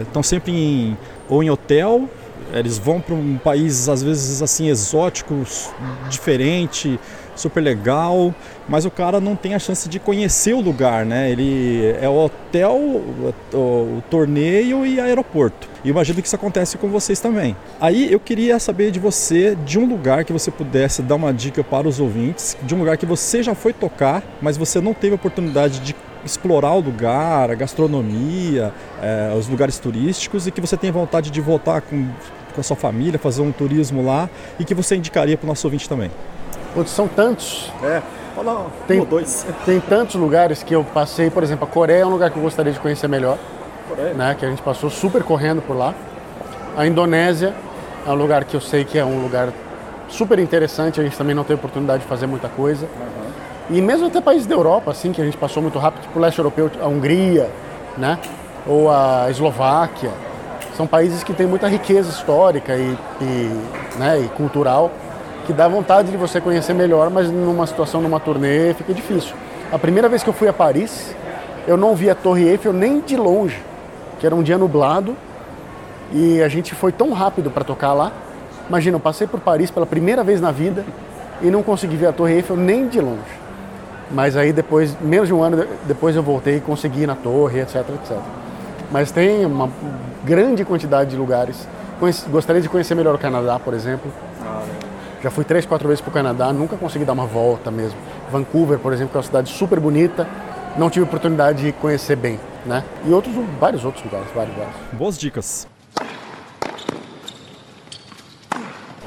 estão 0.00 0.20
é, 0.20 0.24
sempre 0.24 0.52
em, 0.52 0.98
ou 1.28 1.42
em 1.42 1.50
hotel, 1.50 2.08
eles 2.52 2.78
vão 2.78 3.00
para 3.00 3.14
um 3.14 3.36
país 3.36 3.88
às 3.88 4.02
vezes 4.02 4.42
assim 4.42 4.68
exótico, 4.68 5.34
diferente, 6.08 6.98
super 7.36 7.60
legal, 7.60 8.34
mas 8.68 8.84
o 8.84 8.90
cara 8.90 9.20
não 9.20 9.36
tem 9.36 9.54
a 9.54 9.58
chance 9.58 9.88
de 9.88 9.98
conhecer 9.98 10.54
o 10.54 10.60
lugar, 10.60 11.04
né? 11.04 11.30
Ele 11.30 11.94
é 12.00 12.08
o 12.08 12.24
hotel, 12.24 12.72
o, 12.72 13.34
o, 13.52 14.02
torneio 14.10 14.86
e 14.86 15.00
aeroporto. 15.00 15.68
E 15.84 15.90
imagino 15.90 16.20
que 16.20 16.26
isso 16.26 16.36
acontece 16.36 16.78
com 16.78 16.88
vocês 16.88 17.20
também. 17.20 17.56
Aí 17.80 18.10
eu 18.12 18.20
queria 18.20 18.58
saber 18.58 18.90
de 18.90 18.98
você, 18.98 19.56
de 19.64 19.78
um 19.78 19.86
lugar 19.86 20.24
que 20.24 20.32
você 20.32 20.50
pudesse 20.50 21.02
dar 21.02 21.16
uma 21.16 21.32
dica 21.32 21.62
para 21.62 21.88
os 21.88 22.00
ouvintes, 22.00 22.56
de 22.62 22.74
um 22.74 22.78
lugar 22.78 22.96
que 22.96 23.06
você 23.06 23.42
já 23.42 23.54
foi 23.54 23.72
tocar, 23.72 24.22
mas 24.40 24.56
você 24.56 24.80
não 24.80 24.94
teve 24.94 25.14
oportunidade 25.14 25.80
de 25.80 25.94
explorar 26.24 26.72
o 26.72 26.80
lugar, 26.80 27.50
a 27.50 27.54
gastronomia, 27.54 28.72
é, 29.02 29.34
os 29.36 29.46
lugares 29.46 29.78
turísticos 29.78 30.46
e 30.46 30.50
que 30.50 30.60
você 30.60 30.76
tem 30.76 30.90
vontade 30.90 31.30
de 31.30 31.40
voltar 31.40 31.82
com 31.82 32.08
com 32.54 32.60
a 32.60 32.64
sua 32.64 32.76
família, 32.76 33.18
fazer 33.18 33.42
um 33.42 33.52
turismo 33.52 34.02
lá 34.04 34.30
e 34.58 34.64
que 34.64 34.74
você 34.74 34.96
indicaria 34.96 35.36
para 35.36 35.44
o 35.44 35.48
nosso 35.48 35.66
ouvinte 35.66 35.88
também? 35.88 36.10
Putz, 36.74 36.90
são 36.90 37.06
tantos. 37.06 37.72
É, 37.82 38.02
fala 38.34 38.66
tem, 38.86 39.00
um 39.00 39.04
dois. 39.04 39.46
Tem 39.64 39.80
tantos 39.80 40.16
lugares 40.16 40.62
que 40.62 40.74
eu 40.74 40.84
passei, 40.84 41.30
por 41.30 41.42
exemplo, 41.42 41.64
a 41.64 41.70
Coreia 41.70 42.02
é 42.02 42.06
um 42.06 42.10
lugar 42.10 42.30
que 42.30 42.36
eu 42.36 42.42
gostaria 42.42 42.72
de 42.72 42.80
conhecer 42.80 43.08
melhor. 43.08 43.38
Coreia. 43.88 44.14
Né, 44.14 44.36
que 44.38 44.44
a 44.44 44.50
gente 44.50 44.62
passou 44.62 44.90
super 44.90 45.22
correndo 45.22 45.62
por 45.62 45.76
lá. 45.76 45.94
A 46.76 46.86
Indonésia 46.86 47.54
é 48.06 48.10
um 48.10 48.14
lugar 48.14 48.44
que 48.44 48.56
eu 48.56 48.60
sei 48.60 48.84
que 48.84 48.98
é 48.98 49.04
um 49.04 49.22
lugar 49.22 49.50
super 50.08 50.38
interessante, 50.38 51.00
a 51.00 51.04
gente 51.04 51.16
também 51.16 51.34
não 51.34 51.44
tem 51.44 51.54
oportunidade 51.54 52.02
de 52.02 52.08
fazer 52.08 52.26
muita 52.26 52.48
coisa. 52.48 52.86
Uhum. 52.86 53.76
E 53.76 53.80
mesmo 53.80 54.06
até 54.06 54.20
países 54.20 54.46
da 54.46 54.54
Europa, 54.54 54.90
assim, 54.90 55.12
que 55.12 55.22
a 55.22 55.24
gente 55.24 55.36
passou 55.36 55.62
muito 55.62 55.78
rápido, 55.78 56.02
tipo 56.02 56.18
o 56.18 56.22
leste 56.22 56.38
europeu, 56.38 56.70
a 56.82 56.86
Hungria, 56.86 57.50
né? 57.96 58.18
Ou 58.66 58.90
a 58.90 59.26
Eslováquia 59.30 60.10
são 60.76 60.86
países 60.86 61.22
que 61.22 61.32
têm 61.32 61.46
muita 61.46 61.68
riqueza 61.68 62.10
histórica 62.10 62.74
e, 62.74 62.96
e, 63.20 63.98
né, 63.98 64.20
e 64.20 64.28
cultural 64.30 64.90
que 65.46 65.52
dá 65.52 65.68
vontade 65.68 66.10
de 66.10 66.16
você 66.16 66.40
conhecer 66.40 66.72
melhor, 66.74 67.10
mas 67.10 67.30
numa 67.30 67.66
situação, 67.66 68.00
numa 68.00 68.18
turnê, 68.18 68.74
fica 68.74 68.92
difícil. 68.92 69.34
A 69.70 69.78
primeira 69.78 70.08
vez 70.08 70.22
que 70.22 70.28
eu 70.28 70.32
fui 70.32 70.48
a 70.48 70.52
Paris, 70.52 71.14
eu 71.66 71.76
não 71.76 71.94
vi 71.94 72.10
a 72.10 72.14
Torre 72.14 72.48
Eiffel 72.48 72.72
nem 72.72 73.00
de 73.00 73.16
longe, 73.16 73.60
que 74.18 74.26
era 74.26 74.34
um 74.34 74.42
dia 74.42 74.58
nublado 74.58 75.16
e 76.12 76.42
a 76.42 76.48
gente 76.48 76.74
foi 76.74 76.92
tão 76.92 77.12
rápido 77.12 77.50
para 77.50 77.64
tocar 77.64 77.92
lá. 77.92 78.12
Imagina, 78.68 78.96
eu 78.96 79.00
passei 79.00 79.26
por 79.26 79.40
Paris 79.40 79.70
pela 79.70 79.86
primeira 79.86 80.22
vez 80.22 80.40
na 80.40 80.50
vida 80.50 80.84
e 81.42 81.50
não 81.50 81.62
consegui 81.62 81.96
ver 81.96 82.06
a 82.06 82.12
Torre 82.12 82.34
Eiffel 82.34 82.56
nem 82.56 82.88
de 82.88 83.00
longe. 83.00 83.44
Mas 84.10 84.36
aí 84.36 84.52
depois, 84.52 84.96
menos 85.00 85.28
de 85.28 85.34
um 85.34 85.42
ano 85.42 85.66
depois 85.86 86.14
eu 86.14 86.22
voltei 86.22 86.56
e 86.56 86.60
consegui 86.60 87.02
ir 87.02 87.06
na 87.06 87.16
torre, 87.16 87.60
etc, 87.60 87.76
etc. 87.76 88.16
Mas 88.90 89.10
tem 89.10 89.44
uma 89.44 89.68
grande 90.24 90.64
quantidade 90.64 91.10
de 91.10 91.16
lugares. 91.16 91.66
Gostaria 92.30 92.60
de 92.60 92.68
conhecer 92.68 92.94
melhor 92.94 93.14
o 93.14 93.18
Canadá, 93.18 93.58
por 93.58 93.74
exemplo. 93.74 94.12
Já 95.24 95.30
fui 95.30 95.42
três, 95.42 95.64
quatro 95.64 95.88
vezes 95.88 96.02
para 96.02 96.10
o 96.10 96.12
Canadá, 96.12 96.52
nunca 96.52 96.76
consegui 96.76 97.06
dar 97.06 97.14
uma 97.14 97.24
volta 97.24 97.70
mesmo. 97.70 97.98
Vancouver, 98.30 98.78
por 98.78 98.92
exemplo, 98.92 99.12
que 99.12 99.16
é 99.16 99.20
uma 99.20 99.26
cidade 99.26 99.48
super 99.48 99.80
bonita, 99.80 100.28
não 100.76 100.90
tive 100.90 101.06
oportunidade 101.06 101.62
de 101.62 101.72
conhecer 101.72 102.14
bem, 102.14 102.38
né? 102.66 102.84
E 103.06 103.10
outros, 103.10 103.34
vários 103.58 103.86
outros 103.86 104.04
lugares, 104.04 104.28
vários, 104.34 104.54
vários. 104.54 104.74
Boas 104.92 105.16
dicas. 105.16 105.66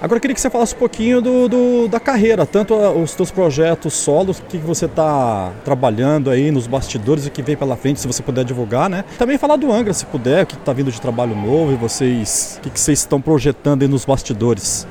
Agora 0.08 0.20
eu 0.20 0.22
queria 0.22 0.36
que 0.36 0.40
você 0.40 0.50
falasse 0.50 0.74
um 0.74 0.78
pouquinho 0.78 1.22
do, 1.22 1.50
do 1.50 1.88
da 1.90 2.00
carreira, 2.00 2.46
tanto 2.46 2.74
os 2.74 3.12
seus 3.12 3.30
projetos 3.30 3.94
solos, 3.94 4.40
o 4.40 4.44
que 4.44 4.58
você 4.58 4.86
está 4.86 5.52
trabalhando 5.66 6.30
aí 6.30 6.50
nos 6.50 6.66
bastidores 6.66 7.28
e 7.28 7.30
que 7.30 7.42
vem 7.42 7.58
pela 7.58 7.76
frente, 7.76 8.00
se 8.00 8.08
você 8.08 8.24
puder 8.24 8.46
divulgar, 8.46 8.90
né? 8.90 9.04
Também 9.18 9.38
falar 9.38 9.58
do 9.58 9.70
Angra, 9.70 9.94
se 9.94 10.06
puder, 10.06 10.46
o 10.46 10.48
que 10.48 10.56
está 10.56 10.72
vindo 10.72 10.90
de 10.90 11.02
trabalho 11.02 11.36
novo 11.36 11.74
e 11.74 11.76
vocês, 11.76 12.58
o 12.58 12.70
que, 12.70 12.80
vocês 12.80 13.00
estão 13.00 13.20
projetando 13.20 13.82
aí 13.82 13.88
nos 13.90 14.06
bastidores. 14.06 14.88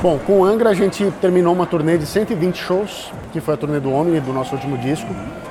Bom, 0.00 0.20
com 0.24 0.38
o 0.38 0.44
Angra 0.44 0.70
a 0.70 0.74
gente 0.74 1.04
terminou 1.20 1.52
uma 1.52 1.66
turnê 1.66 1.98
de 1.98 2.06
120 2.06 2.54
shows, 2.54 3.10
que 3.32 3.40
foi 3.40 3.54
a 3.54 3.56
turnê 3.56 3.80
do 3.80 3.92
Omni, 3.92 4.20
do 4.20 4.32
nosso 4.32 4.54
último 4.54 4.78
disco, 4.78 5.08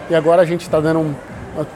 e 0.10 0.16
agora 0.16 0.44
a 0.44 0.46
gente 0.46 0.62
está 0.62 0.80
dando 0.80 1.02
um, 1.02 1.14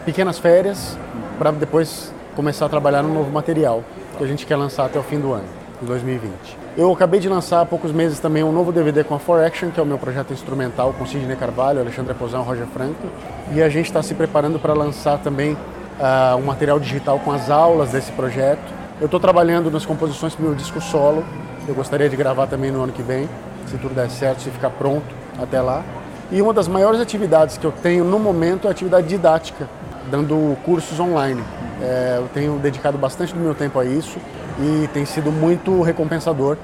pequenas 0.05 0.39
férias 0.39 0.97
para 1.37 1.51
depois 1.51 2.09
começar 2.37 2.67
a 2.67 2.69
trabalhar 2.69 3.03
no 3.03 3.13
novo 3.13 3.29
material 3.29 3.83
que 4.17 4.23
a 4.23 4.27
gente 4.27 4.45
quer 4.45 4.55
lançar 4.55 4.85
até 4.85 4.97
o 4.97 5.03
fim 5.03 5.19
do 5.19 5.33
ano, 5.33 5.43
em 5.81 5.85
2020. 5.85 6.62
Eu 6.75 6.91
acabei 6.91 7.19
de 7.19 7.29
lançar 7.29 7.61
há 7.61 7.65
poucos 7.67 7.91
meses 7.91 8.19
também 8.19 8.43
um 8.43 8.51
novo 8.51 8.71
DVD 8.71 9.03
com 9.03 9.13
a 9.13 9.19
For 9.19 9.43
Action, 9.43 9.69
que 9.69 9.79
é 9.79 9.83
o 9.83 9.85
meu 9.85 9.99
projeto 9.99 10.33
instrumental 10.33 10.91
com 10.97 11.05
Sidney 11.05 11.35
Carvalho, 11.35 11.79
Alexandre 11.79 12.15
Pozão, 12.15 12.41
Roger 12.41 12.65
Franco. 12.65 13.07
E 13.51 13.61
a 13.61 13.69
gente 13.69 13.85
está 13.85 14.01
se 14.01 14.15
preparando 14.15 14.57
para 14.57 14.73
lançar 14.73 15.19
também 15.19 15.53
uh, 15.53 16.35
um 16.35 16.41
material 16.41 16.79
digital 16.79 17.19
com 17.19 17.31
as 17.31 17.51
aulas 17.51 17.91
desse 17.91 18.11
projeto. 18.13 18.73
Eu 18.99 19.05
estou 19.05 19.19
trabalhando 19.19 19.69
nas 19.69 19.85
composições 19.85 20.33
para 20.33 20.43
o 20.43 20.47
meu 20.47 20.55
disco 20.55 20.81
solo. 20.81 21.23
Eu 21.67 21.75
gostaria 21.75 22.09
de 22.09 22.15
gravar 22.15 22.47
também 22.47 22.71
no 22.71 22.81
ano 22.81 22.91
que 22.91 23.03
vem, 23.03 23.29
se 23.67 23.77
tudo 23.77 23.93
der 23.93 24.09
certo, 24.09 24.41
se 24.41 24.49
ficar 24.49 24.71
pronto 24.71 25.05
até 25.39 25.61
lá. 25.61 25.83
E 26.31 26.41
uma 26.41 26.53
das 26.53 26.67
maiores 26.67 26.99
atividades 26.99 27.55
que 27.55 27.65
eu 27.65 27.71
tenho 27.71 28.03
no 28.03 28.17
momento 28.17 28.65
é 28.65 28.69
a 28.69 28.71
atividade 28.71 29.07
didática, 29.07 29.69
dando 30.09 30.57
cursos 30.63 30.99
online. 30.99 31.43
É, 31.79 32.15
eu 32.17 32.27
tenho 32.33 32.57
dedicado 32.57 32.97
bastante 32.97 33.31
do 33.31 33.39
meu 33.39 33.53
tempo 33.53 33.77
a 33.77 33.85
isso 33.85 34.17
e 34.59 34.87
tem 34.93 35.05
sido 35.05 35.31
muito 35.31 35.81
recompensador 35.81 36.57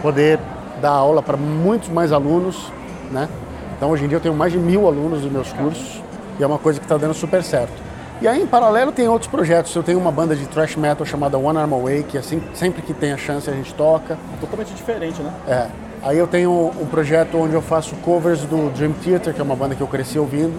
poder 0.00 0.38
dar 0.80 0.90
aula 0.90 1.22
para 1.22 1.36
muitos 1.36 1.88
mais 1.88 2.12
alunos, 2.12 2.72
né? 3.10 3.28
Então 3.76 3.90
hoje 3.90 4.04
em 4.04 4.08
dia 4.08 4.16
eu 4.16 4.20
tenho 4.20 4.34
mais 4.34 4.52
de 4.52 4.58
mil 4.58 4.86
alunos 4.86 5.22
dos 5.22 5.30
meus 5.30 5.52
cursos 5.52 6.02
e 6.38 6.42
é 6.42 6.46
uma 6.46 6.58
coisa 6.58 6.78
que 6.78 6.84
está 6.84 6.96
dando 6.96 7.14
super 7.14 7.42
certo. 7.42 7.82
E 8.20 8.28
aí 8.28 8.40
em 8.40 8.46
paralelo 8.46 8.92
tem 8.92 9.08
outros 9.08 9.28
projetos. 9.28 9.74
Eu 9.74 9.82
tenho 9.82 9.98
uma 9.98 10.12
banda 10.12 10.36
de 10.36 10.46
thrash 10.46 10.76
metal 10.76 11.04
chamada 11.04 11.36
One 11.36 11.58
Arm 11.58 11.74
Away, 11.74 12.04
que 12.04 12.16
assim, 12.16 12.40
sempre 12.54 12.80
que 12.80 12.94
tem 12.94 13.12
a 13.12 13.16
chance 13.16 13.50
a 13.50 13.52
gente 13.52 13.74
toca. 13.74 14.16
Totalmente 14.40 14.72
diferente, 14.74 15.20
né? 15.20 15.32
É. 15.48 15.66
Aí 16.04 16.18
eu 16.18 16.26
tenho 16.26 16.72
um 16.80 16.86
projeto 16.86 17.36
onde 17.36 17.54
eu 17.54 17.62
faço 17.62 17.94
covers 17.96 18.40
do 18.42 18.70
Dream 18.70 18.92
Theater, 18.92 19.34
que 19.34 19.40
é 19.40 19.44
uma 19.44 19.56
banda 19.56 19.74
que 19.74 19.80
eu 19.80 19.86
cresci 19.88 20.18
ouvindo. 20.18 20.52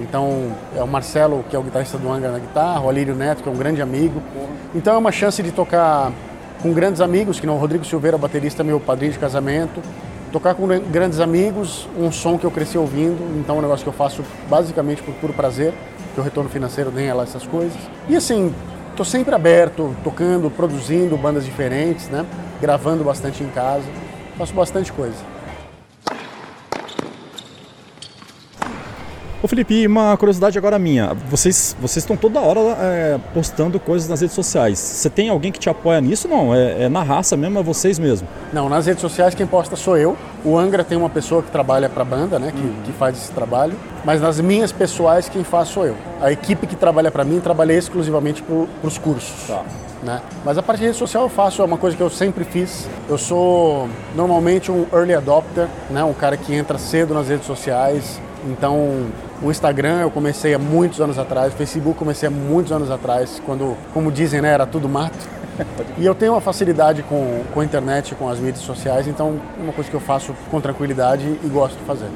Então 0.00 0.52
é 0.76 0.82
o 0.82 0.86
Marcelo, 0.86 1.44
que 1.48 1.54
é 1.54 1.58
o 1.58 1.62
guitarrista 1.62 1.96
do 1.98 2.10
Angra 2.10 2.30
na 2.30 2.38
guitarra, 2.38 2.80
o 2.80 2.88
Alírio 2.88 3.14
Neto, 3.14 3.42
que 3.42 3.48
é 3.48 3.52
um 3.52 3.56
grande 3.56 3.80
amigo. 3.80 4.20
Então 4.74 4.94
é 4.94 4.98
uma 4.98 5.12
chance 5.12 5.42
de 5.42 5.52
tocar 5.52 6.12
com 6.62 6.72
grandes 6.72 7.00
amigos, 7.00 7.38
que 7.38 7.46
não 7.46 7.56
o 7.56 7.58
Rodrigo 7.58 7.84
Silveira, 7.84 8.16
baterista, 8.16 8.64
meu 8.64 8.80
padrinho 8.80 9.12
de 9.12 9.18
casamento. 9.18 9.80
Tocar 10.32 10.54
com 10.54 10.66
grandes 10.66 11.20
amigos, 11.20 11.88
um 11.96 12.10
som 12.10 12.36
que 12.36 12.44
eu 12.44 12.50
cresci 12.50 12.76
ouvindo, 12.76 13.38
então 13.38 13.54
é 13.54 13.58
um 13.58 13.62
negócio 13.62 13.84
que 13.84 13.88
eu 13.88 13.94
faço 13.94 14.24
basicamente 14.48 15.00
por 15.00 15.14
puro 15.14 15.32
prazer, 15.32 15.72
que 16.12 16.20
o 16.20 16.24
retorno 16.24 16.50
financeiro 16.50 16.90
nem 16.90 17.06
é 17.06 17.14
lá 17.14 17.22
essas 17.22 17.46
coisas. 17.46 17.78
E 18.08 18.16
assim, 18.16 18.52
estou 18.90 19.04
sempre 19.06 19.32
aberto, 19.32 19.94
tocando, 20.02 20.50
produzindo 20.50 21.16
bandas 21.16 21.44
diferentes, 21.44 22.08
né? 22.08 22.26
Gravando 22.60 23.04
bastante 23.04 23.44
em 23.44 23.48
casa, 23.48 23.84
faço 24.36 24.52
bastante 24.54 24.92
coisa. 24.92 25.33
Ô 29.44 29.46
Felipe, 29.46 29.86
uma 29.86 30.16
curiosidade 30.16 30.56
agora 30.56 30.78
minha. 30.78 31.12
Vocês, 31.28 31.76
vocês 31.78 32.02
estão 32.02 32.16
toda 32.16 32.40
hora 32.40 32.60
é, 32.80 33.20
postando 33.34 33.78
coisas 33.78 34.08
nas 34.08 34.22
redes 34.22 34.34
sociais. 34.34 34.78
Você 34.78 35.10
tem 35.10 35.28
alguém 35.28 35.52
que 35.52 35.58
te 35.58 35.68
apoia 35.68 36.00
nisso? 36.00 36.26
Não, 36.26 36.54
é, 36.54 36.84
é, 36.84 36.88
na 36.88 37.02
raça 37.02 37.36
mesmo, 37.36 37.58
é 37.58 37.62
vocês 37.62 37.98
mesmo? 37.98 38.26
Não, 38.54 38.70
nas 38.70 38.86
redes 38.86 39.02
sociais 39.02 39.34
quem 39.34 39.46
posta 39.46 39.76
sou 39.76 39.98
eu. 39.98 40.16
O 40.42 40.56
Angra 40.56 40.82
tem 40.82 40.96
uma 40.96 41.10
pessoa 41.10 41.42
que 41.42 41.50
trabalha 41.50 41.90
para 41.90 42.00
a 42.00 42.04
banda, 42.06 42.38
né, 42.38 42.52
que, 42.56 42.58
hum. 42.58 42.74
que, 42.86 42.92
faz 42.92 43.18
esse 43.18 43.32
trabalho. 43.32 43.74
Mas 44.02 44.18
nas 44.18 44.40
minhas 44.40 44.72
pessoais 44.72 45.28
quem 45.28 45.44
faz 45.44 45.68
sou 45.68 45.84
eu. 45.84 45.96
A 46.22 46.32
equipe 46.32 46.66
que 46.66 46.74
trabalha 46.74 47.10
para 47.10 47.22
mim 47.22 47.38
trabalha 47.38 47.74
exclusivamente 47.74 48.42
para 48.42 48.66
os 48.82 48.96
cursos. 48.96 49.46
Tá. 49.46 49.62
Né? 50.02 50.22
Mas 50.42 50.56
a 50.56 50.62
parte 50.62 50.80
de 50.80 50.86
rede 50.86 50.96
social 50.96 51.24
eu 51.24 51.28
faço, 51.28 51.60
é 51.60 51.66
uma 51.66 51.76
coisa 51.76 51.94
que 51.94 52.02
eu 52.02 52.08
sempre 52.08 52.44
fiz. 52.44 52.88
Eu 53.10 53.18
sou 53.18 53.90
normalmente 54.16 54.72
um 54.72 54.86
early 54.90 55.12
adopter, 55.12 55.68
né? 55.90 56.02
um 56.02 56.14
cara 56.14 56.34
que 56.34 56.54
entra 56.54 56.78
cedo 56.78 57.12
nas 57.12 57.28
redes 57.28 57.46
sociais. 57.46 58.18
Então, 58.46 59.06
o 59.42 59.50
Instagram 59.50 60.00
eu 60.00 60.10
comecei 60.10 60.54
há 60.54 60.58
muitos 60.58 61.00
anos 61.00 61.18
atrás, 61.18 61.52
o 61.52 61.56
Facebook 61.56 61.98
comecei 61.98 62.28
há 62.28 62.30
muitos 62.30 62.72
anos 62.72 62.90
atrás, 62.90 63.40
quando, 63.44 63.76
como 63.92 64.12
dizem, 64.12 64.40
né, 64.40 64.50
era 64.52 64.66
tudo 64.66 64.88
mato. 64.88 65.28
e 65.96 66.04
eu 66.04 66.14
tenho 66.14 66.32
uma 66.32 66.40
facilidade 66.40 67.02
com, 67.04 67.42
com 67.52 67.60
a 67.60 67.64
internet, 67.64 68.14
com 68.14 68.28
as 68.28 68.38
mídias 68.38 68.64
sociais, 68.64 69.06
então 69.06 69.40
é 69.58 69.62
uma 69.62 69.72
coisa 69.72 69.88
que 69.88 69.96
eu 69.96 70.00
faço 70.00 70.34
com 70.50 70.60
tranquilidade 70.60 71.38
e 71.42 71.48
gosto 71.48 71.78
de 71.78 71.84
fazer. 71.84 72.08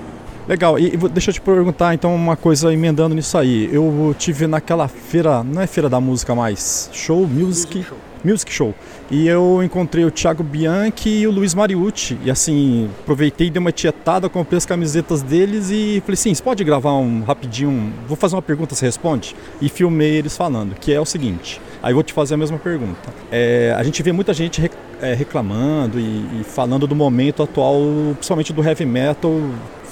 Legal, 0.46 0.78
e 0.78 0.96
deixa 0.96 1.28
eu 1.28 1.34
te 1.34 1.40
perguntar 1.42 1.92
então 1.92 2.14
uma 2.14 2.34
coisa 2.34 2.72
emendando 2.72 3.14
nisso 3.14 3.36
aí. 3.36 3.68
Eu 3.70 4.14
tive 4.18 4.46
naquela 4.46 4.88
feira, 4.88 5.44
não 5.44 5.60
é 5.60 5.66
feira 5.66 5.90
da 5.90 6.00
música 6.00 6.34
mais, 6.34 6.88
show, 6.90 7.26
music, 7.26 7.76
music 7.76 7.82
show. 7.82 8.07
Music 8.24 8.52
Show. 8.52 8.74
E 9.10 9.26
eu 9.26 9.62
encontrei 9.62 10.04
o 10.04 10.10
Thiago 10.10 10.42
Bianchi 10.42 11.08
e 11.08 11.26
o 11.26 11.30
Luiz 11.30 11.54
Mariucci. 11.54 12.18
E 12.24 12.30
assim, 12.30 12.88
aproveitei, 13.00 13.50
dei 13.50 13.60
uma 13.60 13.72
tietada, 13.72 14.28
comprei 14.28 14.56
as 14.56 14.66
camisetas 14.66 15.22
deles 15.22 15.70
e 15.70 16.00
falei 16.00 16.14
assim: 16.14 16.34
você 16.34 16.42
pode 16.42 16.64
gravar 16.64 16.94
um 16.94 17.22
rapidinho? 17.22 17.92
Vou 18.06 18.16
fazer 18.16 18.34
uma 18.36 18.42
pergunta, 18.42 18.74
você 18.74 18.86
responde? 18.86 19.34
E 19.60 19.68
filmei 19.68 20.16
eles 20.16 20.36
falando, 20.36 20.74
que 20.74 20.92
é 20.92 21.00
o 21.00 21.04
seguinte. 21.04 21.60
Aí 21.82 21.94
vou 21.94 22.02
te 22.02 22.12
fazer 22.12 22.34
a 22.34 22.36
mesma 22.36 22.58
pergunta. 22.58 23.08
É, 23.30 23.74
a 23.76 23.82
gente 23.82 24.02
vê 24.02 24.12
muita 24.12 24.34
gente 24.34 24.70
é, 25.00 25.14
reclamando 25.14 25.98
e, 25.98 26.40
e 26.40 26.44
falando 26.44 26.86
do 26.86 26.94
momento 26.94 27.42
atual, 27.42 27.80
principalmente 28.14 28.52
do 28.52 28.62
heavy 28.62 28.84
metal 28.84 29.32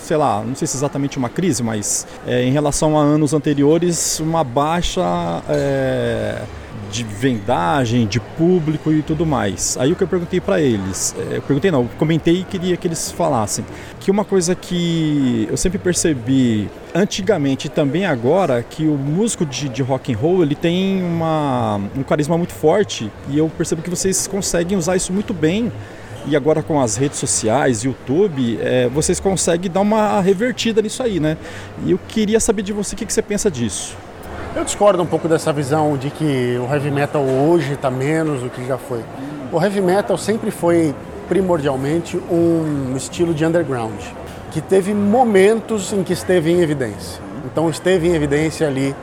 sei 0.07 0.17
lá, 0.17 0.41
não 0.41 0.55
sei 0.55 0.69
se 0.69 0.77
exatamente 0.77 1.19
uma 1.19 1.29
crise, 1.29 1.65
mas 1.65 2.07
é, 2.27 2.45
em 2.45 2.53
relação 2.53 2.97
a 2.97 3.03
anos 3.03 3.35
anteriores, 3.35 4.21
uma 4.21 4.45
baixa 4.45 5.03
é, 5.49 6.43
de 6.91 7.05
vendagem, 7.05 8.07
de 8.07 8.21
público 8.21 8.93
e 8.93 9.03
tudo 9.03 9.27
mais. 9.27 9.77
Aí 9.79 9.93
o 9.93 9.97
que 9.97 10.03
eu 10.03 10.09
perguntei 10.09 10.41
para 10.41 10.61
eles, 10.61 11.15
é, 11.19 11.37
eu 11.37 11.43
perguntei 11.43 11.71
não, 11.71 11.83
eu 11.83 11.91
comentei 11.99 12.41
e 12.41 12.45
queria 12.45 12.77
que 12.77 12.87
eles 12.87 13.11
falassem 13.11 13.65
que 14.01 14.11
uma 14.11 14.25
coisa 14.25 14.55
que 14.55 15.47
eu 15.51 15.57
sempre 15.57 15.79
percebi 15.79 16.69
antigamente 16.95 17.67
e 17.67 17.71
também 17.71 18.07
agora 18.07 18.63
que 18.63 18.85
o 18.87 18.97
músico 18.97 19.45
de, 19.45 19.69
de 19.69 19.83
rock 19.83 20.13
and 20.13 20.17
roll 20.17 20.43
ele 20.43 20.55
tem 20.55 21.03
uma, 21.03 21.81
um 21.97 22.03
carisma 22.03 22.39
muito 22.39 22.53
forte 22.53 23.11
e 23.29 23.39
eu 23.39 23.51
percebo 23.57 23.83
que 23.83 23.91
vocês 23.91 24.27
conseguem 24.27 24.79
usar 24.79 24.97
isso 24.97 25.13
muito 25.13 25.35
bem 25.35 25.73
e 26.29 26.35
agora 26.35 26.63
com 26.63 26.81
as 26.81 26.97
redes 26.97 27.19
sociais, 27.19 27.85
YouTube, 27.85 28.59
é, 28.61 28.89
vocês 28.89 29.21
conseguem 29.21 29.71
dar 29.71 29.81
uma 29.81 30.21
revertida 30.21 30.83
nisso 30.83 31.03
aí, 31.03 31.21
né? 31.21 31.37
E 31.85 31.93
eu 31.93 32.01
queria 32.09 32.41
saber 32.41 32.63
de 32.63 32.73
você 32.73 32.95
o 32.95 32.99
que, 32.99 33.07
que 33.07 33.13
você 33.13 33.23
pensa 33.23 33.49
disso. 33.49 33.97
Eu 34.57 34.65
discordo 34.65 35.03
um 35.03 35.07
pouco 35.07 35.29
dessa 35.29 35.53
visão 35.53 35.99
de 35.99 36.09
que 36.09 36.59
o 36.59 36.73
heavy 36.73 36.91
metal 36.91 37.23
hoje 37.23 37.75
está 37.75 37.91
menos 37.91 38.41
do 38.41 38.49
que 38.49 38.67
já 38.67 38.79
foi. 38.79 39.05
O 39.53 39.63
heavy 39.63 39.83
metal 39.83 40.17
sempre 40.17 40.51
foi 40.51 40.95
primordialmente 41.29 42.17
um 42.17 42.95
estilo 42.97 43.35
de 43.35 43.45
underground, 43.45 44.01
que 44.51 44.63
teve 44.63 44.95
momentos 44.95 45.93
em 45.93 46.03
que 46.03 46.15
esteve 46.15 46.51
em 46.51 46.63
evidência. 46.63 47.21
Então 47.45 47.69
esteve 47.69 48.09
em 48.09 48.15
evidência 48.15 48.67
ali 48.67 48.97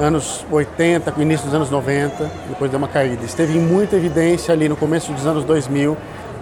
anos 0.00 0.44
80, 0.50 1.14
início 1.18 1.46
dos 1.46 1.54
anos 1.54 1.70
90, 1.70 2.28
depois 2.48 2.68
deu 2.68 2.78
uma 2.78 2.88
caída. 2.88 3.24
Esteve 3.24 3.56
em 3.56 3.60
muita 3.60 3.94
evidência 3.94 4.52
ali 4.52 4.68
no 4.68 4.74
começo 4.74 5.12
dos 5.12 5.28
anos 5.28 5.44
2000, 5.44 5.96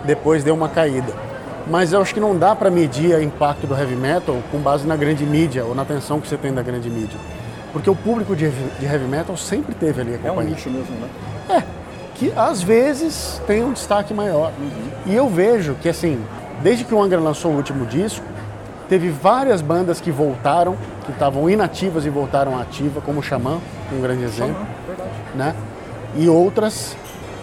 depois 0.07 0.43
deu 0.43 0.55
uma 0.55 0.71
caída. 0.71 1.13
Mas 1.67 1.93
eu 1.93 2.01
acho 2.01 2.15
que 2.15 2.21
não 2.21 2.35
dá 2.35 2.57
para 2.57 2.71
medir 2.71 3.17
o 3.17 3.23
impacto 3.23 3.67
do 3.67 3.77
heavy 3.77 3.97
metal 3.97 4.39
com 4.51 4.57
base 4.61 4.87
na 4.87 4.97
grande 4.97 5.27
mídia 5.27 5.63
ou 5.63 5.75
na 5.75 5.83
atenção 5.83 6.23
que 6.23 6.27
você 6.27 6.39
tem 6.39 6.55
da 6.55 6.63
grande 6.63 6.89
mídia. 6.89 7.19
Porque 7.77 7.91
o 7.91 7.95
público 7.95 8.35
de, 8.35 8.49
de 8.49 8.87
heavy 8.87 9.05
metal 9.05 9.37
sempre 9.37 9.75
teve 9.75 10.01
ali 10.01 10.15
acompanhando. 10.15 10.41
É 10.41 10.45
um 10.45 10.49
nicho 10.49 10.71
mesmo, 10.71 10.97
né? 10.97 11.09
É, 11.51 11.63
que 12.15 12.33
às 12.35 12.63
vezes 12.63 13.39
tem 13.47 13.63
um 13.63 13.75
destaque 13.75 14.15
maior. 14.15 14.51
Uhum. 14.59 14.89
E 15.05 15.15
eu 15.15 15.29
vejo 15.29 15.75
que, 15.83 15.87
assim, 15.87 16.19
desde 16.63 16.85
que 16.85 16.95
o 16.95 17.03
Angra 17.03 17.21
lançou 17.21 17.53
o 17.53 17.55
último 17.55 17.85
disco, 17.85 18.25
teve 18.89 19.11
várias 19.11 19.61
bandas 19.61 20.01
que 20.01 20.11
voltaram, 20.11 20.75
que 21.05 21.13
estavam 21.13 21.51
inativas 21.51 22.07
e 22.07 22.09
voltaram 22.09 22.59
ativa, 22.59 23.03
como 23.03 23.21
o 23.21 23.23
Xamã, 23.23 23.59
um 23.93 24.01
grande 24.01 24.25
exemplo. 24.25 24.55
Xamã, 24.55 24.67
verdade. 24.87 25.11
Né? 25.35 25.55
E 26.17 26.31
outras 26.31 26.97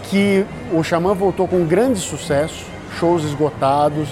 que 0.09 0.43
o 0.71 0.83
Xamã 0.83 1.13
voltou 1.13 1.47
com 1.47 1.63
grande 1.63 1.99
sucesso, 1.99 2.65
shows 2.99 3.23
esgotados 3.23 4.09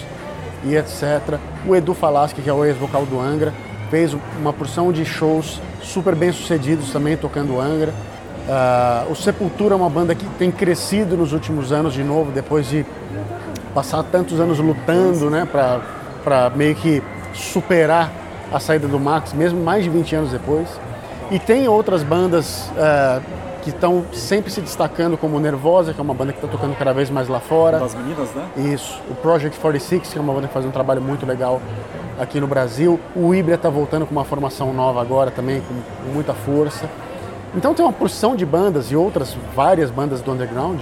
e 0.64 0.76
etc. 0.76 1.40
O 1.66 1.76
Edu 1.76 1.96
Falaschi, 1.96 2.36
que 2.36 2.48
é 2.48 2.54
o 2.54 2.64
ex-vocal 2.64 3.08
do 3.08 3.20
Angra, 3.20 3.52
fez 3.92 4.16
uma 4.40 4.54
porção 4.54 4.90
de 4.90 5.04
shows 5.04 5.62
super 5.84 6.16
bem 6.16 6.32
sucedidos 6.32 6.92
também 6.94 7.18
tocando 7.18 7.60
Angra. 7.60 7.94
Uh, 8.48 9.12
o 9.12 9.16
Sepultura 9.16 9.76
é 9.76 9.78
uma 9.78 9.90
banda 9.90 10.16
que 10.16 10.26
tem 10.40 10.50
crescido 10.50 11.18
nos 11.18 11.34
últimos 11.34 11.74
anos 11.74 11.94
de 11.94 12.04
novo, 12.04 12.32
depois 12.32 12.70
de 12.70 12.86
passar 13.76 14.02
tantos 14.04 14.40
anos 14.40 14.60
lutando 14.60 15.30
né, 15.30 15.46
para 15.46 16.50
meio 16.56 16.74
que 16.74 17.04
superar 17.34 18.10
a 18.52 18.60
saída 18.60 18.88
do 18.88 19.00
Max, 19.00 19.34
mesmo 19.34 19.62
mais 19.62 19.84
de 19.84 19.90
20 19.90 20.16
anos 20.16 20.32
depois. 20.32 20.68
E 21.30 21.38
tem 21.38 21.68
outras 21.68 22.02
bandas 22.02 22.70
uh, 22.72 23.22
que 23.62 23.70
estão 23.72 24.06
sempre 24.14 24.52
se 24.52 24.62
destacando, 24.62 25.18
como 25.18 25.38
Nervosa, 25.40 25.94
que 25.94 26.00
é 26.00 26.04
uma 26.04 26.14
banda 26.14 26.32
que 26.32 26.40
está 26.40 26.48
tocando 26.48 26.76
cada 26.78 26.94
vez 26.94 27.10
mais 27.10 27.28
lá 27.28 27.42
fora. 27.42 27.80
Das 27.80 27.94
meninas, 27.94 28.30
né? 28.34 28.74
Isso. 28.74 29.00
O 29.10 29.16
Project 29.16 29.60
46, 29.60 30.14
que 30.14 30.18
é 30.18 30.22
uma 30.22 30.34
banda 30.34 30.48
que 30.48 30.54
faz 30.54 30.66
um 30.66 30.72
trabalho 30.72 31.02
muito 31.02 31.26
legal 31.26 31.62
aqui 32.22 32.40
no 32.40 32.46
Brasil. 32.46 33.00
O 33.16 33.34
Ibra 33.34 33.56
está 33.56 33.68
voltando 33.68 34.06
com 34.06 34.12
uma 34.12 34.24
formação 34.24 34.72
nova 34.72 35.02
agora 35.02 35.32
também, 35.32 35.62
com, 35.62 36.14
muita 36.14 36.34
força. 36.36 36.88
Então 37.56 37.74
tem 37.74 37.84
uma 37.84 37.92
porção 37.92 38.36
de 38.36 38.46
bandas 38.46 38.92
e 38.92 38.96
outras 38.96 39.36
várias 39.56 39.90
bandas 39.90 40.22
do 40.22 40.32
underground 40.32 40.80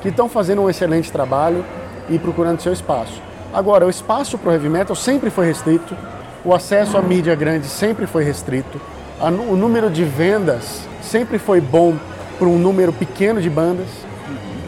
que 0.00 0.08
estão 0.08 0.28
fazendo 0.28 0.62
um 0.62 0.68
excelente 0.68 1.12
trabalho 1.12 1.64
e 2.10 2.18
procurando 2.18 2.60
seu 2.60 2.72
espaço. 2.72 3.22
Agora, 3.54 3.86
o 3.86 3.90
espaço 3.90 4.36
para 4.36 4.50
o 4.50 4.52
heavy 4.52 4.68
metal 4.68 4.96
sempre 4.96 5.30
foi 5.30 5.46
restrito, 5.46 5.96
o 6.44 6.52
acesso 6.52 6.98
à 6.98 7.02
mídia 7.02 7.34
grande 7.36 7.66
sempre 7.66 8.06
foi 8.06 8.24
restrito, 8.24 8.80
o 9.20 9.54
número 9.54 9.88
de 9.88 10.04
vendas 10.04 10.82
sempre 11.00 11.38
foi 11.38 11.60
bom 11.60 11.94
para 12.38 12.48
um 12.48 12.58
número 12.58 12.92
pequeno 12.92 13.40
de 13.40 13.48
bandas, 13.48 13.86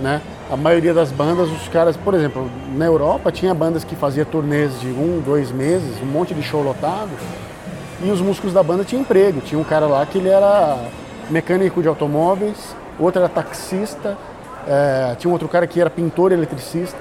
né? 0.01 0.23
A 0.51 0.57
maioria 0.57 0.93
das 0.93 1.11
bandas, 1.11 1.51
os 1.51 1.69
caras, 1.69 1.97
por 1.97 2.15
exemplo, 2.15 2.51
na 2.75 2.85
Europa 2.85 3.33
tinha 3.33 3.55
bandas 3.55 3.83
que 3.83 3.97
fazia 3.97 4.25
turnês 4.25 4.79
de 4.81 4.89
um, 4.89 5.23
dois 5.25 5.51
meses, 5.51 6.01
um 6.03 6.07
monte 6.07 6.35
de 6.35 6.43
show 6.43 6.63
lotado, 6.63 7.11
e 8.03 8.11
os 8.11 8.21
músicos 8.21 8.53
da 8.53 8.63
banda 8.63 8.85
tinham 8.85 9.03
emprego. 9.03 9.41
Tinha 9.41 9.59
um 9.59 9.65
cara 9.65 9.87
lá 9.87 10.05
que 10.05 10.19
ele 10.19 10.29
era 10.29 10.79
mecânico 11.31 11.81
de 11.81 11.89
automóveis, 11.89 12.77
outro 12.99 13.21
era 13.21 13.29
taxista, 13.29 14.19
é, 14.67 15.15
tinha 15.19 15.29
um 15.29 15.33
outro 15.33 15.49
cara 15.49 15.67
que 15.67 15.81
era 15.81 15.89
pintor 15.89 16.31
e 16.31 16.35
eletricista. 16.35 16.99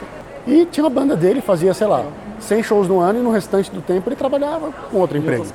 E 0.47 0.65
tinha 0.65 0.83
uma 0.83 0.89
banda 0.89 1.15
dele, 1.15 1.41
fazia, 1.41 1.73
sei 1.73 1.87
lá, 1.87 2.05
100 2.39 2.63
shows 2.63 2.87
no 2.87 2.99
ano 2.99 3.19
e 3.19 3.21
no 3.21 3.31
restante 3.31 3.71
do 3.71 3.81
tempo 3.81 4.09
ele 4.09 4.15
trabalhava 4.15 4.71
com 4.91 4.97
outro 4.97 5.17
emprego. 5.17 5.45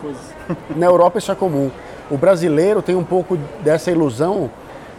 Na 0.74 0.86
Europa 0.86 1.18
isso 1.18 1.30
é 1.30 1.34
comum. 1.34 1.70
O 2.10 2.16
brasileiro 2.16 2.80
tem 2.80 2.94
um 2.94 3.04
pouco 3.04 3.36
dessa 3.62 3.90
ilusão 3.90 4.50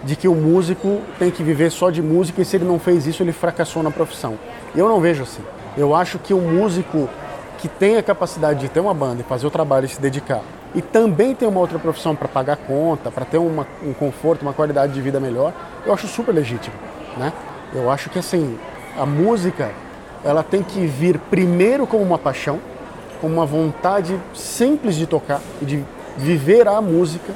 de 0.04 0.16
que 0.16 0.28
o 0.28 0.36
músico 0.36 1.02
tem 1.18 1.30
que 1.30 1.44
viver 1.44 1.70
só 1.70 1.90
de 1.90 2.02
música 2.02 2.42
e 2.42 2.46
se 2.46 2.56
ele 2.56 2.66
não 2.66 2.80
fez 2.80 3.06
isso 3.06 3.22
ele 3.22 3.32
fracassou 3.32 3.84
na 3.84 3.92
profissão. 3.92 4.38
Eu 4.76 4.88
não 4.88 5.00
vejo 5.00 5.24
assim. 5.24 5.44
Eu 5.78 5.94
acho 5.96 6.20
que 6.20 6.34
o 6.34 6.40
músico 6.40 7.10
que 7.58 7.68
tem 7.68 7.98
a 7.98 8.04
capacidade 8.04 8.60
de 8.60 8.70
ter 8.70 8.80
uma 8.80 8.94
banda 8.94 9.22
e 9.22 9.24
fazer 9.24 9.46
o 9.46 9.52
trabalho 9.52 9.86
e 9.86 9.90
se 9.90 10.00
dedicar 10.00 10.42
e 10.74 10.82
também 10.82 11.34
tem 11.34 11.48
uma 11.48 11.60
outra 11.60 11.80
profissão 11.80 12.16
para 12.16 12.28
pagar 12.28 12.58
conta, 12.58 13.10
para 13.10 13.26
ter 13.26 13.38
uma, 13.38 13.66
um 13.84 13.94
conforto, 13.94 14.44
uma 14.44 14.54
qualidade 14.54 14.94
de 14.94 15.02
vida 15.02 15.20
melhor, 15.20 15.54
eu 15.86 15.94
acho 15.94 16.08
super 16.08 16.32
legítimo, 16.32 16.76
né? 17.18 17.34
Eu 17.74 17.90
acho 17.90 18.10
que 18.10 18.20
assim, 18.20 18.58
a 18.98 19.06
música, 19.06 19.72
ela 20.24 20.44
tem 20.44 20.62
que 20.62 20.86
vir 20.86 21.18
primeiro 21.30 21.88
como 21.88 22.04
uma 22.04 22.18
paixão, 22.18 22.60
como 23.20 23.34
uma 23.36 23.46
vontade 23.46 24.20
simples 24.34 24.96
de 24.96 25.08
tocar 25.08 25.42
e 25.62 25.66
de 25.66 25.86
viver 26.18 26.68
a 26.68 26.80
música 26.82 27.34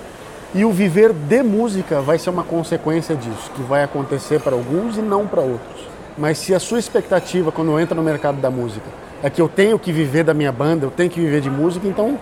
e 0.55 0.63
o 0.63 0.71
viver 0.71 1.11
de 1.11 1.41
música 1.41 1.99
vai 2.01 2.19
ser 2.19 2.29
uma 2.29 2.43
consequência 2.43 3.15
disso, 3.15 3.49
que 3.55 3.61
vai 3.63 3.83
acontecer 3.83 4.39
para 4.39 4.53
alguns 4.53 4.97
e 4.97 5.01
não 5.01 5.25
para 5.25 5.41
outros. 5.41 5.87
Mas 6.17 6.37
se 6.37 6.53
a 6.53 6.59
sua 6.59 6.77
expectativa 6.77 7.51
quando 7.51 7.79
entra 7.79 7.95
no 7.95 8.03
mercado 8.03 8.39
da 8.39 8.51
música 8.51 8.85
é 9.23 9.29
que 9.29 9.41
eu 9.41 9.49
tenho 9.49 9.79
que 9.79 9.91
viver 9.91 10.23
da 10.23 10.33
minha 10.33 10.51
banda, 10.51 10.85
eu 10.85 10.91
tenho 10.91 11.09
que 11.09 11.19
viver 11.19 11.41
de 11.41 11.49
música, 11.49 11.87
então 11.87 12.19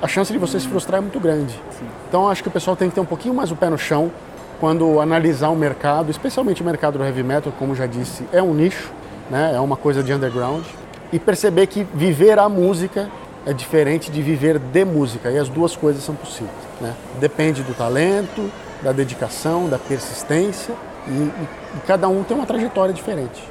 a 0.00 0.06
chance 0.06 0.32
de 0.32 0.38
você 0.38 0.60
se 0.60 0.68
frustrar 0.68 0.98
é 0.98 1.00
muito 1.00 1.18
grande. 1.18 1.52
Sim. 1.70 1.86
Então 2.08 2.28
acho 2.28 2.42
que 2.42 2.48
o 2.48 2.52
pessoal 2.52 2.76
tem 2.76 2.88
que 2.88 2.94
ter 2.94 3.00
um 3.00 3.06
pouquinho 3.06 3.34
mais 3.34 3.50
o 3.50 3.56
pé 3.56 3.68
no 3.68 3.78
chão 3.78 4.12
quando 4.60 5.00
analisar 5.00 5.48
o 5.48 5.56
mercado, 5.56 6.10
especialmente 6.10 6.62
o 6.62 6.64
mercado 6.64 6.98
do 6.98 7.04
heavy 7.04 7.24
metal, 7.24 7.52
como 7.58 7.74
já 7.74 7.86
disse, 7.86 8.24
é 8.32 8.40
um 8.40 8.54
nicho, 8.54 8.92
né? 9.28 9.52
é 9.54 9.60
uma 9.60 9.76
coisa 9.76 10.02
de 10.02 10.12
underground, 10.12 10.64
e 11.12 11.18
perceber 11.18 11.66
que 11.66 11.84
viver 11.92 12.38
a 12.38 12.48
música 12.48 13.08
é 13.46 13.52
diferente 13.52 14.10
de 14.10 14.22
viver 14.22 14.58
de 14.58 14.84
música 14.84 15.30
e 15.30 15.38
as 15.38 15.48
duas 15.48 15.76
coisas 15.76 16.02
são 16.02 16.14
possíveis. 16.14 16.52
Né? 16.80 16.94
Depende 17.20 17.62
do 17.62 17.74
talento, 17.74 18.50
da 18.82 18.92
dedicação, 18.92 19.68
da 19.68 19.78
persistência 19.78 20.74
e, 21.06 21.10
e, 21.10 21.48
e 21.76 21.80
cada 21.86 22.08
um 22.08 22.22
tem 22.22 22.36
uma 22.36 22.46
trajetória 22.46 22.94
diferente. 22.94 23.42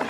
Né? 0.00 0.08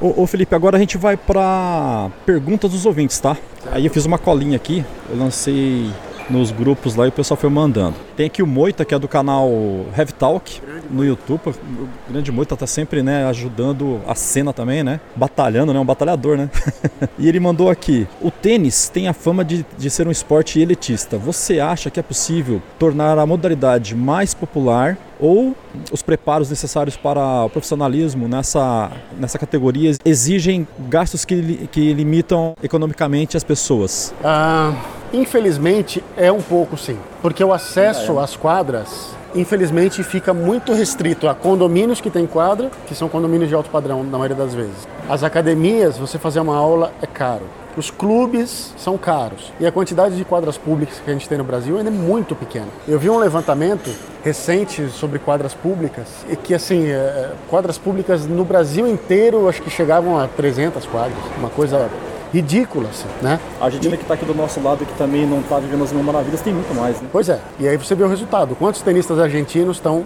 Ô, 0.00 0.22
ô, 0.22 0.26
Felipe, 0.26 0.54
agora 0.54 0.76
a 0.76 0.80
gente 0.80 0.98
vai 0.98 1.16
para 1.16 2.10
perguntas 2.26 2.72
dos 2.72 2.84
ouvintes, 2.84 3.20
tá? 3.20 3.36
Aí 3.70 3.86
eu 3.86 3.92
fiz 3.92 4.04
uma 4.04 4.18
colinha 4.18 4.56
aqui, 4.56 4.84
eu 5.08 5.16
lancei 5.16 5.88
nos 6.30 6.50
grupos 6.50 6.94
lá 6.94 7.06
e 7.06 7.08
o 7.08 7.12
pessoal 7.12 7.36
foi 7.36 7.50
mandando. 7.50 7.96
Tem 8.16 8.26
aqui 8.26 8.42
o 8.42 8.46
Moita, 8.46 8.84
que 8.84 8.94
é 8.94 8.98
do 8.98 9.08
canal 9.08 9.50
Heavy 9.96 10.12
Talk 10.12 10.60
no 10.90 11.04
YouTube. 11.04 11.40
O 11.48 12.12
grande 12.12 12.30
Moita 12.30 12.56
tá 12.56 12.66
sempre, 12.66 13.02
né, 13.02 13.26
ajudando 13.26 14.00
a 14.06 14.14
cena 14.14 14.52
também, 14.52 14.82
né? 14.82 15.00
Batalhando, 15.16 15.72
né? 15.72 15.80
Um 15.80 15.84
batalhador, 15.84 16.36
né? 16.36 16.50
e 17.18 17.28
ele 17.28 17.40
mandou 17.40 17.70
aqui: 17.70 18.06
o 18.20 18.30
tênis 18.30 18.88
tem 18.88 19.08
a 19.08 19.12
fama 19.12 19.44
de, 19.44 19.64
de 19.76 19.90
ser 19.90 20.06
um 20.06 20.10
esporte 20.10 20.60
elitista. 20.60 21.16
Você 21.18 21.60
acha 21.60 21.90
que 21.90 21.98
é 21.98 22.02
possível 22.02 22.62
tornar 22.78 23.18
a 23.18 23.26
modalidade 23.26 23.94
mais 23.94 24.34
popular 24.34 24.96
ou 25.18 25.54
os 25.92 26.02
preparos 26.02 26.50
necessários 26.50 26.96
para 26.96 27.44
o 27.44 27.50
profissionalismo 27.50 28.26
nessa, 28.26 28.90
nessa 29.18 29.38
categoria 29.38 29.92
exigem 30.04 30.66
gastos 30.88 31.24
que, 31.24 31.68
que 31.70 31.92
limitam 31.92 32.56
economicamente 32.62 33.36
as 33.36 33.44
pessoas? 33.44 34.12
Ah, 34.24 34.74
infelizmente 35.12 36.02
é 36.16 36.30
um 36.30 36.40
pouco 36.40 36.76
sim, 36.76 36.98
porque 37.20 37.42
o 37.42 37.52
acesso 37.52 38.18
às 38.18 38.36
quadras 38.36 39.14
infelizmente 39.34 40.02
fica 40.02 40.34
muito 40.34 40.72
restrito 40.72 41.28
a 41.28 41.34
condomínios 41.34 42.00
que 42.00 42.10
tem 42.10 42.26
quadra, 42.26 42.70
que 42.86 42.94
são 42.94 43.08
condomínios 43.08 43.48
de 43.48 43.54
alto 43.54 43.70
padrão 43.70 44.02
na 44.04 44.18
maioria 44.18 44.36
das 44.36 44.54
vezes. 44.54 44.86
As 45.08 45.22
academias, 45.22 45.96
você 45.98 46.18
fazer 46.18 46.40
uma 46.40 46.56
aula 46.56 46.92
é 47.00 47.06
caro. 47.06 47.44
Os 47.74 47.90
clubes 47.90 48.74
são 48.76 48.98
caros 48.98 49.50
e 49.58 49.66
a 49.66 49.72
quantidade 49.72 50.14
de 50.14 50.24
quadras 50.26 50.58
públicas 50.58 51.00
que 51.02 51.10
a 51.10 51.14
gente 51.14 51.26
tem 51.26 51.38
no 51.38 51.44
Brasil 51.44 51.78
ainda 51.78 51.88
é 51.88 51.92
muito 51.92 52.36
pequena. 52.36 52.68
Eu 52.86 52.98
vi 52.98 53.08
um 53.08 53.18
levantamento 53.18 53.90
recente 54.22 54.88
sobre 54.90 55.18
quadras 55.18 55.54
públicas 55.54 56.06
e 56.28 56.36
que 56.36 56.52
assim 56.52 56.88
é, 56.88 57.30
quadras 57.48 57.78
públicas 57.78 58.26
no 58.26 58.44
Brasil 58.44 58.86
inteiro 58.86 59.48
acho 59.48 59.62
que 59.62 59.70
chegavam 59.70 60.18
a 60.18 60.28
300 60.28 60.84
quadras, 60.84 61.18
uma 61.38 61.48
coisa 61.48 61.88
ridículas, 62.32 62.90
assim, 62.90 63.08
né? 63.20 63.38
A 63.60 63.66
Argentina 63.66 63.96
que 63.96 64.02
está 64.02 64.14
aqui 64.14 64.24
do 64.24 64.34
nosso 64.34 64.60
lado, 64.62 64.84
que 64.84 64.94
também 64.94 65.26
não 65.26 65.40
está 65.40 65.58
vivendo 65.58 65.82
as 65.82 65.92
mesmas 65.92 66.06
maravilhas, 66.06 66.40
tem 66.40 66.52
muito 66.52 66.74
mais, 66.74 67.00
né? 67.00 67.08
Pois 67.12 67.28
é, 67.28 67.38
e 67.58 67.68
aí 67.68 67.76
você 67.76 67.94
vê 67.94 68.02
o 68.04 68.08
resultado. 68.08 68.54
Quantos 68.56 68.80
tenistas 68.82 69.18
argentinos 69.18 69.76
estão 69.76 70.04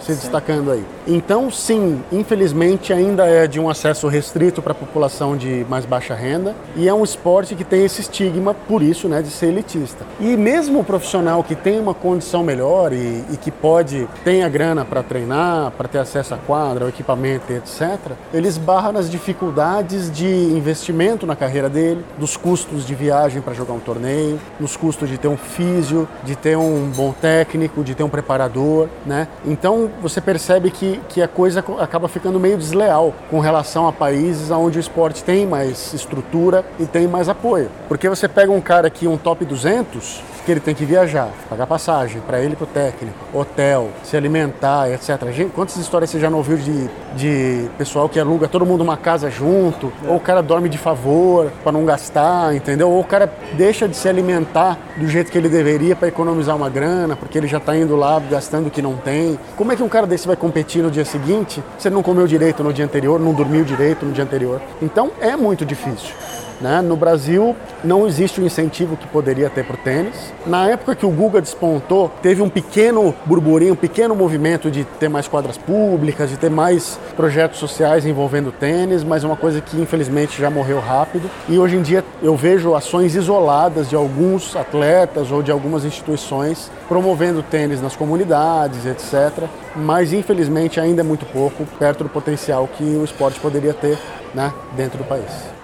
se 0.00 0.12
destacando 0.12 0.72
aí? 0.72 0.84
Então, 1.06 1.50
sim, 1.50 2.02
infelizmente 2.10 2.92
ainda 2.92 3.26
é 3.26 3.46
de 3.46 3.60
um 3.60 3.70
acesso 3.70 4.08
restrito 4.08 4.60
para 4.60 4.72
a 4.72 4.74
população 4.74 5.36
de 5.36 5.64
mais 5.68 5.84
baixa 5.84 6.14
renda 6.14 6.54
e 6.76 6.88
é 6.88 6.94
um 6.94 7.04
esporte 7.04 7.54
que 7.54 7.64
tem 7.64 7.84
esse 7.84 8.00
estigma, 8.00 8.54
por 8.54 8.82
isso, 8.82 9.08
né, 9.08 9.22
de 9.22 9.30
ser 9.30 9.46
elitista. 9.46 10.04
E 10.20 10.36
mesmo 10.36 10.80
o 10.80 10.84
profissional 10.84 11.42
que 11.44 11.54
tem 11.54 11.78
uma 11.78 11.94
condição 11.94 12.42
melhor 12.42 12.92
e, 12.92 13.24
e 13.30 13.38
que 13.40 13.50
pode, 13.50 14.08
tem 14.24 14.42
a 14.42 14.48
grana 14.48 14.84
para 14.84 15.02
treinar, 15.02 15.70
para 15.72 15.88
ter 15.88 15.98
acesso 15.98 16.34
à 16.34 16.38
quadra, 16.38 16.84
ao 16.84 16.88
equipamento, 16.88 17.52
etc., 17.52 18.12
ele 18.32 18.48
esbarra 18.48 18.92
nas 18.92 19.10
dificuldades 19.10 20.10
de 20.10 20.26
investimento 20.26 21.26
na 21.26 21.36
carreira 21.36 21.67
dele, 21.68 22.04
dos 22.18 22.36
custos 22.36 22.86
de 22.86 22.94
viagem 22.94 23.40
para 23.40 23.54
jogar 23.54 23.74
um 23.74 23.80
torneio, 23.80 24.38
nos 24.58 24.76
custos 24.76 25.08
de 25.08 25.18
ter 25.18 25.28
um 25.28 25.36
físio, 25.36 26.08
de 26.24 26.36
ter 26.36 26.56
um 26.56 26.90
bom 26.94 27.12
técnico, 27.12 27.82
de 27.82 27.94
ter 27.94 28.02
um 28.02 28.08
preparador, 28.08 28.88
né? 29.04 29.28
Então 29.44 29.90
você 30.00 30.20
percebe 30.20 30.70
que, 30.70 31.00
que 31.08 31.22
a 31.22 31.28
coisa 31.28 31.64
acaba 31.78 32.08
ficando 32.08 32.38
meio 32.38 32.56
desleal 32.56 33.14
com 33.30 33.40
relação 33.40 33.86
a 33.86 33.92
países 33.92 34.50
onde 34.50 34.78
o 34.78 34.80
esporte 34.80 35.22
tem 35.24 35.46
mais 35.46 35.92
estrutura 35.92 36.64
e 36.78 36.86
tem 36.86 37.06
mais 37.06 37.28
apoio. 37.28 37.70
Porque 37.88 38.08
você 38.08 38.28
pega 38.28 38.52
um 38.52 38.60
cara 38.60 38.86
aqui, 38.86 39.06
um 39.06 39.16
top 39.16 39.44
200, 39.44 40.22
que 40.44 40.50
ele 40.50 40.60
tem 40.60 40.74
que 40.74 40.84
viajar, 40.84 41.30
pagar 41.48 41.66
passagem 41.66 42.20
para 42.20 42.40
ele 42.40 42.52
e 42.54 42.56
para 42.56 42.64
o 42.64 42.66
técnico, 42.66 43.16
hotel, 43.32 43.90
se 44.02 44.16
alimentar, 44.16 44.90
etc. 44.90 45.30
Gente, 45.32 45.52
quantas 45.52 45.76
histórias 45.76 46.10
você 46.10 46.18
já 46.18 46.30
não 46.30 46.38
ouviu 46.38 46.56
de, 46.56 46.88
de 47.16 47.68
pessoal 47.76 48.08
que 48.08 48.18
aluga 48.18 48.48
todo 48.48 48.64
mundo 48.64 48.82
uma 48.82 48.96
casa 48.96 49.30
junto, 49.30 49.92
é. 50.04 50.08
ou 50.08 50.16
o 50.16 50.20
cara 50.20 50.42
dorme 50.42 50.68
de 50.68 50.78
favor 50.78 51.50
para 51.62 51.72
não 51.72 51.84
gastar, 51.84 52.54
entendeu? 52.54 52.90
Ou 52.90 53.00
o 53.00 53.04
cara 53.04 53.30
deixa 53.54 53.88
de 53.88 53.96
se 53.96 54.08
alimentar 54.08 54.78
do 54.96 55.06
jeito 55.08 55.30
que 55.30 55.38
ele 55.38 55.48
deveria 55.48 55.94
para 55.94 56.08
economizar 56.08 56.56
uma 56.56 56.68
grana, 56.68 57.16
porque 57.16 57.38
ele 57.38 57.46
já 57.46 57.58
está 57.58 57.76
indo 57.76 57.96
lá 57.96 58.20
gastando 58.30 58.68
o 58.68 58.70
que 58.70 58.82
não 58.82 58.96
tem. 58.96 59.38
Como 59.56 59.72
é 59.72 59.76
que 59.76 59.82
um 59.82 59.88
cara 59.88 60.06
desse 60.06 60.26
vai 60.26 60.36
competir 60.36 60.82
no 60.82 60.90
dia 60.90 61.04
seguinte 61.04 61.62
se 61.78 61.88
ele 61.88 61.94
não 61.94 62.02
comeu 62.02 62.26
direito 62.26 62.62
no 62.62 62.72
dia 62.72 62.84
anterior, 62.84 63.20
não 63.20 63.32
dormiu 63.32 63.64
direito 63.64 64.04
no 64.04 64.12
dia 64.12 64.24
anterior? 64.24 64.60
Então 64.80 65.10
é 65.20 65.36
muito 65.36 65.64
difícil. 65.64 66.14
Né? 66.60 66.82
No 66.82 66.96
Brasil 66.96 67.54
não 67.84 68.06
existe 68.06 68.40
o 68.40 68.44
incentivo 68.44 68.96
que 68.96 69.06
poderia 69.06 69.48
ter 69.48 69.64
para 69.64 69.74
o 69.74 69.78
tênis. 69.78 70.32
Na 70.46 70.66
época 70.68 70.94
que 70.94 71.06
o 71.06 71.10
Guga 71.10 71.40
despontou, 71.40 72.10
teve 72.20 72.42
um 72.42 72.48
pequeno 72.48 73.14
burburinho, 73.24 73.74
um 73.74 73.76
pequeno 73.76 74.14
movimento 74.14 74.70
de 74.70 74.84
ter 74.84 75.08
mais 75.08 75.28
quadras 75.28 75.56
públicas, 75.56 76.30
de 76.30 76.36
ter 76.36 76.50
mais 76.50 76.98
projetos 77.16 77.58
sociais 77.58 78.04
envolvendo 78.04 78.52
tênis, 78.52 79.04
mas 79.04 79.24
é 79.24 79.26
uma 79.26 79.36
coisa 79.36 79.60
que 79.60 79.80
infelizmente 79.80 80.40
já 80.40 80.50
morreu 80.50 80.80
rápido. 80.80 81.30
E 81.48 81.58
hoje 81.58 81.76
em 81.76 81.82
dia 81.82 82.04
eu 82.22 82.36
vejo 82.36 82.74
ações 82.74 83.14
isoladas 83.14 83.88
de 83.88 83.94
alguns 83.96 84.56
atletas 84.56 85.30
ou 85.30 85.42
de 85.42 85.52
algumas 85.52 85.84
instituições 85.84 86.70
promovendo 86.88 87.42
tênis 87.42 87.80
nas 87.80 87.94
comunidades, 87.94 88.86
etc. 88.86 89.44
Mas 89.76 90.12
infelizmente 90.12 90.80
ainda 90.80 91.02
é 91.02 91.04
muito 91.04 91.26
pouco, 91.26 91.64
perto 91.78 92.04
do 92.04 92.10
potencial 92.10 92.68
que 92.76 92.82
o 92.82 93.04
esporte 93.04 93.38
poderia 93.38 93.74
ter 93.74 93.98
né, 94.34 94.52
dentro 94.76 94.98
do 94.98 95.04
país. 95.04 95.57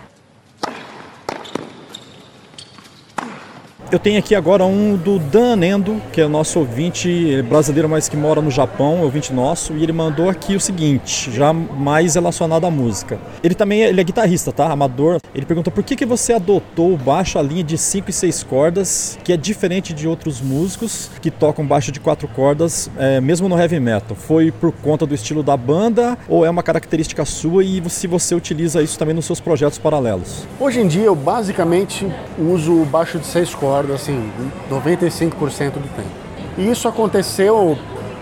Eu 3.95 3.99
tenho 4.01 4.19
aqui 4.19 4.35
agora 4.35 4.65
um 4.65 4.97
do 4.97 5.21
Dan 5.21 5.55
Nendo, 5.55 6.03
que 6.13 6.21
é 6.21 6.27
nosso 6.27 6.59
ouvinte 6.59 7.41
brasileiro, 7.43 7.89
mas 7.89 8.09
que 8.09 8.17
mora 8.17 8.43
no 8.43 8.51
Japão, 8.51 9.03
ouvinte 9.03 9.33
nosso, 9.33 9.73
e 9.75 9.85
ele 9.85 9.93
mandou 9.93 10.29
aqui 10.29 10.57
o 10.57 10.61
seguinte, 10.61 11.31
já 11.31 11.53
mais 11.53 12.17
relacionado 12.17 12.67
à 12.67 12.71
música. 12.73 13.21
Ele 13.41 13.55
também 13.55 13.83
ele 13.83 14.01
é 14.01 14.03
guitarrista, 14.03 14.51
tá? 14.51 14.67
Amador. 14.69 15.21
Ele 15.33 15.47
pergunta 15.47 15.71
por 15.71 15.85
que, 15.85 15.95
que 15.95 16.05
você 16.05 16.33
adotou 16.33 16.93
o 16.93 16.97
baixo 16.97 17.39
a 17.39 17.43
linha 17.43 17.63
de 17.63 17.79
5 17.79 18.11
e 18.11 18.13
6 18.13 18.43
cordas, 18.43 19.17
que 19.23 19.33
é 19.33 19.37
diferente 19.37 19.93
de 19.93 20.09
outros 20.09 20.41
músicos 20.41 21.09
que 21.23 21.31
tocam 21.31 21.65
baixo 21.65 21.93
de 21.93 22.01
4 22.01 22.27
cordas, 22.27 22.91
é, 22.99 23.21
mesmo 23.21 23.49
no 23.49 23.57
heavy 23.57 23.79
metal. 23.79 24.17
Foi 24.17 24.51
por 24.51 24.73
conta 24.73 25.07
do 25.07 25.15
estilo 25.15 25.41
da 25.41 25.57
banda 25.57 26.19
ou 26.29 26.45
é 26.45 26.51
uma 26.51 26.65
característica 26.65 27.25
sua 27.25 27.63
e 27.63 27.81
se 27.89 28.09
você 28.09 28.35
utiliza 28.35 28.83
isso 28.83 28.99
também 28.99 29.15
nos 29.15 29.25
seus 29.25 29.39
projetos 29.39 29.79
paralelos? 29.79 30.45
Hoje 30.59 30.81
em 30.81 30.89
dia 30.89 31.05
eu 31.05 31.15
basicamente 31.15 32.09
uso 32.37 32.83
o 32.83 32.85
baixo 32.85 33.21
de 33.21 33.27
6 33.27 33.55
cordas 33.55 33.84
assim, 33.93 34.31
95% 34.71 35.73
do 35.73 35.95
tempo. 35.95 36.09
E 36.57 36.71
isso 36.71 36.87
aconteceu 36.87 37.77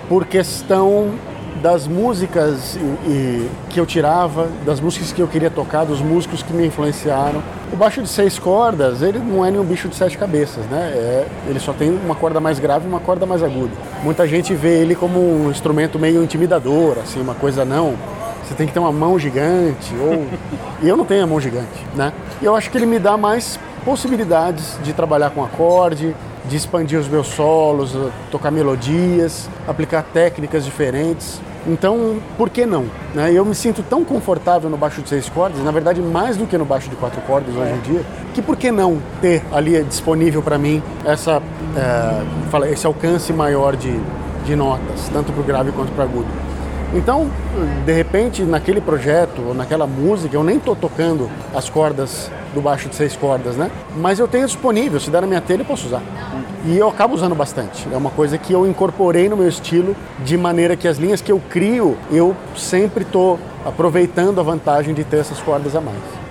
por 0.08 0.26
questão 0.26 1.10
das 1.62 1.86
músicas 1.86 2.78
que 3.70 3.78
eu 3.78 3.86
tirava, 3.86 4.48
das 4.64 4.80
músicas 4.80 5.12
que 5.12 5.20
eu 5.20 5.28
queria 5.28 5.50
tocar, 5.50 5.84
dos 5.84 6.00
músicos 6.00 6.42
que 6.42 6.52
me 6.52 6.66
influenciaram. 6.66 7.42
O 7.72 7.76
baixo 7.76 8.02
de 8.02 8.08
seis 8.08 8.38
cordas, 8.38 9.00
ele 9.00 9.18
não 9.18 9.44
é 9.44 9.50
nenhum 9.50 9.64
bicho 9.64 9.88
de 9.88 9.94
sete 9.94 10.18
cabeças, 10.18 10.64
né? 10.66 10.92
É, 10.94 11.26
ele 11.48 11.60
só 11.60 11.72
tem 11.72 11.90
uma 11.90 12.14
corda 12.14 12.40
mais 12.40 12.58
grave 12.58 12.86
e 12.86 12.88
uma 12.88 13.00
corda 13.00 13.24
mais 13.26 13.42
aguda. 13.42 13.70
Muita 14.02 14.26
gente 14.26 14.54
vê 14.54 14.80
ele 14.80 14.94
como 14.94 15.20
um 15.20 15.50
instrumento 15.50 15.98
meio 15.98 16.22
intimidador, 16.22 16.96
assim, 17.02 17.20
uma 17.20 17.34
coisa 17.34 17.64
não. 17.64 17.94
Você 18.44 18.54
tem 18.54 18.66
que 18.66 18.72
ter 18.72 18.80
uma 18.80 18.92
mão 18.92 19.18
gigante, 19.18 19.94
ou. 20.00 20.26
e 20.82 20.88
eu 20.88 20.96
não 20.96 21.04
tenho 21.04 21.22
a 21.22 21.26
mão 21.26 21.40
gigante, 21.40 21.86
né? 21.94 22.12
E 22.40 22.44
eu 22.44 22.56
acho 22.56 22.70
que 22.70 22.76
ele 22.76 22.86
me 22.86 22.98
dá 22.98 23.16
mais 23.16 23.58
possibilidades 23.84 24.78
de 24.82 24.92
trabalhar 24.92 25.30
com 25.30 25.44
acorde, 25.44 26.14
de 26.44 26.56
expandir 26.56 26.98
os 26.98 27.08
meus 27.08 27.28
solos, 27.28 27.96
tocar 28.30 28.50
melodias, 28.50 29.48
aplicar 29.66 30.02
técnicas 30.02 30.64
diferentes. 30.64 31.40
Então, 31.66 32.18
por 32.36 32.50
que 32.50 32.66
não? 32.66 32.86
Né? 33.14 33.32
Eu 33.32 33.44
me 33.44 33.54
sinto 33.54 33.82
tão 33.82 34.04
confortável 34.04 34.68
no 34.68 34.76
baixo 34.76 35.00
de 35.00 35.08
seis 35.08 35.28
cordas, 35.28 35.62
na 35.62 35.70
verdade 35.70 36.00
mais 36.00 36.36
do 36.36 36.46
que 36.46 36.58
no 36.58 36.64
baixo 36.64 36.90
de 36.90 36.96
quatro 36.96 37.20
cordas 37.22 37.54
hoje 37.54 37.72
em 37.72 37.80
dia, 37.80 38.04
que 38.34 38.42
por 38.42 38.56
que 38.56 38.72
não 38.72 39.00
ter 39.20 39.42
ali 39.52 39.82
disponível 39.84 40.42
para 40.42 40.58
mim 40.58 40.82
essa, 41.04 41.40
é, 41.76 42.72
esse 42.72 42.84
alcance 42.84 43.32
maior 43.32 43.76
de, 43.76 43.96
de 44.44 44.56
notas, 44.56 45.08
tanto 45.12 45.32
para 45.32 45.40
o 45.40 45.44
grave 45.44 45.70
quanto 45.70 45.92
para 45.92 46.04
o 46.04 46.08
agudo. 46.08 46.28
Então, 46.94 47.30
de 47.86 47.92
repente, 47.92 48.42
naquele 48.42 48.80
projeto 48.80 49.40
ou 49.48 49.54
naquela 49.54 49.86
música, 49.86 50.36
eu 50.36 50.44
nem 50.44 50.56
estou 50.56 50.76
tocando 50.76 51.30
as 51.54 51.70
cordas 51.70 52.30
do 52.54 52.60
baixo 52.60 52.88
de 52.88 52.94
seis 52.94 53.16
cordas, 53.16 53.56
né? 53.56 53.70
Mas 53.96 54.18
eu 54.18 54.28
tenho 54.28 54.46
disponível, 54.46 55.00
se 55.00 55.10
der 55.10 55.20
na 55.20 55.26
minha 55.26 55.40
telha 55.40 55.62
eu 55.62 55.66
posso 55.66 55.86
usar. 55.86 56.02
E 56.64 56.76
eu 56.76 56.88
acabo 56.88 57.14
usando 57.14 57.34
bastante. 57.34 57.88
É 57.92 57.96
uma 57.96 58.10
coisa 58.10 58.38
que 58.38 58.52
eu 58.52 58.66
incorporei 58.66 59.28
no 59.28 59.36
meu 59.36 59.48
estilo 59.48 59.96
de 60.24 60.36
maneira 60.36 60.76
que 60.76 60.86
as 60.86 60.96
linhas 60.96 61.20
que 61.20 61.32
eu 61.32 61.40
crio, 61.50 61.96
eu 62.10 62.36
sempre 62.56 63.02
estou 63.02 63.38
aproveitando 63.64 64.38
a 64.40 64.42
vantagem 64.42 64.94
de 64.94 65.04
ter 65.04 65.18
essas 65.18 65.40
cordas 65.40 65.74
a 65.74 65.80
mais. 65.80 66.22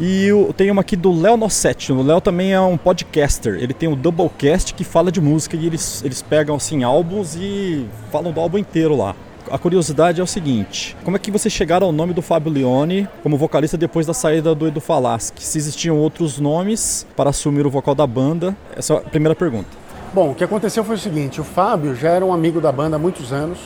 E 0.00 0.24
eu 0.26 0.52
tenho 0.56 0.72
uma 0.72 0.80
aqui 0.80 0.96
do 0.96 1.12
Léo 1.12 1.36
Nossetti. 1.36 1.92
O 1.92 2.02
Léo 2.02 2.20
também 2.20 2.52
é 2.52 2.60
um 2.60 2.76
podcaster. 2.76 3.54
Ele 3.54 3.72
tem 3.72 3.88
o 3.88 3.94
Doublecast 3.94 4.74
que 4.74 4.82
fala 4.82 5.12
de 5.12 5.20
música 5.20 5.56
e 5.56 5.66
eles, 5.66 6.02
eles 6.04 6.20
pegam 6.20 6.56
assim 6.56 6.82
álbuns 6.82 7.36
e 7.36 7.86
falam 8.10 8.32
do 8.32 8.40
álbum 8.40 8.58
inteiro 8.58 8.96
lá. 8.96 9.14
A 9.50 9.58
curiosidade 9.58 10.20
é 10.20 10.24
o 10.24 10.26
seguinte: 10.26 10.96
como 11.04 11.16
é 11.16 11.20
que 11.20 11.30
vocês 11.30 11.52
chegaram 11.52 11.86
ao 11.86 11.92
nome 11.92 12.12
do 12.12 12.22
Fábio 12.22 12.52
Leone 12.52 13.08
como 13.22 13.36
vocalista 13.36 13.76
depois 13.76 14.06
da 14.06 14.14
saída 14.14 14.54
do 14.54 14.66
Edu 14.66 14.80
Falaschi? 14.80 15.32
Se 15.36 15.58
existiam 15.58 15.98
outros 15.98 16.38
nomes 16.38 17.06
para 17.16 17.30
assumir 17.30 17.66
o 17.66 17.70
vocal 17.70 17.94
da 17.94 18.06
banda? 18.06 18.56
Essa 18.76 18.94
é 18.94 18.96
a 18.96 19.00
primeira 19.00 19.34
pergunta. 19.34 19.68
Bom, 20.12 20.30
o 20.30 20.34
que 20.34 20.44
aconteceu 20.44 20.82
foi 20.82 20.96
o 20.96 20.98
seguinte: 20.98 21.40
o 21.40 21.44
Fábio 21.44 21.94
já 21.94 22.10
era 22.10 22.24
um 22.24 22.32
amigo 22.32 22.60
da 22.60 22.72
banda 22.72 22.96
há 22.96 22.98
muitos 22.98 23.32
anos. 23.32 23.58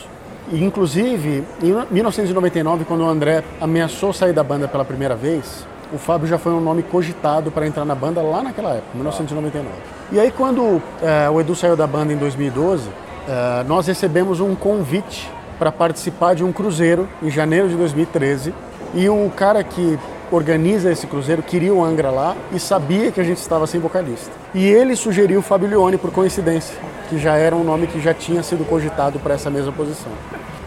E, 0.51 0.63
inclusive, 0.63 1.43
em 1.61 1.73
1999, 1.91 2.83
quando 2.85 3.01
o 3.01 3.07
André 3.07 3.43
ameaçou 3.61 4.11
sair 4.11 4.33
da 4.33 4.43
banda 4.43 4.67
pela 4.67 4.83
primeira 4.83 5.15
vez, 5.15 5.65
o 5.93 5.97
Fábio 5.97 6.27
já 6.27 6.39
foi 6.39 6.51
um 6.51 6.59
nome 6.59 6.81
cogitado 6.81 7.51
para 7.51 7.67
entrar 7.67 7.85
na 7.85 7.93
banda 7.93 8.21
lá 8.21 8.41
naquela 8.41 8.71
época, 8.71 8.89
1999. 8.95 9.67
E 10.11 10.19
aí, 10.19 10.31
quando 10.31 10.81
é, 11.03 11.29
o 11.29 11.39
Edu 11.39 11.55
saiu 11.55 11.75
da 11.75 11.85
banda 11.85 12.11
em 12.11 12.17
2012, 12.17 12.89
é, 13.27 13.63
nós 13.65 13.85
recebemos 13.85 14.39
um 14.39 14.55
convite 14.55 15.29
para 15.59 15.71
participar 15.71 16.33
de 16.33 16.43
um 16.43 16.51
cruzeiro 16.51 17.07
em 17.21 17.29
janeiro 17.29 17.67
de 17.67 17.75
2013. 17.75 18.53
E 18.95 19.07
o 19.09 19.29
cara 19.35 19.63
que 19.63 19.99
organiza 20.31 20.91
esse 20.91 21.05
cruzeiro 21.05 21.43
queria 21.43 21.73
o 21.73 21.83
Angra 21.83 22.09
lá 22.09 22.35
e 22.51 22.59
sabia 22.59 23.11
que 23.11 23.19
a 23.19 23.23
gente 23.23 23.37
estava 23.37 23.67
sem 23.67 23.79
vocalista. 23.79 24.31
E 24.53 24.65
ele 24.65 24.95
sugeriu 24.95 25.39
o 25.39 25.43
Fábio 25.43 25.67
Leone 25.67 25.97
por 25.97 26.11
coincidência, 26.11 26.75
que 27.09 27.19
já 27.19 27.35
era 27.35 27.55
um 27.55 27.63
nome 27.63 27.87
que 27.87 27.99
já 27.99 28.13
tinha 28.13 28.41
sido 28.41 28.65
cogitado 28.65 29.19
para 29.19 29.35
essa 29.35 29.49
mesma 29.49 29.71
posição. 29.71 30.11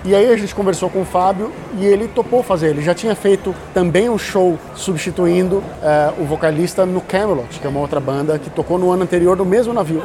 E 0.05 0.17
aí 0.17 0.33
a 0.33 0.37
gente 0.37 0.53
conversou 0.53 0.91
com 0.91 1.03
o 1.03 1.05
Fábio 1.05 1.53
e 1.79 1.87
ele 1.87 2.09
topou 2.09 2.43
fazer. 2.43 2.71
Ele 2.71 2.83
já 2.83 2.93
tinha 2.93 3.15
feito 3.15 3.55
também 3.73 4.11
um 4.11 4.19
show 4.19 4.59
substituindo 4.75 5.59
uh, 5.59 6.21
o 6.21 6.25
vocalista 6.25 6.85
no 6.85 7.01
Camelot, 7.01 7.61
que 7.61 7.67
é 7.67 7.71
uma 7.71 7.79
outra 7.79 8.01
banda 8.01 8.37
que 8.37 8.51
tocou 8.51 8.79
no 8.79 8.91
ano 8.91 9.05
anterior 9.05 9.37
no 9.37 9.45
mesmo 9.45 9.73
navio. 9.73 10.03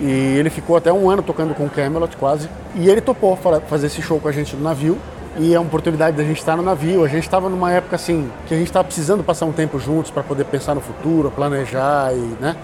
E 0.00 0.36
ele 0.38 0.50
ficou 0.50 0.76
até 0.76 0.92
um 0.92 1.08
ano 1.08 1.22
tocando 1.22 1.54
com 1.54 1.64
o 1.64 1.70
Camelot, 1.70 2.16
quase. 2.16 2.48
E 2.74 2.88
ele 2.88 3.00
topou 3.00 3.36
fazer 3.66 3.86
esse 3.86 4.02
show 4.02 4.20
com 4.20 4.28
a 4.28 4.32
gente 4.32 4.54
no 4.54 4.62
navio. 4.62 4.98
E 5.38 5.54
é 5.54 5.58
uma 5.58 5.66
oportunidade 5.66 6.16
da 6.16 6.24
gente 6.24 6.38
estar 6.38 6.56
no 6.56 6.62
navio. 6.62 7.04
A 7.04 7.08
gente 7.08 7.24
estava 7.24 7.48
numa 7.48 7.70
época 7.70 7.96
assim 7.96 8.30
que 8.46 8.54
a 8.54 8.56
gente 8.56 8.68
estava 8.68 8.84
precisando 8.84 9.22
passar 9.22 9.44
um 9.44 9.52
tempo 9.52 9.78
juntos 9.78 10.10
para 10.10 10.22
poder 10.22 10.44
pensar 10.44 10.74
no 10.74 10.80
futuro, 10.80 11.30
planejar 11.30 12.14
e, 12.14 12.36
né, 12.40 12.56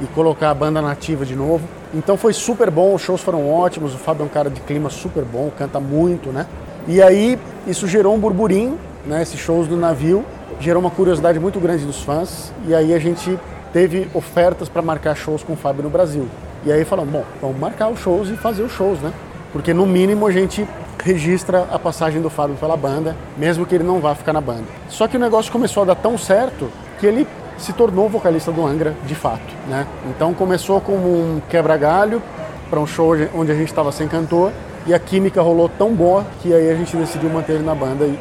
e 0.00 0.06
colocar 0.06 0.50
a 0.50 0.54
banda 0.54 0.82
nativa 0.82 1.24
de 1.24 1.36
novo. 1.36 1.64
Então 1.94 2.16
foi 2.16 2.32
super 2.32 2.68
bom, 2.68 2.94
os 2.94 3.02
shows 3.02 3.20
foram 3.20 3.48
ótimos. 3.48 3.94
O 3.94 3.98
Fábio 3.98 4.22
é 4.22 4.26
um 4.26 4.28
cara 4.28 4.50
de 4.50 4.60
clima 4.60 4.90
super 4.90 5.24
bom, 5.24 5.50
canta 5.56 5.78
muito, 5.78 6.30
né? 6.30 6.46
E 6.88 7.00
aí 7.00 7.38
isso 7.66 7.86
gerou 7.86 8.14
um 8.14 8.18
burburinho, 8.18 8.76
né? 9.06 9.22
Esses 9.22 9.38
shows 9.38 9.68
do 9.68 9.76
navio 9.76 10.24
gerou 10.58 10.80
uma 10.80 10.90
curiosidade 10.90 11.38
muito 11.38 11.60
grande 11.60 11.84
dos 11.84 12.02
fãs. 12.02 12.52
E 12.66 12.74
aí 12.74 12.92
a 12.92 12.98
gente 12.98 13.38
teve 13.72 14.08
ofertas 14.12 14.68
para 14.68 14.82
marcar 14.82 15.14
shows 15.14 15.44
com 15.44 15.52
o 15.52 15.56
Fábio 15.56 15.84
no 15.84 15.90
Brasil. 15.90 16.28
E 16.66 16.72
aí 16.72 16.84
falamos, 16.84 17.12
bom, 17.12 17.24
vamos 17.40 17.60
marcar 17.60 17.88
os 17.88 18.00
shows 18.00 18.28
e 18.28 18.36
fazer 18.36 18.64
os 18.64 18.72
shows, 18.72 18.98
né? 18.98 19.12
Porque 19.52 19.72
no 19.72 19.86
mínimo 19.86 20.26
a 20.26 20.32
gente 20.32 20.66
registra 21.00 21.64
a 21.70 21.78
passagem 21.78 22.20
do 22.20 22.28
Fábio 22.28 22.56
pela 22.56 22.76
banda, 22.76 23.14
mesmo 23.36 23.64
que 23.64 23.76
ele 23.76 23.84
não 23.84 24.00
vá 24.00 24.16
ficar 24.16 24.32
na 24.32 24.40
banda. 24.40 24.64
Só 24.88 25.06
que 25.06 25.16
o 25.16 25.20
negócio 25.20 25.52
começou 25.52 25.84
a 25.84 25.86
dar 25.86 25.94
tão 25.94 26.18
certo 26.18 26.68
que 26.98 27.06
ele 27.06 27.24
se 27.56 27.72
tornou 27.72 28.08
vocalista 28.08 28.50
do 28.50 28.66
Angra 28.66 28.96
de 29.06 29.14
fato, 29.14 29.54
né? 29.68 29.86
Então 30.10 30.34
começou 30.34 30.80
como 30.80 31.06
um 31.06 31.40
quebra-galho 31.48 32.20
para 32.68 32.80
um 32.80 32.86
show 32.86 33.12
onde 33.32 33.52
a 33.52 33.54
gente 33.54 33.68
estava 33.68 33.92
sem 33.92 34.08
cantor 34.08 34.50
e 34.88 34.92
a 34.92 34.98
química 34.98 35.40
rolou 35.40 35.68
tão 35.68 35.94
boa 35.94 36.26
que 36.42 36.52
aí 36.52 36.68
a 36.68 36.74
gente 36.74 36.96
decidiu 36.96 37.30
manter 37.30 37.52
ele 37.52 37.64
na 37.64 37.76
banda 37.76 38.04
e, 38.04 38.18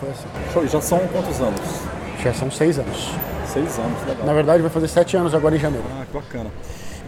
foi 0.00 0.10
assim. 0.10 0.26
Show, 0.52 0.64
e 0.64 0.66
já 0.66 0.80
são 0.80 0.98
quantos 1.12 1.40
anos? 1.40 1.60
Já 2.20 2.34
são 2.34 2.50
seis 2.50 2.76
anos. 2.76 3.12
Seis 3.46 3.78
anos, 3.78 4.00
legal. 4.04 4.26
Na 4.26 4.32
verdade 4.32 4.62
vai 4.62 4.70
fazer 4.70 4.88
sete 4.88 5.16
anos 5.16 5.32
agora 5.32 5.54
em 5.54 5.60
janeiro. 5.60 5.84
Ah, 5.96 6.04
que 6.04 6.12
bacana. 6.12 6.50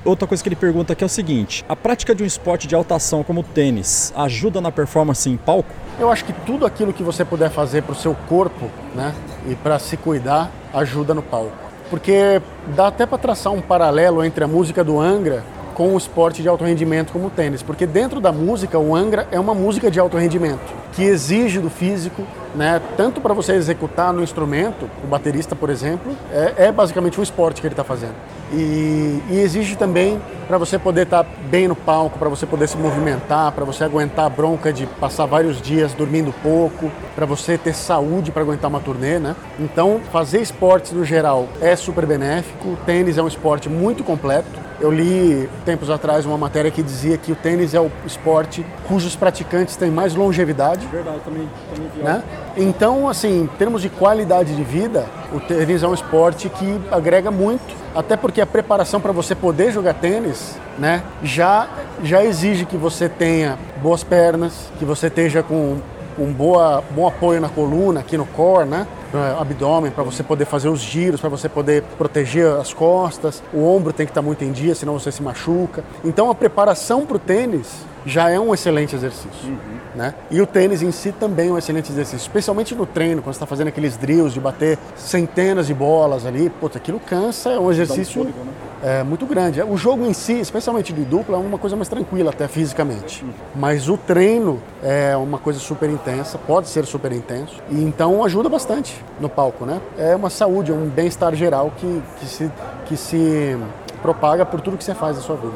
Outra 0.06 0.28
coisa 0.28 0.40
que 0.40 0.48
ele 0.48 0.54
pergunta 0.54 0.92
aqui 0.92 1.02
é 1.02 1.06
o 1.06 1.08
seguinte: 1.10 1.64
a 1.68 1.74
prática 1.74 2.14
de 2.14 2.22
um 2.22 2.26
esporte 2.26 2.68
de 2.68 2.76
alta 2.76 2.94
ação 2.94 3.24
como 3.24 3.40
o 3.40 3.42
tênis 3.42 4.12
ajuda 4.16 4.60
na 4.60 4.70
performance 4.70 5.28
em 5.28 5.36
palco? 5.36 5.68
Eu 5.98 6.12
acho 6.12 6.24
que 6.24 6.32
tudo 6.32 6.64
aquilo 6.64 6.92
que 6.92 7.02
você 7.02 7.24
puder 7.24 7.50
fazer 7.50 7.82
para 7.82 7.92
o 7.92 7.96
seu 7.96 8.14
corpo, 8.28 8.70
né, 8.94 9.12
e 9.48 9.56
para 9.56 9.80
se 9.80 9.96
cuidar, 9.96 10.52
ajuda 10.72 11.12
no 11.12 11.22
palco. 11.22 11.56
Porque 11.90 12.40
dá 12.76 12.86
até 12.86 13.04
para 13.04 13.18
traçar 13.18 13.52
um 13.52 13.60
paralelo 13.60 14.24
entre 14.24 14.44
a 14.44 14.46
música 14.46 14.84
do 14.84 15.00
Angra 15.00 15.42
com 15.76 15.94
o 15.94 15.98
esporte 15.98 16.40
de 16.40 16.48
alto 16.48 16.64
rendimento 16.64 17.12
como 17.12 17.26
o 17.26 17.30
tênis, 17.30 17.62
porque 17.62 17.86
dentro 17.86 18.18
da 18.18 18.32
música 18.32 18.78
o 18.78 18.96
Angra 18.96 19.28
é 19.30 19.38
uma 19.38 19.54
música 19.54 19.90
de 19.90 20.00
alto 20.00 20.16
rendimento 20.16 20.74
que 20.94 21.02
exige 21.02 21.60
do 21.60 21.68
físico, 21.68 22.22
né, 22.54 22.80
tanto 22.96 23.20
para 23.20 23.34
você 23.34 23.52
executar 23.52 24.10
no 24.10 24.22
instrumento, 24.22 24.88
o 25.04 25.06
baterista, 25.06 25.54
por 25.54 25.68
exemplo, 25.68 26.16
é, 26.32 26.68
é 26.68 26.72
basicamente 26.72 27.20
um 27.20 27.22
esporte 27.22 27.60
que 27.60 27.66
ele 27.66 27.74
está 27.74 27.84
fazendo. 27.84 28.14
E, 28.50 29.20
e, 29.28 29.40
exige 29.40 29.76
também 29.76 30.18
para 30.48 30.56
você 30.56 30.78
poder 30.78 31.02
estar 31.02 31.24
tá 31.24 31.30
bem 31.50 31.68
no 31.68 31.76
palco, 31.76 32.18
para 32.18 32.30
você 32.30 32.46
poder 32.46 32.68
se 32.68 32.78
movimentar, 32.78 33.52
para 33.52 33.64
você 33.64 33.84
aguentar 33.84 34.24
a 34.24 34.30
bronca 34.30 34.72
de 34.72 34.86
passar 34.86 35.26
vários 35.26 35.60
dias 35.60 35.92
dormindo 35.92 36.32
pouco, 36.42 36.90
para 37.14 37.26
você 37.26 37.58
ter 37.58 37.74
saúde 37.74 38.32
para 38.32 38.40
aguentar 38.40 38.70
uma 38.70 38.80
turnê, 38.80 39.18
né? 39.18 39.36
Então, 39.58 40.00
fazer 40.10 40.40
esportes 40.40 40.92
no 40.92 41.04
geral 41.04 41.48
é 41.60 41.76
super 41.76 42.06
benéfico. 42.06 42.68
O 42.68 42.76
tênis 42.86 43.18
é 43.18 43.22
um 43.22 43.28
esporte 43.28 43.68
muito 43.68 44.04
completo. 44.04 44.65
Eu 44.80 44.90
li 44.90 45.48
tempos 45.64 45.88
atrás 45.88 46.26
uma 46.26 46.36
matéria 46.36 46.70
que 46.70 46.82
dizia 46.82 47.16
que 47.16 47.32
o 47.32 47.36
tênis 47.36 47.72
é 47.74 47.80
o 47.80 47.90
esporte 48.04 48.64
cujos 48.86 49.16
praticantes 49.16 49.76
têm 49.76 49.90
mais 49.90 50.14
longevidade. 50.14 50.86
Verdade, 50.86 51.20
também, 51.24 51.48
também 51.74 51.90
vi. 51.94 52.02
Né? 52.02 52.22
Então, 52.56 53.08
assim, 53.08 53.42
em 53.42 53.46
termos 53.46 53.80
de 53.82 53.88
qualidade 53.88 54.54
de 54.54 54.62
vida, 54.62 55.06
o 55.32 55.40
tênis 55.40 55.82
é 55.82 55.88
um 55.88 55.94
esporte 55.94 56.48
que 56.48 56.80
agrega 56.90 57.30
muito, 57.30 57.74
até 57.94 58.16
porque 58.16 58.40
a 58.40 58.46
preparação 58.46 59.00
para 59.00 59.12
você 59.12 59.34
poder 59.34 59.72
jogar 59.72 59.94
tênis, 59.94 60.58
né, 60.78 61.02
já 61.22 61.68
já 62.02 62.22
exige 62.22 62.66
que 62.66 62.76
você 62.76 63.08
tenha 63.08 63.58
boas 63.82 64.04
pernas, 64.04 64.70
que 64.78 64.84
você 64.84 65.06
esteja 65.06 65.42
com 65.42 65.78
um 66.18 66.32
boa, 66.32 66.82
bom 66.90 67.06
apoio 67.06 67.40
na 67.40 67.48
coluna, 67.48 68.00
aqui 68.00 68.16
no 68.16 68.26
core, 68.26 68.68
né? 68.68 68.86
No 69.12 69.40
abdômen, 69.40 69.90
para 69.90 70.04
você 70.04 70.22
poder 70.22 70.44
fazer 70.44 70.68
os 70.68 70.80
giros, 70.80 71.20
para 71.20 71.30
você 71.30 71.48
poder 71.48 71.82
proteger 71.96 72.46
as 72.46 72.72
costas. 72.72 73.42
O 73.52 73.64
ombro 73.64 73.92
tem 73.92 74.06
que 74.06 74.10
estar 74.10 74.20
tá 74.20 74.26
muito 74.26 74.44
em 74.44 74.52
dia, 74.52 74.74
senão 74.74 74.98
você 74.98 75.12
se 75.12 75.22
machuca. 75.22 75.84
Então 76.04 76.30
a 76.30 76.34
preparação 76.34 77.06
para 77.06 77.16
o 77.16 77.20
tênis 77.20 77.84
já 78.06 78.30
é 78.30 78.38
um 78.38 78.54
excelente 78.54 78.94
exercício. 78.94 79.30
Uhum. 79.44 79.76
Né? 79.96 80.14
E 80.30 80.40
o 80.40 80.46
tênis 80.46 80.82
em 80.82 80.92
si 80.92 81.10
também 81.10 81.48
é 81.48 81.52
um 81.52 81.58
excelente 81.58 81.90
exercício, 81.90 82.18
especialmente 82.18 82.74
no 82.74 82.86
treino, 82.86 83.20
quando 83.20 83.34
você 83.34 83.38
está 83.38 83.46
fazendo 83.46 83.68
aqueles 83.68 83.96
drills 83.96 84.32
de 84.32 84.38
bater 84.38 84.78
centenas 84.94 85.66
de 85.66 85.74
bolas 85.74 86.24
ali. 86.24 86.48
Putz, 86.48 86.76
aquilo 86.76 87.00
cansa, 87.00 87.50
é 87.50 87.58
um 87.58 87.70
exercício 87.70 88.20
um 88.20 88.24
fôlego, 88.24 88.44
né? 88.44 88.52
é, 88.82 89.02
muito 89.02 89.26
grande. 89.26 89.62
O 89.62 89.76
jogo 89.76 90.04
em 90.06 90.12
si, 90.12 90.34
especialmente 90.34 90.92
de 90.92 91.02
dupla, 91.04 91.36
é 91.36 91.40
uma 91.40 91.58
coisa 91.58 91.74
mais 91.74 91.88
tranquila 91.88 92.30
até 92.30 92.46
fisicamente. 92.46 93.24
Uhum. 93.24 93.30
Mas 93.54 93.88
o 93.88 93.96
treino 93.96 94.62
é 94.82 95.16
uma 95.16 95.38
coisa 95.38 95.58
super 95.58 95.90
intensa, 95.90 96.38
pode 96.38 96.68
ser 96.68 96.84
super 96.84 97.10
intenso, 97.10 97.60
e 97.70 97.82
então 97.82 98.22
ajuda 98.22 98.48
bastante 98.48 99.02
no 99.18 99.28
palco. 99.28 99.64
Né? 99.64 99.80
É 99.98 100.14
uma 100.14 100.30
saúde, 100.30 100.70
é 100.70 100.74
um 100.74 100.88
bem-estar 100.88 101.34
geral 101.34 101.72
que, 101.76 102.02
que, 102.20 102.26
se, 102.26 102.50
que 102.84 102.96
se 102.96 103.56
propaga 104.02 104.44
por 104.44 104.60
tudo 104.60 104.76
que 104.76 104.84
você 104.84 104.94
faz 104.94 105.16
na 105.16 105.22
sua 105.22 105.36
vida. 105.36 105.54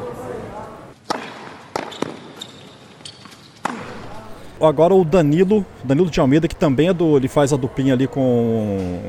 Agora 4.61 4.93
o 4.93 5.03
Danilo, 5.03 5.65
Danilo 5.83 6.09
de 6.09 6.19
Almeida, 6.19 6.47
que 6.47 6.55
também 6.55 6.89
é 6.89 6.93
do. 6.93 7.17
Ele 7.17 7.27
faz 7.27 7.51
a 7.53 7.57
duplinha 7.57 7.93
ali 7.93 8.07
com 8.07 8.21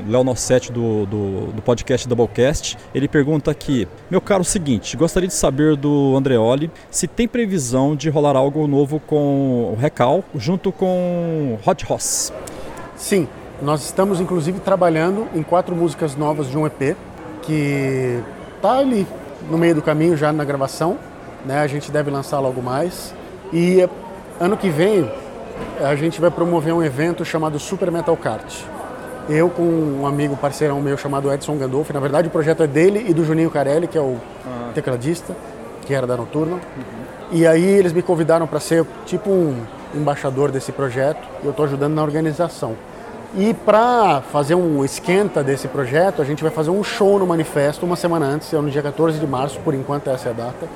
o 0.06 0.10
Léo 0.10 0.24
Nossetti 0.24 0.72
do, 0.72 1.06
do, 1.06 1.46
do 1.52 1.62
podcast 1.62 2.08
Doublecast. 2.08 2.78
Ele 2.94 3.08
pergunta 3.08 3.50
aqui: 3.50 3.86
Meu 4.10 4.20
caro, 4.20 4.44
seguinte, 4.44 4.96
gostaria 4.96 5.28
de 5.28 5.34
saber 5.34 5.76
do 5.76 6.14
Andreoli 6.16 6.70
se 6.90 7.06
tem 7.06 7.28
previsão 7.28 7.94
de 7.94 8.08
rolar 8.10 8.36
algo 8.36 8.66
novo 8.66 9.00
com 9.00 9.72
o 9.72 9.76
Recal 9.78 10.24
junto 10.34 10.72
com 10.72 11.58
Hot 11.66 11.86
Hoss. 11.90 12.32
Sim, 12.96 13.28
nós 13.60 13.84
estamos 13.84 14.20
inclusive 14.20 14.60
trabalhando 14.60 15.26
em 15.34 15.42
quatro 15.42 15.74
músicas 15.74 16.16
novas 16.16 16.50
de 16.50 16.56
um 16.56 16.66
EP 16.66 16.96
que 17.42 18.20
tá 18.60 18.78
ali 18.78 19.06
no 19.50 19.58
meio 19.58 19.74
do 19.74 19.82
caminho 19.82 20.16
já 20.16 20.32
na 20.32 20.44
gravação, 20.44 20.98
né? 21.44 21.58
A 21.58 21.66
gente 21.66 21.90
deve 21.90 22.10
lançar 22.10 22.38
logo 22.38 22.62
mais. 22.62 23.14
E 23.52 23.86
ano 24.40 24.56
que 24.56 24.70
vem 24.70 25.08
a 25.82 25.96
gente 25.96 26.20
vai 26.20 26.30
promover 26.30 26.72
um 26.72 26.82
evento 26.82 27.24
chamado 27.24 27.58
Super 27.58 27.90
Metal 27.90 28.16
Kart. 28.16 28.54
Eu 29.28 29.48
com 29.48 29.62
um 29.62 30.06
amigo 30.06 30.36
parceirão 30.36 30.80
meu 30.80 30.96
chamado 30.96 31.32
Edson 31.32 31.56
Gandolfi, 31.56 31.92
na 31.92 32.00
verdade 32.00 32.28
o 32.28 32.30
projeto 32.30 32.62
é 32.62 32.66
dele 32.66 33.04
e 33.08 33.14
do 33.14 33.24
Juninho 33.24 33.50
Carelli, 33.50 33.86
que 33.86 33.98
é 33.98 34.00
o 34.00 34.16
ah. 34.46 34.70
tecladista, 34.74 35.34
que 35.84 35.92
era 35.92 36.06
da 36.06 36.16
Noturna. 36.16 36.54
Uhum. 36.54 36.60
E 37.32 37.46
aí 37.46 37.64
eles 37.64 37.92
me 37.92 38.02
convidaram 38.02 38.46
para 38.46 38.60
ser 38.60 38.86
tipo 39.06 39.30
um 39.30 39.56
embaixador 39.94 40.50
desse 40.50 40.70
projeto 40.70 41.26
e 41.42 41.46
eu 41.46 41.50
estou 41.50 41.64
ajudando 41.64 41.94
na 41.94 42.02
organização. 42.02 42.76
E 43.34 43.54
para 43.54 44.20
fazer 44.20 44.54
um 44.54 44.84
esquenta 44.84 45.42
desse 45.42 45.66
projeto, 45.66 46.20
a 46.20 46.24
gente 46.24 46.42
vai 46.42 46.52
fazer 46.52 46.70
um 46.70 46.84
show 46.84 47.18
no 47.18 47.26
Manifesto 47.26 47.86
uma 47.86 47.96
semana 47.96 48.26
antes, 48.26 48.52
é 48.52 48.60
no 48.60 48.70
dia 48.70 48.82
14 48.82 49.18
de 49.18 49.26
março, 49.26 49.58
por 49.60 49.74
enquanto 49.74 50.10
essa 50.10 50.28
é 50.28 50.32
a 50.32 50.34
data, 50.34 50.68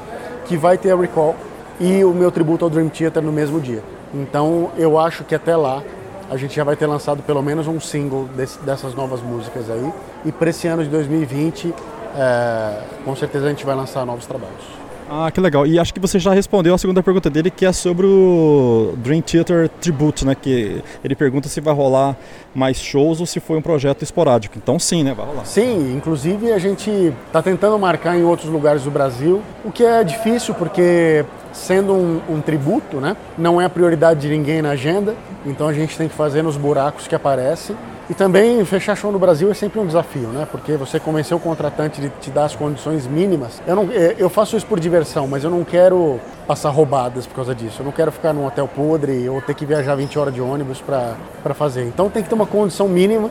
que 0.47 0.57
vai 0.57 0.79
ter 0.79 0.91
a 0.91 0.97
Recall 0.97 1.37
e 1.79 2.03
o 2.03 2.15
meu 2.15 2.33
tributo 2.33 2.65
ao 2.65 2.71
Dream 2.71 2.89
Theater 2.89 3.23
no 3.23 3.33
mesmo 3.33 3.61
dia. 3.61 3.83
Então 4.17 4.71
eu 4.77 4.99
acho 4.99 5.25
que 5.25 5.35
até 5.35 5.55
lá 5.55 5.83
a 6.31 6.37
gente 6.37 6.57
já 6.57 6.65
vai 6.65 6.75
ter 6.75 6.87
lançado 6.87 7.23
pelo 7.23 7.43
menos 7.43 7.67
um 7.69 7.79
single 7.79 8.25
desse, 8.37 8.59
dessas 8.61 8.95
novas 8.95 9.21
músicas 9.21 9.71
aí. 9.71 9.93
E 10.25 10.33
para 10.33 10.51
esse 10.51 10.67
ano 10.67 10.83
de 10.83 10.91
2020, 10.91 11.73
é, 12.17 12.83
com 13.05 13.15
certeza 13.15 13.47
a 13.47 13.49
gente 13.51 13.65
vai 13.65 13.77
lançar 13.77 14.05
novos 14.05 14.27
trabalhos. 14.27 14.77
Ah, 15.09 15.31
que 15.31 15.41
legal. 15.41 15.65
E 15.67 15.79
acho 15.79 15.95
que 15.95 16.01
você 16.01 16.19
já 16.19 16.33
respondeu 16.33 16.75
a 16.75 16.79
segunda 16.79 17.01
pergunta 17.01 17.31
dele, 17.31 17.49
que 17.49 17.65
é 17.65 17.73
sobre 17.73 18.05
o 18.07 18.95
Dream 18.97 19.21
Theater 19.21 19.69
Tribute, 19.81 20.27
né? 20.27 20.35
Que 20.35 20.83
ele 21.05 21.15
pergunta 21.15 21.49
se 21.49 21.61
vai 21.61 21.73
rolar 21.73 22.17
mais 22.53 22.79
shows 22.79 23.21
ou 23.21 23.27
se 23.27 23.39
foi 23.39 23.57
um 23.57 23.63
projeto 23.63 24.03
esporádico. 24.03 24.59
Então 24.59 24.81
sim, 24.81 25.05
né? 25.05 25.15
Vai 25.15 25.27
rolar. 25.27 25.45
Sim, 25.45 25.95
inclusive 25.97 26.53
a 26.53 26.59
gente 26.59 26.91
está 27.27 27.41
tentando 27.41 27.79
marcar 27.79 28.17
em 28.17 28.25
outros 28.25 28.51
lugares 28.51 28.83
do 28.83 28.91
Brasil, 28.91 29.41
o 29.65 29.71
que 29.71 29.85
é 29.85 30.03
difícil 30.03 30.55
porque 30.55 31.25
sendo 31.57 31.93
um, 31.93 32.21
um, 32.29 32.41
tributo, 32.41 32.99
né? 32.99 33.17
Não 33.37 33.61
é 33.61 33.65
a 33.65 33.71
prioridade 33.71 34.21
de 34.21 34.29
ninguém 34.29 34.63
na 34.63 34.71
agenda, 34.71 35.15
então 35.45 35.69
a 35.69 35.73
gente 35.73 35.97
tem 35.97 36.09
que 36.09 36.15
fazer 36.15 36.43
nos 36.43 36.57
buracos 36.57 37.09
que 37.09 37.15
aparecem. 37.15 37.77
E 38.09 38.15
também 38.15 38.65
fechar 38.65 38.95
show 38.95 39.11
no 39.11 39.19
Brasil 39.19 39.51
é 39.51 39.55
sempre 39.55 39.81
um 39.81 39.87
desafio, 39.87 40.29
né? 40.29 40.47
Porque 40.49 40.77
você 40.77 41.01
convencer 41.01 41.37
o 41.37 41.41
contratante 41.41 42.01
de 42.01 42.09
te 42.09 42.31
dar 42.31 42.45
as 42.45 42.55
condições 42.55 43.05
mínimas. 43.05 43.61
Eu, 43.67 43.75
não, 43.75 43.89
é, 43.91 44.15
eu 44.17 44.31
faço 44.31 44.57
isso 44.57 44.67
por 44.67 44.79
diversão, 44.79 45.27
mas 45.27 45.43
eu 45.43 45.51
não 45.51 45.65
quero 45.65 46.21
passar 46.47 46.71
roubadas 46.71 47.27
por 47.27 47.35
causa 47.35 47.53
disso. 47.53 47.81
Eu 47.81 47.85
não 47.85 47.91
quero 47.91 48.13
ficar 48.13 48.33
num 48.33 48.47
hotel 48.47 48.69
podre 48.69 49.29
ou 49.29 49.43
ter 49.43 49.55
que 49.55 49.67
viajar 49.67 49.97
20 49.97 50.19
horas 50.21 50.33
de 50.33 50.41
ônibus 50.41 50.81
para 50.81 51.55
fazer. 51.55 51.85
Então 51.85 52.09
tem 52.09 52.23
que 52.23 52.29
ter 52.29 52.35
uma 52.37 52.47
condição 52.47 52.89
mínima, 52.89 53.29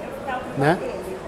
né? 0.57 0.77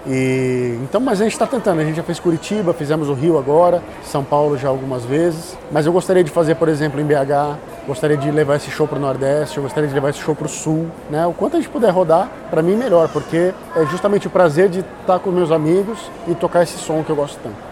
E, 0.08 0.78
então, 0.82 1.00
mas 1.00 1.20
a 1.20 1.24
gente 1.24 1.34
está 1.34 1.46
tentando. 1.46 1.80
A 1.80 1.84
gente 1.84 1.96
já 1.96 2.02
fez 2.02 2.18
Curitiba, 2.18 2.72
fizemos 2.72 3.10
o 3.10 3.12
Rio 3.12 3.38
agora, 3.38 3.82
São 4.02 4.24
Paulo 4.24 4.56
já 4.56 4.68
algumas 4.68 5.04
vezes. 5.04 5.56
Mas 5.70 5.84
eu 5.84 5.92
gostaria 5.92 6.24
de 6.24 6.30
fazer, 6.30 6.54
por 6.54 6.68
exemplo, 6.68 6.98
em 6.98 7.04
BH. 7.04 7.58
Gostaria 7.86 8.16
de 8.16 8.30
levar 8.30 8.56
esse 8.56 8.70
show 8.70 8.88
para 8.88 8.98
o 8.98 9.00
Nordeste. 9.00 9.58
Eu 9.58 9.62
gostaria 9.62 9.88
de 9.88 9.94
levar 9.94 10.10
esse 10.10 10.20
show 10.20 10.34
para 10.34 10.46
o 10.46 10.48
Sul. 10.48 10.86
Né? 11.10 11.26
O 11.26 11.34
quanto 11.34 11.56
a 11.56 11.60
gente 11.60 11.70
puder 11.70 11.90
rodar, 11.90 12.30
para 12.50 12.62
mim 12.62 12.74
melhor, 12.74 13.08
porque 13.08 13.52
é 13.76 13.86
justamente 13.86 14.26
o 14.26 14.30
prazer 14.30 14.68
de 14.70 14.80
estar 14.80 14.94
tá 15.06 15.18
com 15.18 15.30
meus 15.30 15.52
amigos 15.52 16.10
e 16.26 16.34
tocar 16.34 16.62
esse 16.62 16.78
som 16.78 17.02
que 17.04 17.10
eu 17.10 17.16
gosto 17.16 17.38
tanto. 17.42 17.67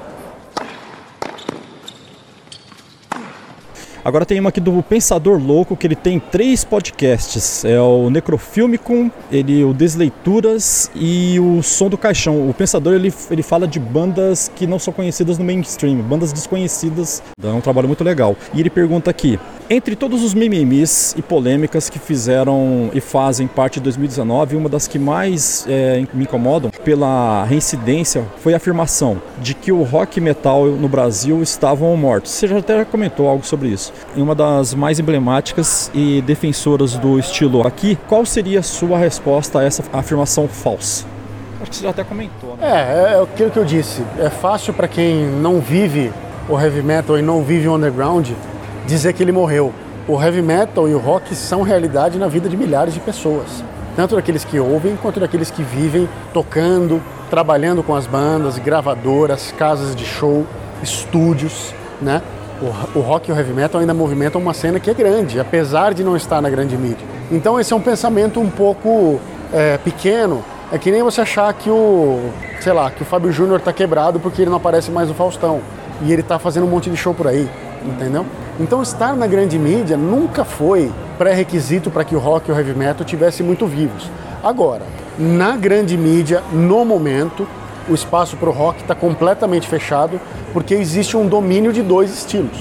Agora 4.07 4.25
tem 4.25 4.39
uma 4.39 4.51
aqui 4.51 4.61
do 4.61 4.85
Pensador 4.85 5.37
Louco, 5.37 5.77
que 5.77 5.85
ele 5.85 5.97
tem 5.97 6.21
três 6.21 6.63
podcasts. 6.63 7.65
É 7.65 7.81
o 7.81 8.09
Necrofilmicum, 8.09 9.11
ele, 9.33 9.65
o 9.65 9.75
Desleituras 9.75 10.89
e 10.95 11.41
o 11.41 11.61
Som 11.61 11.89
do 11.89 11.99
Caixão. 11.99 12.49
O 12.49 12.55
Pensador 12.55 12.95
ele, 12.95 13.13
ele 13.29 13.43
fala 13.43 13.67
de 13.67 13.81
bandas 13.81 14.49
que 14.55 14.65
não 14.65 14.79
são 14.79 14.93
conhecidas 14.93 15.39
no 15.39 15.45
mainstream, 15.45 15.97
bandas 16.03 16.33
desconhecidas. 16.33 17.21
É 17.43 17.49
um 17.49 17.61
trabalho 17.61 17.89
muito 17.89 18.05
legal. 18.05 18.37
E 18.55 18.61
ele 18.61 18.71
pergunta 18.71 19.11
aqui: 19.11 19.41
entre 19.69 19.97
todos 19.97 20.23
os 20.23 20.33
mimimis 20.33 21.15
e 21.17 21.23
polêmicas 21.23 21.91
que 21.91 21.99
fizeram 21.99 22.91
e 22.95 23.01
fazem 23.01 23.47
parte 23.47 23.81
de 23.81 23.85
2019, 23.85 24.57
uma 24.57 24.69
das 24.69 24.87
que 24.87 24.99
mais 24.99 25.67
é, 25.69 26.05
me 26.15 26.23
incomodam 26.23 26.71
pela 26.85 27.45
reincidência 27.45 28.25
foi 28.39 28.55
a 28.55 28.59
afirmação 28.59 29.21
de 29.41 29.55
que 29.55 29.73
o 29.73 29.83
rock 29.83 30.21
metal 30.21 30.67
no 30.67 30.89
Brasil 30.89 31.43
estavam 31.43 31.97
mortos. 31.97 32.33
Você 32.33 32.47
já 32.47 32.59
até 32.59 32.85
comentou 32.85 33.29
algo 33.29 33.45
sobre 33.45 33.69
isso. 33.69 33.93
Em 34.17 34.23
uma 34.23 34.35
das 34.35 34.75
mais 34.75 35.01
emblemáticas 35.01 35.91
e 35.93 36.23
defensoras 36.23 36.95
do 36.97 37.19
estilo 37.19 37.67
aqui, 37.67 37.99
qual 38.09 38.25
seria 38.25 38.61
a 38.61 38.63
sua 38.63 38.99
resposta 38.99 39.59
a 39.61 39.65
essa 39.65 39.83
afirmação 39.93 40.47
falsa? 40.47 41.05
Acho 41.61 41.71
que 41.71 41.77
você 41.77 41.83
já 41.85 41.91
até 41.91 42.05
comentou. 42.05 42.57
Né? 42.57 42.67
É, 42.69 43.15
é 43.15 43.23
aquilo 43.23 43.51
que 43.51 43.59
eu 43.59 43.65
disse. 43.65 44.03
É 44.19 44.31
fácil 44.31 44.73
para 44.75 44.87
quem 44.87 45.25
não 45.25 45.61
vive 45.61 46.13
o 46.49 46.59
heavy 46.59 46.83
metal 46.83 47.19
e 47.19 47.23
não 47.23 47.43
vive 47.43 47.67
o 47.67 47.75
underground 47.75 48.31
dizer 48.87 49.13
que 49.13 49.23
ele 49.23 49.33
morreu. 49.33 49.73
O 50.09 50.23
heavy 50.23 50.41
metal 50.41 50.89
e 50.89 50.95
o 50.95 50.99
rock 50.99 51.35
são 51.35 51.63
realidade 51.63 52.19
na 52.19 52.29
vida 52.29 52.49
de 52.49 52.57
milhares 52.57 52.95
de 52.95 53.01
pessoas, 53.01 53.65
tanto 53.97 54.15
daqueles 54.15 54.45
que 54.45 54.59
ouvem 54.59 54.97
quanto 54.97 55.19
daqueles 55.19 55.51
que 55.51 55.63
vivem 55.63 56.09
tocando, 56.33 57.03
trabalhando 57.29 57.83
com 57.83 57.95
as 57.95 58.07
bandas, 58.07 58.57
gravadoras, 58.59 59.53
casas 59.59 59.97
de 59.97 60.05
show, 60.05 60.47
estúdios, 60.83 61.75
né? 62.01 62.23
O, 62.63 62.99
o 62.99 63.03
rock 63.03 63.29
e 63.29 63.33
o 63.33 63.37
heavy 63.37 63.53
metal 63.53 63.81
ainda 63.81 63.93
movimentam 63.93 64.41
uma 64.41 64.55
cena 64.55 64.79
que 64.79 64.89
é 64.89 64.95
grande, 64.95 65.41
apesar 65.41 65.93
de 65.93 66.05
não 66.05 66.17
estar 66.17 66.41
na 66.41 66.49
grande 66.49 66.77
mídia. 66.77 67.05
Então 67.31 67.59
esse 67.59 67.73
é 67.73 67.77
um 67.77 67.81
pensamento 67.81 68.41
um 68.41 68.49
pouco 68.49 69.21
é, 69.53 69.77
pequeno. 69.79 70.43
É 70.73 70.79
que 70.79 70.91
nem 70.91 71.03
você 71.03 71.21
achar 71.21 71.53
que 71.53 71.69
o, 71.69 72.31
sei 72.61 72.73
lá, 72.73 72.91
que 72.91 73.03
o 73.03 73.05
Fábio 73.05 73.31
Júnior 73.33 73.59
está 73.59 73.73
quebrado 73.73 74.19
porque 74.19 74.43
ele 74.43 74.51
não 74.51 74.57
aparece 74.57 74.91
mais 74.91 75.09
no 75.09 75.15
Faustão 75.15 75.61
e 76.03 76.13
ele 76.13 76.23
está 76.23 76.39
fazendo 76.39 76.65
um 76.65 76.71
monte 76.71 76.91
de 76.91 76.97
show 76.97 77.15
por 77.15 77.27
aí, 77.27 77.49
entendeu? 77.89 78.27
Então, 78.59 78.83
estar 78.83 79.15
na 79.15 79.27
grande 79.27 79.59
mídia 79.59 79.97
nunca 79.97 80.45
foi 80.45 80.91
pré-requisito 81.19 81.91
para 81.91 82.05
que 82.05 82.15
o 82.15 82.19
rock 82.19 82.49
e 82.49 82.53
o 82.53 82.57
heavy 82.57 82.75
metal 82.75 83.05
tivessem 83.05 83.45
muito 83.45 83.67
vivos. 83.67 84.11
Agora, 84.43 84.83
na 85.19 85.57
grande 85.57 85.97
mídia, 85.97 86.43
no 86.53 86.85
momento, 86.85 87.47
o 87.89 87.95
espaço 87.95 88.37
para 88.37 88.49
o 88.49 88.53
rock 88.53 88.81
está 88.81 88.95
completamente 88.95 89.69
fechado 89.69 90.21
porque 90.53 90.75
existe 90.75 91.17
um 91.17 91.27
domínio 91.27 91.73
de 91.73 91.83
dois 91.83 92.11
estilos, 92.13 92.59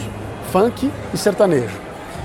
funk 0.51 0.91
e 1.13 1.17
sertanejo. 1.17 1.80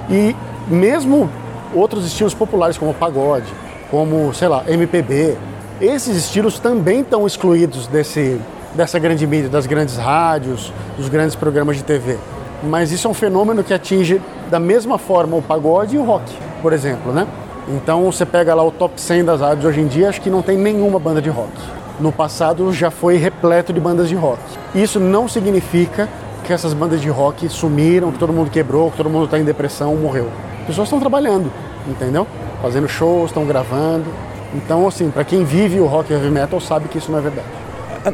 E 0.08 0.34
mesmo 0.68 1.30
outros 1.74 2.04
estilos 2.04 2.34
populares 2.34 2.76
como 2.76 2.92
pagode, 2.92 3.46
como, 3.90 4.32
sei 4.34 4.48
lá, 4.48 4.64
MPB, 4.66 5.36
esses 5.80 6.16
estilos 6.16 6.58
também 6.58 7.00
estão 7.00 7.26
excluídos 7.26 7.86
desse, 7.86 8.40
dessa 8.74 8.98
grande 8.98 9.26
mídia, 9.26 9.48
das 9.48 9.66
grandes 9.66 9.96
rádios, 9.96 10.72
dos 10.96 11.08
grandes 11.08 11.36
programas 11.36 11.76
de 11.76 11.84
TV 11.84 12.18
mas 12.62 12.92
isso 12.92 13.06
é 13.06 13.10
um 13.10 13.14
fenômeno 13.14 13.64
que 13.64 13.72
atinge 13.72 14.20
da 14.50 14.58
mesma 14.58 14.98
forma 14.98 15.36
o 15.36 15.42
pagode 15.42 15.96
e 15.96 15.98
o 15.98 16.04
rock, 16.04 16.24
por 16.60 16.72
exemplo, 16.72 17.12
né? 17.12 17.26
Então 17.68 18.04
você 18.04 18.26
pega 18.26 18.54
lá 18.54 18.62
o 18.64 18.70
top 18.70 19.00
100 19.00 19.24
das 19.24 19.40
rádios 19.40 19.64
hoje 19.64 19.80
em 19.80 19.86
dia, 19.86 20.08
acho 20.08 20.20
que 20.20 20.30
não 20.30 20.42
tem 20.42 20.58
nenhuma 20.58 20.98
banda 20.98 21.22
de 21.22 21.30
rock. 21.30 21.52
No 21.98 22.10
passado 22.10 22.72
já 22.72 22.90
foi 22.90 23.16
repleto 23.16 23.72
de 23.72 23.80
bandas 23.80 24.08
de 24.08 24.14
rock. 24.14 24.40
Isso 24.74 24.98
não 24.98 25.28
significa 25.28 26.08
que 26.44 26.52
essas 26.52 26.72
bandas 26.72 27.00
de 27.00 27.08
rock 27.08 27.48
sumiram, 27.48 28.10
que 28.10 28.18
todo 28.18 28.32
mundo 28.32 28.50
quebrou, 28.50 28.90
que 28.90 28.96
todo 28.96 29.08
mundo 29.08 29.26
está 29.26 29.38
em 29.38 29.44
depressão, 29.44 29.94
morreu. 29.94 30.28
As 30.60 30.66
pessoas 30.66 30.86
estão 30.86 30.98
trabalhando, 30.98 31.52
entendeu? 31.86 32.26
Fazendo 32.62 32.88
shows, 32.88 33.30
estão 33.30 33.44
gravando. 33.44 34.06
Então, 34.54 34.88
assim, 34.88 35.10
para 35.10 35.24
quem 35.24 35.44
vive 35.44 35.78
o 35.78 35.86
rock 35.86 36.10
e 36.10 36.14
heavy 36.14 36.30
metal 36.30 36.60
sabe 36.60 36.88
que 36.88 36.98
isso 36.98 37.12
não 37.12 37.18
é 37.18 37.22
verdade 37.22 37.59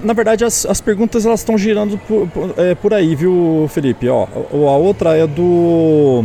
na 0.02 0.12
verdade, 0.12 0.44
as, 0.44 0.66
as 0.66 0.80
perguntas 0.80 1.24
elas 1.26 1.40
estão 1.40 1.56
girando 1.56 1.98
por, 1.98 2.28
por, 2.28 2.54
é, 2.56 2.74
por, 2.74 2.94
aí, 2.94 3.14
viu, 3.14 3.68
Felipe? 3.68 4.08
Ó, 4.08 4.26
a 4.52 4.76
outra 4.76 5.16
é 5.16 5.26
do 5.26 6.24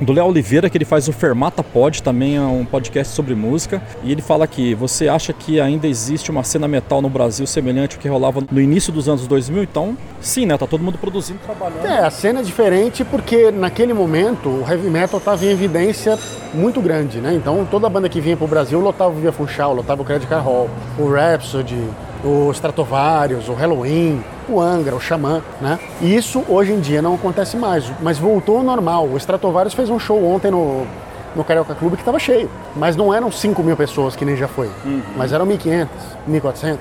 do 0.00 0.12
Léo 0.12 0.26
Oliveira, 0.26 0.70
que 0.70 0.78
ele 0.78 0.84
faz 0.84 1.08
o 1.08 1.12
Fermata 1.12 1.62
Pod, 1.62 2.02
também 2.02 2.36
é 2.36 2.40
um 2.40 2.64
podcast 2.64 3.14
sobre 3.14 3.34
música. 3.34 3.82
E 4.02 4.12
ele 4.12 4.22
fala 4.22 4.46
que 4.46 4.74
você 4.74 5.08
acha 5.08 5.32
que 5.32 5.60
ainda 5.60 5.86
existe 5.86 6.30
uma 6.30 6.44
cena 6.44 6.68
metal 6.68 7.02
no 7.02 7.08
Brasil 7.08 7.46
semelhante 7.46 7.96
ao 7.96 8.02
que 8.02 8.08
rolava 8.08 8.42
no 8.50 8.60
início 8.60 8.92
dos 8.92 9.08
anos 9.08 9.26
2000? 9.26 9.62
Então, 9.62 9.96
sim, 10.20 10.46
né? 10.46 10.56
Tá 10.56 10.66
todo 10.66 10.82
mundo 10.82 10.98
produzindo, 10.98 11.40
trabalhando. 11.40 11.84
É, 11.84 12.04
a 12.04 12.10
cena 12.10 12.40
é 12.40 12.42
diferente 12.42 13.04
porque 13.04 13.50
naquele 13.50 13.92
momento 13.92 14.48
o 14.48 14.64
heavy 14.68 14.88
metal 14.88 15.18
estava 15.18 15.44
em 15.44 15.50
evidência 15.50 16.18
muito 16.54 16.80
grande, 16.80 17.18
né? 17.18 17.34
Então 17.34 17.66
toda 17.70 17.88
banda 17.88 18.08
que 18.08 18.20
vinha 18.20 18.36
pro 18.36 18.46
Brasil 18.46 18.80
lotava 18.80 19.10
o 19.10 19.20
Via 19.20 19.32
Funchal, 19.32 19.74
lotava 19.74 20.02
o 20.02 20.04
Credit 20.04 20.28
Car 20.28 20.42
Hall, 20.42 20.70
o 20.98 21.08
Rhapsody, 21.10 21.76
o 22.24 22.50
Stratovarius, 22.52 23.48
o 23.48 23.54
Halloween, 23.54 24.22
o 24.48 24.60
Angra, 24.60 24.94
o 24.94 25.00
Xamã, 25.00 25.42
né? 25.60 25.78
E 26.00 26.14
isso 26.14 26.44
hoje 26.48 26.72
em 26.72 26.80
dia 26.80 27.00
não 27.00 27.14
acontece 27.14 27.56
mais, 27.56 27.90
mas 28.00 28.18
voltou 28.18 28.58
ao 28.58 28.62
normal. 28.62 29.06
O 29.06 29.16
Stratovarius 29.16 29.74
fez 29.74 29.90
um 29.90 29.98
show 29.98 30.22
ontem 30.24 30.50
no, 30.50 30.86
no 31.34 31.44
Carioca 31.44 31.74
Clube 31.74 31.96
que 31.96 32.02
estava 32.02 32.18
cheio, 32.18 32.50
mas 32.74 32.96
não 32.96 33.12
eram 33.12 33.30
5 33.30 33.62
mil 33.62 33.76
pessoas 33.76 34.16
que 34.16 34.24
nem 34.24 34.36
já 34.36 34.48
foi, 34.48 34.68
uhum. 34.84 35.02
mas 35.16 35.32
eram 35.32 35.46
1.500, 35.46 35.88
1.400, 36.28 36.78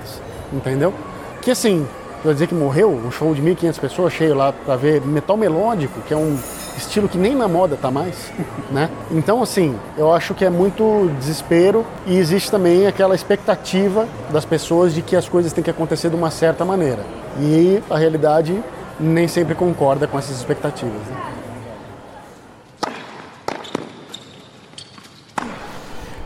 entendeu? 0.54 0.94
Que 1.42 1.52
assim, 1.52 1.88
eu 2.26 2.34
dizer 2.34 2.48
que 2.48 2.56
morreu, 2.56 2.90
um 2.90 3.12
show 3.12 3.34
de 3.34 3.42
1.500 3.42 3.80
pessoas 3.80 4.14
cheio 4.14 4.36
lá 4.36 4.52
para 4.52 4.76
ver 4.76 5.02
metal 5.02 5.38
melódico, 5.38 6.02
que 6.02 6.14
é 6.14 6.18
um 6.18 6.38
estilo 6.78 7.08
que 7.10 7.18
nem 7.18 7.36
na 7.36 7.48
moda 7.48 7.76
tá 7.76 7.90
mais, 7.90 8.32
né? 8.72 8.90
Então, 9.12 9.42
assim, 9.42 9.76
eu 9.98 10.14
acho 10.14 10.34
que 10.34 10.46
é 10.46 10.50
muito 10.50 11.12
desespero 11.20 11.86
e 12.06 12.18
existe 12.18 12.50
também 12.52 12.88
aquela 12.88 13.16
expectativa 13.16 14.08
das 14.32 14.46
pessoas 14.46 14.94
de 14.94 15.02
que 15.02 15.16
as 15.16 15.28
coisas 15.28 15.54
têm 15.54 15.64
que 15.64 15.70
acontecer 15.70 16.10
de 16.10 16.16
uma 16.16 16.32
certa 16.32 16.64
maneira. 16.64 17.04
E 17.40 17.82
a 17.90 17.98
realidade 17.98 18.62
nem 19.00 19.28
sempre 19.28 19.56
concorda 19.56 20.08
com 20.08 20.18
essas 20.18 20.38
expectativas. 20.38 21.02
Né? 21.08 21.38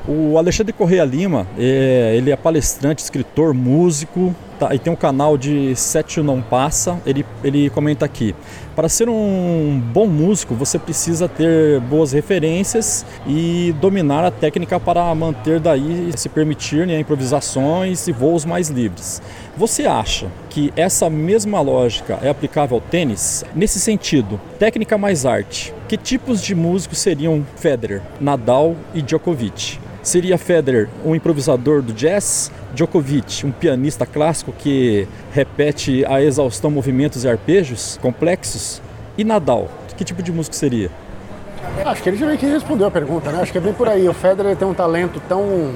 O 0.08 0.38
Alexandre 0.38 0.74
Correia 0.74 1.06
Lima, 1.06 1.48
é, 1.58 2.16
ele 2.18 2.32
é 2.32 2.36
palestrante, 2.36 3.04
escritor, 3.04 3.54
músico, 3.54 4.36
tá, 4.62 4.76
e 4.76 4.80
tem 4.80 4.94
um 4.94 4.96
canal 4.96 5.38
de 5.38 5.76
Sete 5.76 6.22
Não 6.22 6.42
Passa. 6.42 7.00
Ele, 7.06 7.26
ele 7.44 7.70
comenta 7.72 8.06
aqui: 8.06 8.36
para 8.76 8.88
ser 8.88 9.10
um 9.10 9.82
bom 9.92 10.06
músico, 10.06 10.54
você 10.54 10.78
precisa 10.78 11.28
ter 11.28 11.80
boas 11.82 12.12
referências 12.12 13.06
e 13.28 13.74
dominar 13.82 14.24
a 14.24 14.30
técnica 14.30 14.80
para 14.80 15.14
manter 15.16 15.60
daí 15.60 16.12
se 16.16 16.30
permitir 16.30 16.86
né, 16.86 17.00
improvisações 17.00 18.08
e 18.08 18.12
voos 18.12 18.46
mais 18.46 18.70
livres. 18.70 19.22
Você 19.58 19.86
acha 19.86 20.28
que 20.50 20.72
essa 20.76 21.10
mesma 21.10 21.60
lógica 21.60 22.20
é 22.22 22.30
aplicável 22.30 22.76
ao 22.76 22.82
tênis? 22.82 23.44
Nesse 23.56 23.80
sentido, 23.80 24.40
técnica 24.60 24.98
mais 24.98 25.26
arte, 25.26 25.74
que 25.88 25.98
tipos 25.98 26.42
de 26.42 26.54
músicos 26.54 27.00
seriam 27.00 27.46
Federer, 27.56 28.02
Nadal 28.20 28.76
e 28.94 29.02
Djokovic? 29.02 29.80
Seria 30.04 30.38
Federer 30.38 30.90
um 31.06 31.14
improvisador 31.14 31.82
do 31.82 31.94
jazz, 31.94 32.52
Djokovic 32.74 33.46
um 33.46 33.52
pianista 33.52 34.06
clássico 34.06 34.52
que 34.52 35.08
repete 35.32 36.04
a 36.06 36.22
exaustão 36.22 36.72
movimentos 36.72 37.24
e 37.24 37.30
arpejos 37.30 38.00
complexos, 38.02 38.82
e 39.18 39.24
Nadal, 39.24 39.70
que 39.96 40.04
tipo 40.04 40.24
de 40.24 40.32
músico 40.32 40.56
seria? 40.56 40.90
Acho 41.86 42.02
que 42.02 42.10
ele 42.10 42.18
já 42.18 42.26
meio 42.26 42.40
que 42.40 42.46
respondeu 42.48 42.88
a 42.88 42.92
pergunta, 42.92 43.32
né? 43.32 43.42
Acho 43.42 43.52
que 43.52 43.60
é 43.60 43.62
bem 43.62 43.74
por 43.74 43.88
aí. 43.88 44.10
O 44.10 44.14
Federer 44.14 44.56
tem 44.56 44.68
um 44.68 44.74
talento 44.74 45.22
tão, 45.30 45.76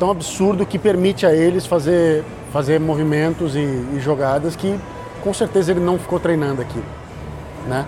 tão 0.00 0.10
absurdo 0.10 0.66
que 0.66 0.78
permite 0.78 1.24
a 1.24 1.32
eles 1.32 1.64
fazer, 1.64 2.24
fazer 2.52 2.80
movimentos 2.80 3.54
e, 3.54 3.60
e 3.60 4.00
jogadas 4.00 4.56
que 4.56 4.76
com 5.22 5.32
certeza 5.32 5.70
ele 5.70 5.80
não 5.80 5.96
ficou 5.96 6.18
treinando 6.18 6.60
aqui, 6.60 6.82
né? 7.68 7.86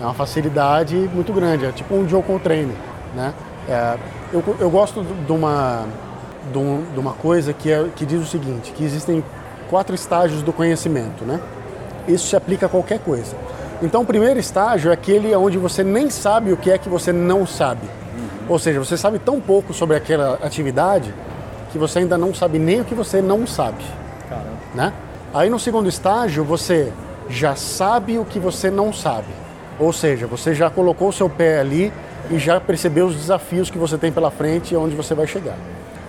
É 0.00 0.04
uma 0.04 0.14
facilidade 0.14 0.94
muito 1.12 1.32
grande, 1.32 1.66
é 1.66 1.72
tipo 1.72 1.92
um 1.94 2.08
Joe 2.08 2.22
Coltrane, 2.22 2.72
né? 3.14 3.34
É, 3.68 3.96
eu, 4.32 4.42
eu 4.58 4.70
gosto 4.70 5.02
de 5.02 5.32
uma, 5.32 5.86
de, 6.50 6.58
um, 6.58 6.84
uma 6.96 7.12
coisa 7.12 7.52
que, 7.52 7.70
é, 7.70 7.86
que 7.94 8.04
diz 8.06 8.20
o 8.20 8.26
seguinte, 8.26 8.72
que 8.72 8.84
existem 8.84 9.24
quatro 9.68 9.94
estágios 9.94 10.42
do 10.42 10.52
conhecimento, 10.52 11.24
né? 11.24 11.40
Isso 12.08 12.26
se 12.26 12.36
aplica 12.36 12.66
a 12.66 12.68
qualquer 12.68 12.98
coisa. 12.98 13.36
Então, 13.82 14.02
o 14.02 14.04
primeiro 14.04 14.38
estágio 14.38 14.90
é 14.90 14.94
aquele 14.94 15.34
onde 15.34 15.56
você 15.56 15.82
nem 15.82 16.10
sabe 16.10 16.52
o 16.52 16.56
que 16.56 16.70
é 16.70 16.76
que 16.76 16.88
você 16.88 17.12
não 17.12 17.46
sabe. 17.46 17.88
Ou 18.48 18.58
seja, 18.58 18.80
você 18.80 18.96
sabe 18.96 19.18
tão 19.18 19.40
pouco 19.40 19.72
sobre 19.72 19.96
aquela 19.96 20.34
atividade 20.42 21.14
que 21.70 21.78
você 21.78 22.00
ainda 22.00 22.18
não 22.18 22.34
sabe 22.34 22.58
nem 22.58 22.80
o 22.80 22.84
que 22.84 22.94
você 22.94 23.22
não 23.22 23.46
sabe. 23.46 23.84
Caramba. 24.28 24.48
Né? 24.74 24.92
Aí, 25.32 25.48
no 25.48 25.58
segundo 25.58 25.88
estágio, 25.88 26.44
você 26.44 26.92
já 27.28 27.54
sabe 27.54 28.18
o 28.18 28.24
que 28.24 28.38
você 28.38 28.70
não 28.70 28.92
sabe. 28.92 29.28
Ou 29.78 29.92
seja, 29.92 30.26
você 30.26 30.52
já 30.52 30.68
colocou 30.68 31.08
o 31.08 31.12
seu 31.12 31.30
pé 31.30 31.60
ali 31.60 31.92
e 32.28 32.38
já 32.38 32.60
perceber 32.60 33.02
os 33.02 33.14
desafios 33.14 33.70
que 33.70 33.78
você 33.78 33.96
tem 33.96 34.10
pela 34.10 34.30
frente 34.30 34.74
e 34.74 34.76
onde 34.76 34.94
você 34.94 35.14
vai 35.14 35.26
chegar. 35.26 35.56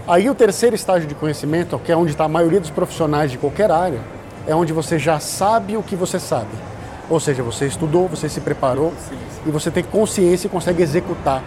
Aí 0.07 0.30
o 0.30 0.36
terceiro 0.36 0.76
estágio 0.76 1.07
de 1.07 1.16
conhecimento, 1.16 1.80
que 1.80 1.91
é 1.91 1.95
onde 1.95 2.12
está 2.12 2.26
a 2.26 2.28
maioria 2.28 2.59
dos 2.59 2.72
profissionais 2.72 3.32
de 3.32 3.38
qualquer 3.38 3.72
área, 3.72 3.99
é 4.47 4.55
onde 4.55 4.74
você 4.74 4.97
já 4.97 5.20
sabe 5.20 5.78
o 5.78 5.84
que 5.84 5.95
você 5.95 6.20
sabe. 6.20 6.49
Ou 7.09 7.20
seja, 7.20 7.43
você 7.43 7.66
estudou, 7.66 8.07
você 8.07 8.28
se 8.28 8.41
preparou 8.41 8.93
e 9.45 9.51
você 9.51 9.70
tem 9.70 9.84
consciência 9.84 10.47
e 10.47 10.49
consegue 10.49 10.82
executar 10.82 11.43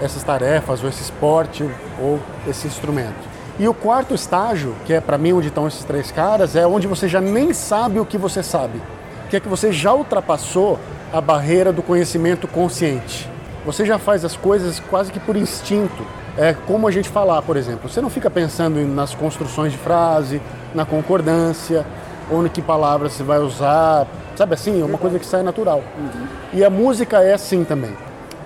essas 0.00 0.22
tarefas, 0.22 0.82
ou 0.82 0.88
esse 0.88 1.02
esporte, 1.02 1.68
ou 2.00 2.18
esse 2.48 2.66
instrumento. 2.66 3.28
E 3.58 3.68
o 3.68 3.74
quarto 3.74 4.14
estágio, 4.14 4.74
que 4.86 4.94
é 4.94 5.00
para 5.00 5.18
mim 5.18 5.32
onde 5.32 5.48
estão 5.48 5.68
esses 5.68 5.84
três 5.84 6.10
caras, 6.10 6.56
é 6.56 6.66
onde 6.66 6.86
você 6.86 7.08
já 7.08 7.20
nem 7.20 7.52
sabe 7.52 8.00
o 8.00 8.06
que 8.06 8.16
você 8.16 8.42
sabe, 8.42 8.80
que 9.28 9.36
é 9.36 9.40
que 9.40 9.48
você 9.48 9.70
já 9.72 9.92
ultrapassou 9.92 10.78
a 11.12 11.20
barreira 11.20 11.72
do 11.72 11.82
conhecimento 11.82 12.48
consciente. 12.48 13.28
Você 13.64 13.84
já 13.84 13.98
faz 13.98 14.24
as 14.24 14.36
coisas 14.36 14.80
quase 14.80 15.12
que 15.12 15.20
por 15.20 15.36
instinto. 15.36 16.04
É 16.36 16.54
como 16.66 16.88
a 16.88 16.90
gente 16.90 17.08
falar, 17.08 17.42
por 17.42 17.56
exemplo. 17.56 17.88
Você 17.88 18.00
não 18.00 18.08
fica 18.08 18.30
pensando 18.30 18.80
nas 18.86 19.14
construções 19.14 19.72
de 19.72 19.78
frase, 19.78 20.40
na 20.74 20.86
concordância, 20.86 21.84
ou 22.30 22.46
em 22.46 22.48
que 22.48 22.62
palavras 22.62 23.12
você 23.12 23.22
vai 23.22 23.38
usar. 23.38 24.06
Sabe 24.36 24.54
assim? 24.54 24.80
É 24.80 24.84
uma 24.84 24.96
coisa 24.96 25.18
que 25.18 25.26
sai 25.26 25.42
natural. 25.42 25.82
Uhum. 25.98 26.26
E 26.54 26.64
a 26.64 26.70
música 26.70 27.22
é 27.22 27.34
assim 27.34 27.64
também. 27.64 27.94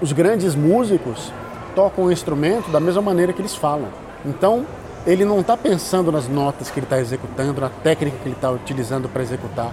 Os 0.01 0.13
grandes 0.13 0.55
músicos 0.55 1.33
tocam 1.75 2.05
o 2.05 2.13
instrumento 2.13 2.71
da 2.71 2.81
mesma 2.81 3.03
maneira 3.03 3.33
que 3.33 3.41
eles 3.41 3.55
falam. 3.55 3.89
Então, 4.25 4.67
ele 5.07 5.25
não 5.25 5.41
está 5.41 5.57
pensando 5.57 6.11
nas 6.11 6.29
notas 6.29 6.71
que 6.71 6.79
ele 6.79 6.87
está 6.87 6.99
executando, 6.99 7.61
na 7.61 7.69
técnica 7.69 8.17
que 8.23 8.29
ele 8.29 8.35
está 8.35 8.51
utilizando 8.51 9.09
para 9.09 9.23
executar. 9.23 9.73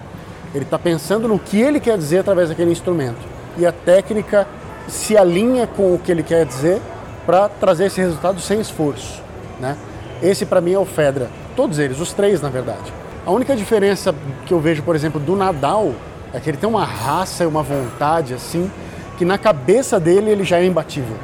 Ele 0.53 0.65
está 0.65 0.77
pensando 0.77 1.27
no 1.27 1.39
que 1.39 1.59
ele 1.59 1.79
quer 1.79 1.97
dizer 1.97 2.19
através 2.19 2.49
daquele 2.49 2.71
instrumento. 2.71 3.19
E 3.57 3.65
a 3.65 3.71
técnica 3.71 4.45
se 4.87 5.17
alinha 5.17 5.67
com 5.67 5.93
o 5.93 5.99
que 5.99 6.11
ele 6.11 6.23
quer 6.23 6.45
dizer 6.45 6.81
para 7.25 7.47
trazer 7.47 7.85
esse 7.85 8.01
resultado 8.01 8.39
sem 8.39 8.59
esforço. 8.59 9.21
Né? 9.59 9.77
Esse 10.21 10.45
para 10.45 10.61
mim 10.61 10.73
é 10.73 10.79
o 10.79 10.85
Fedra. 10.85 11.29
Todos 11.55 11.79
eles, 11.79 11.99
os 11.99 12.13
três 12.13 12.41
na 12.41 12.49
verdade. 12.49 12.93
A 13.25 13.31
única 13.31 13.55
diferença 13.55 14.13
que 14.45 14.53
eu 14.53 14.59
vejo, 14.59 14.81
por 14.83 14.95
exemplo, 14.95 15.19
do 15.19 15.35
Nadal 15.35 15.93
é 16.33 16.39
que 16.39 16.49
ele 16.49 16.57
tem 16.57 16.67
uma 16.67 16.85
raça 16.85 17.43
e 17.43 17.47
uma 17.47 17.61
vontade 17.61 18.33
assim 18.33 18.69
que 19.17 19.25
na 19.25 19.37
cabeça 19.37 19.99
dele 19.99 20.31
ele 20.31 20.43
já 20.43 20.57
é 20.57 20.65
imbatível, 20.65 21.15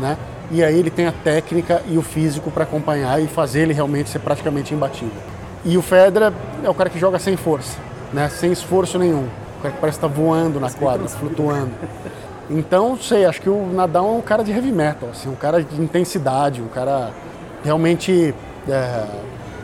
né? 0.00 0.16
E 0.50 0.64
aí 0.64 0.78
ele 0.78 0.90
tem 0.90 1.06
a 1.06 1.12
técnica 1.12 1.82
e 1.86 1.98
o 1.98 2.02
físico 2.02 2.50
para 2.50 2.64
acompanhar 2.64 3.22
e 3.22 3.26
fazer 3.26 3.60
ele 3.60 3.74
realmente 3.74 4.08
ser 4.08 4.18
praticamente 4.18 4.72
imbatível. 4.72 5.20
E 5.62 5.76
o 5.76 5.82
Federer 5.82 6.32
é 6.62 6.70
o 6.70 6.74
cara 6.74 6.88
que 6.88 6.98
joga 6.98 7.18
sem 7.18 7.36
força, 7.36 7.76
né? 8.12 8.30
Sem 8.30 8.50
esforço 8.52 8.98
nenhum. 8.98 9.26
O 9.58 9.62
cara 9.62 9.74
que 9.74 9.80
parece 9.80 9.98
estar 9.98 10.08
tá 10.08 10.14
voando 10.14 10.58
na 10.58 10.70
quadra, 10.70 11.06
flutuando. 11.08 11.72
Então, 12.50 12.96
sei, 12.98 13.24
acho 13.24 13.40
que 13.40 13.48
o 13.48 13.66
Nadal 13.72 14.06
é 14.06 14.10
um 14.10 14.20
cara 14.20 14.44
de 14.44 14.52
heavy 14.52 14.70
metal, 14.70 15.08
assim, 15.10 15.28
um 15.28 15.34
cara 15.34 15.62
de 15.62 15.80
intensidade, 15.80 16.60
um 16.60 16.68
cara 16.68 17.10
realmente 17.64 18.34
é, 18.68 19.06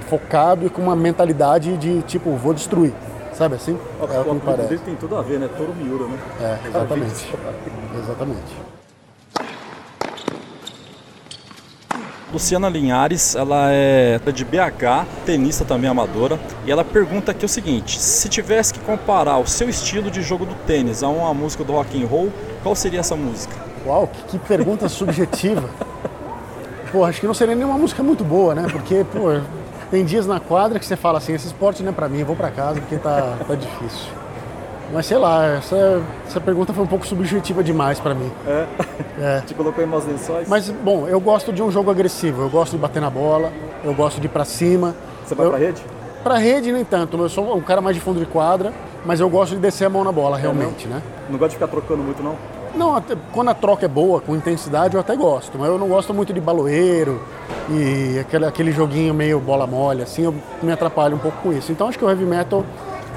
focado 0.09 0.67
e 0.67 0.71
com 0.71 0.83
uma 0.83 0.97
mentalidade 0.97 1.77
de 1.77 2.03
tipo, 2.03 2.31
vou 2.37 2.55
destruir. 2.55 2.93
Sabe 3.33 3.55
assim? 3.55 3.79
O, 4.01 4.05
é 4.05 4.21
o 4.21 4.25
que 4.25 4.35
me 4.35 4.41
parece. 4.41 4.69
dele 4.69 4.83
tem 4.85 4.97
tudo 4.97 5.17
a 5.17 5.23
ver, 5.23 5.39
né? 5.39 5.49
Toro 5.57 5.75
Miura, 5.75 6.05
né? 6.05 6.19
É, 6.41 6.69
exatamente. 6.69 7.35
exatamente. 7.99 8.70
Luciana 12.33 12.69
Linhares, 12.69 13.35
ela 13.35 13.73
é 13.73 14.21
de 14.33 14.45
BH, 14.45 15.07
tenista 15.27 15.65
também 15.65 15.91
amadora, 15.91 16.39
e 16.65 16.71
ela 16.71 16.85
pergunta 16.85 17.33
aqui 17.33 17.45
o 17.45 17.49
seguinte: 17.49 18.01
se 18.01 18.29
tivesse 18.29 18.73
que 18.73 18.81
comparar 18.81 19.39
o 19.39 19.47
seu 19.47 19.69
estilo 19.69 20.11
de 20.11 20.23
jogo 20.23 20.47
do 20.47 20.55
tênis 20.67 21.03
a 21.03 21.09
uma 21.09 21.35
música 21.35 21.65
do 21.65 21.73
rock 21.73 22.01
and 22.01 22.07
roll, 22.07 22.33
qual 22.63 22.75
seria 22.75 23.01
essa 23.01 23.17
música? 23.17 23.55
Uau, 23.85 24.07
que, 24.07 24.23
que 24.25 24.39
pergunta 24.39 24.89
subjetiva. 24.89 25.69
Pô, 26.93 27.05
acho 27.05 27.21
que 27.21 27.27
não 27.27 27.35
seria 27.35 27.55
nenhuma 27.55 27.79
música 27.79 28.03
muito 28.03 28.25
boa, 28.25 28.55
né? 28.55 28.67
Porque, 28.71 29.05
pô, 29.13 29.41
tem 29.91 30.05
dias 30.05 30.27
na 30.27 30.39
quadra 30.39 30.79
que 30.79 30.87
você 30.87 30.97
fala 30.97 31.19
assim, 31.19 31.35
esse 31.35 31.47
esporte 31.47 31.83
não 31.83 31.91
é 31.91 31.95
pra 31.95 32.09
mim, 32.09 32.21
eu 32.21 32.27
vou 32.27 32.37
pra 32.37 32.51
casa 32.51 32.81
porque 32.81 32.97
tá, 32.97 33.39
tá 33.47 33.55
difícil. 33.55 34.20
Mas 34.93 35.07
sei 35.07 35.19
lá, 35.19 35.47
essa, 35.47 36.03
essa 36.27 36.41
pergunta 36.41 36.73
foi 36.73 36.83
um 36.83 36.87
pouco 36.87 37.07
subjetiva 37.07 37.63
demais 37.63 38.01
para 38.01 38.15
mim. 38.15 38.31
É? 38.47 38.67
é. 39.39 39.41
Te 39.43 39.55
colocou 39.55 39.83
em 39.83 39.87
umas 39.87 40.05
lençóis? 40.05 40.49
Mas, 40.49 40.69
bom, 40.69 41.07
eu 41.07 41.21
gosto 41.21 41.53
de 41.53 41.63
um 41.63 41.71
jogo 41.71 41.91
agressivo. 41.91 42.43
Eu 42.43 42.51
gosto 42.51 42.73
de 42.73 42.79
bater 42.79 43.01
na 43.01 43.11
bola, 43.11 43.53
eu 43.85 43.95
gosto 43.95 44.21
de 44.21 44.27
ir 44.27 44.31
pra 44.31 44.45
cima. 44.45 44.95
Você 45.25 45.35
vai 45.35 45.47
eu, 45.47 45.51
pra 45.51 45.59
rede? 45.59 45.83
Pra 46.25 46.39
rede 46.39 46.73
nem 46.73 46.85
tanto. 46.85 47.17
Eu 47.17 47.29
sou 47.29 47.57
um 47.57 47.61
cara 47.61 47.81
mais 47.81 47.95
de 47.95 48.03
fundo 48.03 48.19
de 48.19 48.27
quadra, 48.27 48.73
mas 49.05 49.21
eu 49.21 49.29
gosto 49.31 49.55
de 49.55 49.61
descer 49.61 49.85
a 49.85 49.91
mão 49.91 50.03
na 50.03 50.13
bola, 50.13 50.39
é 50.39 50.41
realmente, 50.41 50.89
não? 50.89 50.97
né? 50.97 51.03
Não 51.29 51.39
gosta 51.39 51.51
de 51.51 51.55
ficar 51.55 51.69
trocando 51.69 52.03
muito, 52.03 52.23
não? 52.23 52.37
Não, 52.75 52.97
até, 52.97 53.17
quando 53.33 53.49
a 53.49 53.55
troca 53.55 53.85
é 53.85 53.89
boa, 53.89 54.21
com 54.21 54.35
intensidade, 54.35 54.95
eu 54.95 55.01
até 55.01 55.17
gosto. 55.17 55.59
Mas 55.59 55.69
eu 55.69 55.79
não 55.79 55.89
gosto 55.89 56.13
muito 56.13 56.33
de 56.33 56.41
baloeiro 56.41 57.21
e 57.69 58.19
aquele, 58.19 58.45
aquele 58.45 58.73
joguinho 58.73 59.15
meio 59.15 59.41
bola 59.41 59.67
mole, 59.67 60.03
assim, 60.03 60.23
eu 60.23 60.35
me 60.63 60.73
atrapalho 60.73 61.17
um 61.17 61.19
pouco 61.19 61.39
com 61.43 61.53
isso. 61.53 61.71
Então 61.73 61.89
acho 61.89 61.99
que 61.99 62.05
o 62.05 62.09
heavy 62.09 62.25
metal 62.25 62.65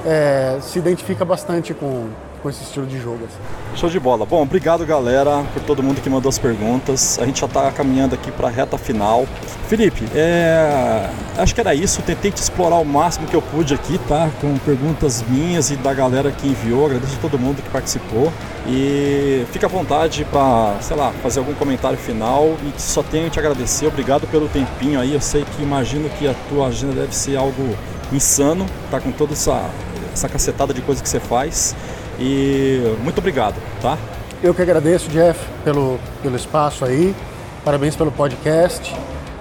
é, 0.05 0.57
se 0.61 0.79
identifica 0.79 1.23
bastante 1.23 1.73
com, 1.73 2.09
com 2.41 2.49
esse 2.49 2.63
estilo 2.63 2.85
de 2.85 2.99
jogo. 2.99 3.19
Assim. 3.25 3.77
Show 3.77 3.89
de 3.89 3.99
bola. 3.99 4.25
Bom, 4.25 4.41
obrigado 4.41 4.85
galera 4.85 5.43
por 5.53 5.63
todo 5.63 5.81
mundo 5.81 6.01
que 6.01 6.09
mandou 6.09 6.29
as 6.29 6.37
perguntas. 6.37 7.17
A 7.19 7.25
gente 7.25 7.39
já 7.39 7.47
está 7.47 7.71
caminhando 7.71 8.13
aqui 8.13 8.31
para 8.31 8.47
a 8.47 8.51
reta 8.51 8.77
final. 8.77 9.25
Felipe, 9.67 10.05
é... 10.13 11.09
acho 11.37 11.55
que 11.55 11.61
era 11.61 11.73
isso. 11.73 12.01
Tentei 12.01 12.31
te 12.31 12.37
explorar 12.37 12.75
o 12.75 12.85
máximo 12.85 13.27
que 13.27 13.35
eu 13.35 13.41
pude 13.41 13.73
aqui, 13.73 13.97
tá? 14.07 14.29
Com 14.41 14.57
perguntas 14.59 15.23
minhas 15.27 15.71
e 15.71 15.75
da 15.77 15.93
galera 15.93 16.31
que 16.31 16.47
enviou. 16.47 16.85
Agradeço 16.85 17.15
a 17.15 17.19
todo 17.19 17.39
mundo 17.39 17.61
que 17.63 17.69
participou. 17.69 18.31
E 18.67 19.45
fica 19.51 19.65
à 19.65 19.69
vontade 19.69 20.25
para, 20.25 20.75
sei 20.81 20.95
lá, 20.95 21.11
fazer 21.23 21.39
algum 21.39 21.53
comentário 21.53 21.97
final. 21.97 22.55
E 22.63 22.79
só 22.79 23.01
tenho 23.01 23.29
te 23.29 23.39
agradecer. 23.39 23.87
Obrigado 23.87 24.27
pelo 24.27 24.47
tempinho 24.47 24.99
aí. 24.99 25.13
Eu 25.13 25.21
sei 25.21 25.45
que 25.45 25.63
imagino 25.63 26.09
que 26.09 26.27
a 26.27 26.35
tua 26.49 26.67
agenda 26.67 26.93
deve 26.93 27.15
ser 27.15 27.37
algo 27.37 27.75
insano, 28.11 28.65
tá 28.91 28.99
com 28.99 29.11
toda 29.11 29.33
essa 29.33 29.69
essa 30.13 30.29
cacetada 30.29 30.73
de 30.73 30.81
coisa 30.81 31.01
que 31.01 31.09
você 31.09 31.19
faz. 31.19 31.75
E 32.19 32.95
muito 33.03 33.17
obrigado, 33.17 33.55
tá? 33.81 33.97
Eu 34.41 34.53
que 34.53 34.61
agradeço, 34.61 35.09
Jeff, 35.09 35.39
pelo, 35.63 35.99
pelo 36.21 36.35
espaço 36.35 36.85
aí. 36.85 37.15
Parabéns 37.63 37.95
pelo 37.95 38.11
podcast. 38.11 38.93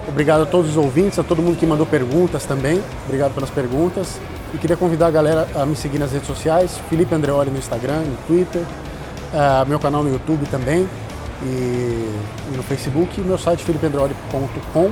Obrigado 0.07 0.43
a 0.43 0.45
todos 0.45 0.71
os 0.71 0.77
ouvintes, 0.77 1.19
a 1.19 1.23
todo 1.23 1.41
mundo 1.41 1.57
que 1.57 1.65
mandou 1.65 1.85
perguntas 1.85 2.45
também. 2.45 2.81
Obrigado 3.05 3.33
pelas 3.33 3.49
perguntas. 3.49 4.19
E 4.53 4.57
queria 4.57 4.77
convidar 4.77 5.07
a 5.07 5.11
galera 5.11 5.47
a 5.55 5.65
me 5.65 5.75
seguir 5.75 5.97
nas 5.97 6.11
redes 6.11 6.27
sociais, 6.27 6.79
Felipe 6.89 7.13
Andreoli 7.15 7.49
no 7.49 7.57
Instagram, 7.57 8.01
no 8.01 8.17
Twitter, 8.27 8.61
uh, 8.61 9.67
meu 9.67 9.79
canal 9.79 10.03
no 10.03 10.11
YouTube 10.11 10.45
também 10.45 10.87
e, 11.41 11.45
e 11.45 12.55
no 12.55 12.61
Facebook, 12.61 13.19
meu 13.21 13.37
site 13.37 13.63
felipeandreoli.com. 13.63 14.91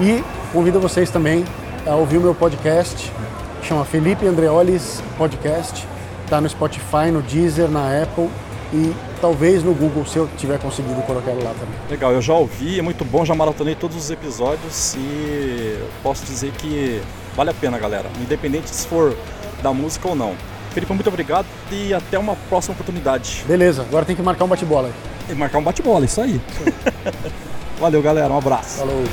E 0.00 0.24
convido 0.52 0.80
vocês 0.80 1.10
também 1.10 1.44
a 1.86 1.94
ouvir 1.94 2.16
o 2.16 2.20
meu 2.20 2.34
podcast 2.34 3.12
chama 3.66 3.84
Felipe 3.84 4.26
Andreolis 4.26 5.02
Podcast. 5.16 5.86
Está 6.24 6.40
no 6.40 6.48
Spotify, 6.48 7.10
no 7.12 7.22
Deezer, 7.22 7.68
na 7.68 8.02
Apple 8.02 8.28
e 8.72 8.94
talvez 9.20 9.62
no 9.62 9.74
Google, 9.74 10.06
se 10.06 10.16
eu 10.16 10.28
tiver 10.36 10.58
conseguido 10.58 11.00
colocar 11.02 11.30
ele 11.30 11.42
lá 11.42 11.50
também. 11.50 11.74
Legal, 11.90 12.12
eu 12.12 12.22
já 12.22 12.32
ouvi, 12.32 12.78
é 12.78 12.82
muito 12.82 13.04
bom, 13.04 13.24
já 13.24 13.34
maratonei 13.34 13.74
todos 13.74 13.96
os 13.96 14.10
episódios 14.10 14.94
e 14.94 15.78
posso 16.02 16.24
dizer 16.24 16.52
que 16.52 17.00
vale 17.36 17.50
a 17.50 17.54
pena, 17.54 17.78
galera, 17.78 18.08
independente 18.20 18.70
se 18.70 18.86
for 18.86 19.14
da 19.62 19.72
música 19.72 20.08
ou 20.08 20.14
não. 20.14 20.34
Felipe, 20.70 20.92
muito 20.94 21.08
obrigado 21.08 21.46
e 21.70 21.92
até 21.92 22.18
uma 22.18 22.34
próxima 22.48 22.72
oportunidade. 22.72 23.44
Beleza, 23.46 23.82
agora 23.82 24.06
tem 24.06 24.16
que 24.16 24.22
marcar 24.22 24.46
um 24.46 24.48
bate-bola. 24.48 24.90
Tem 25.26 25.34
que 25.36 25.40
marcar 25.40 25.58
um 25.58 25.62
bate-bola, 25.62 26.06
isso 26.06 26.20
aí. 26.20 26.40
Isso 26.48 26.62
aí. 26.64 27.32
Valeu, 27.78 28.00
galera, 28.00 28.32
um 28.32 28.38
abraço. 28.38 28.78
Falou. 28.78 29.04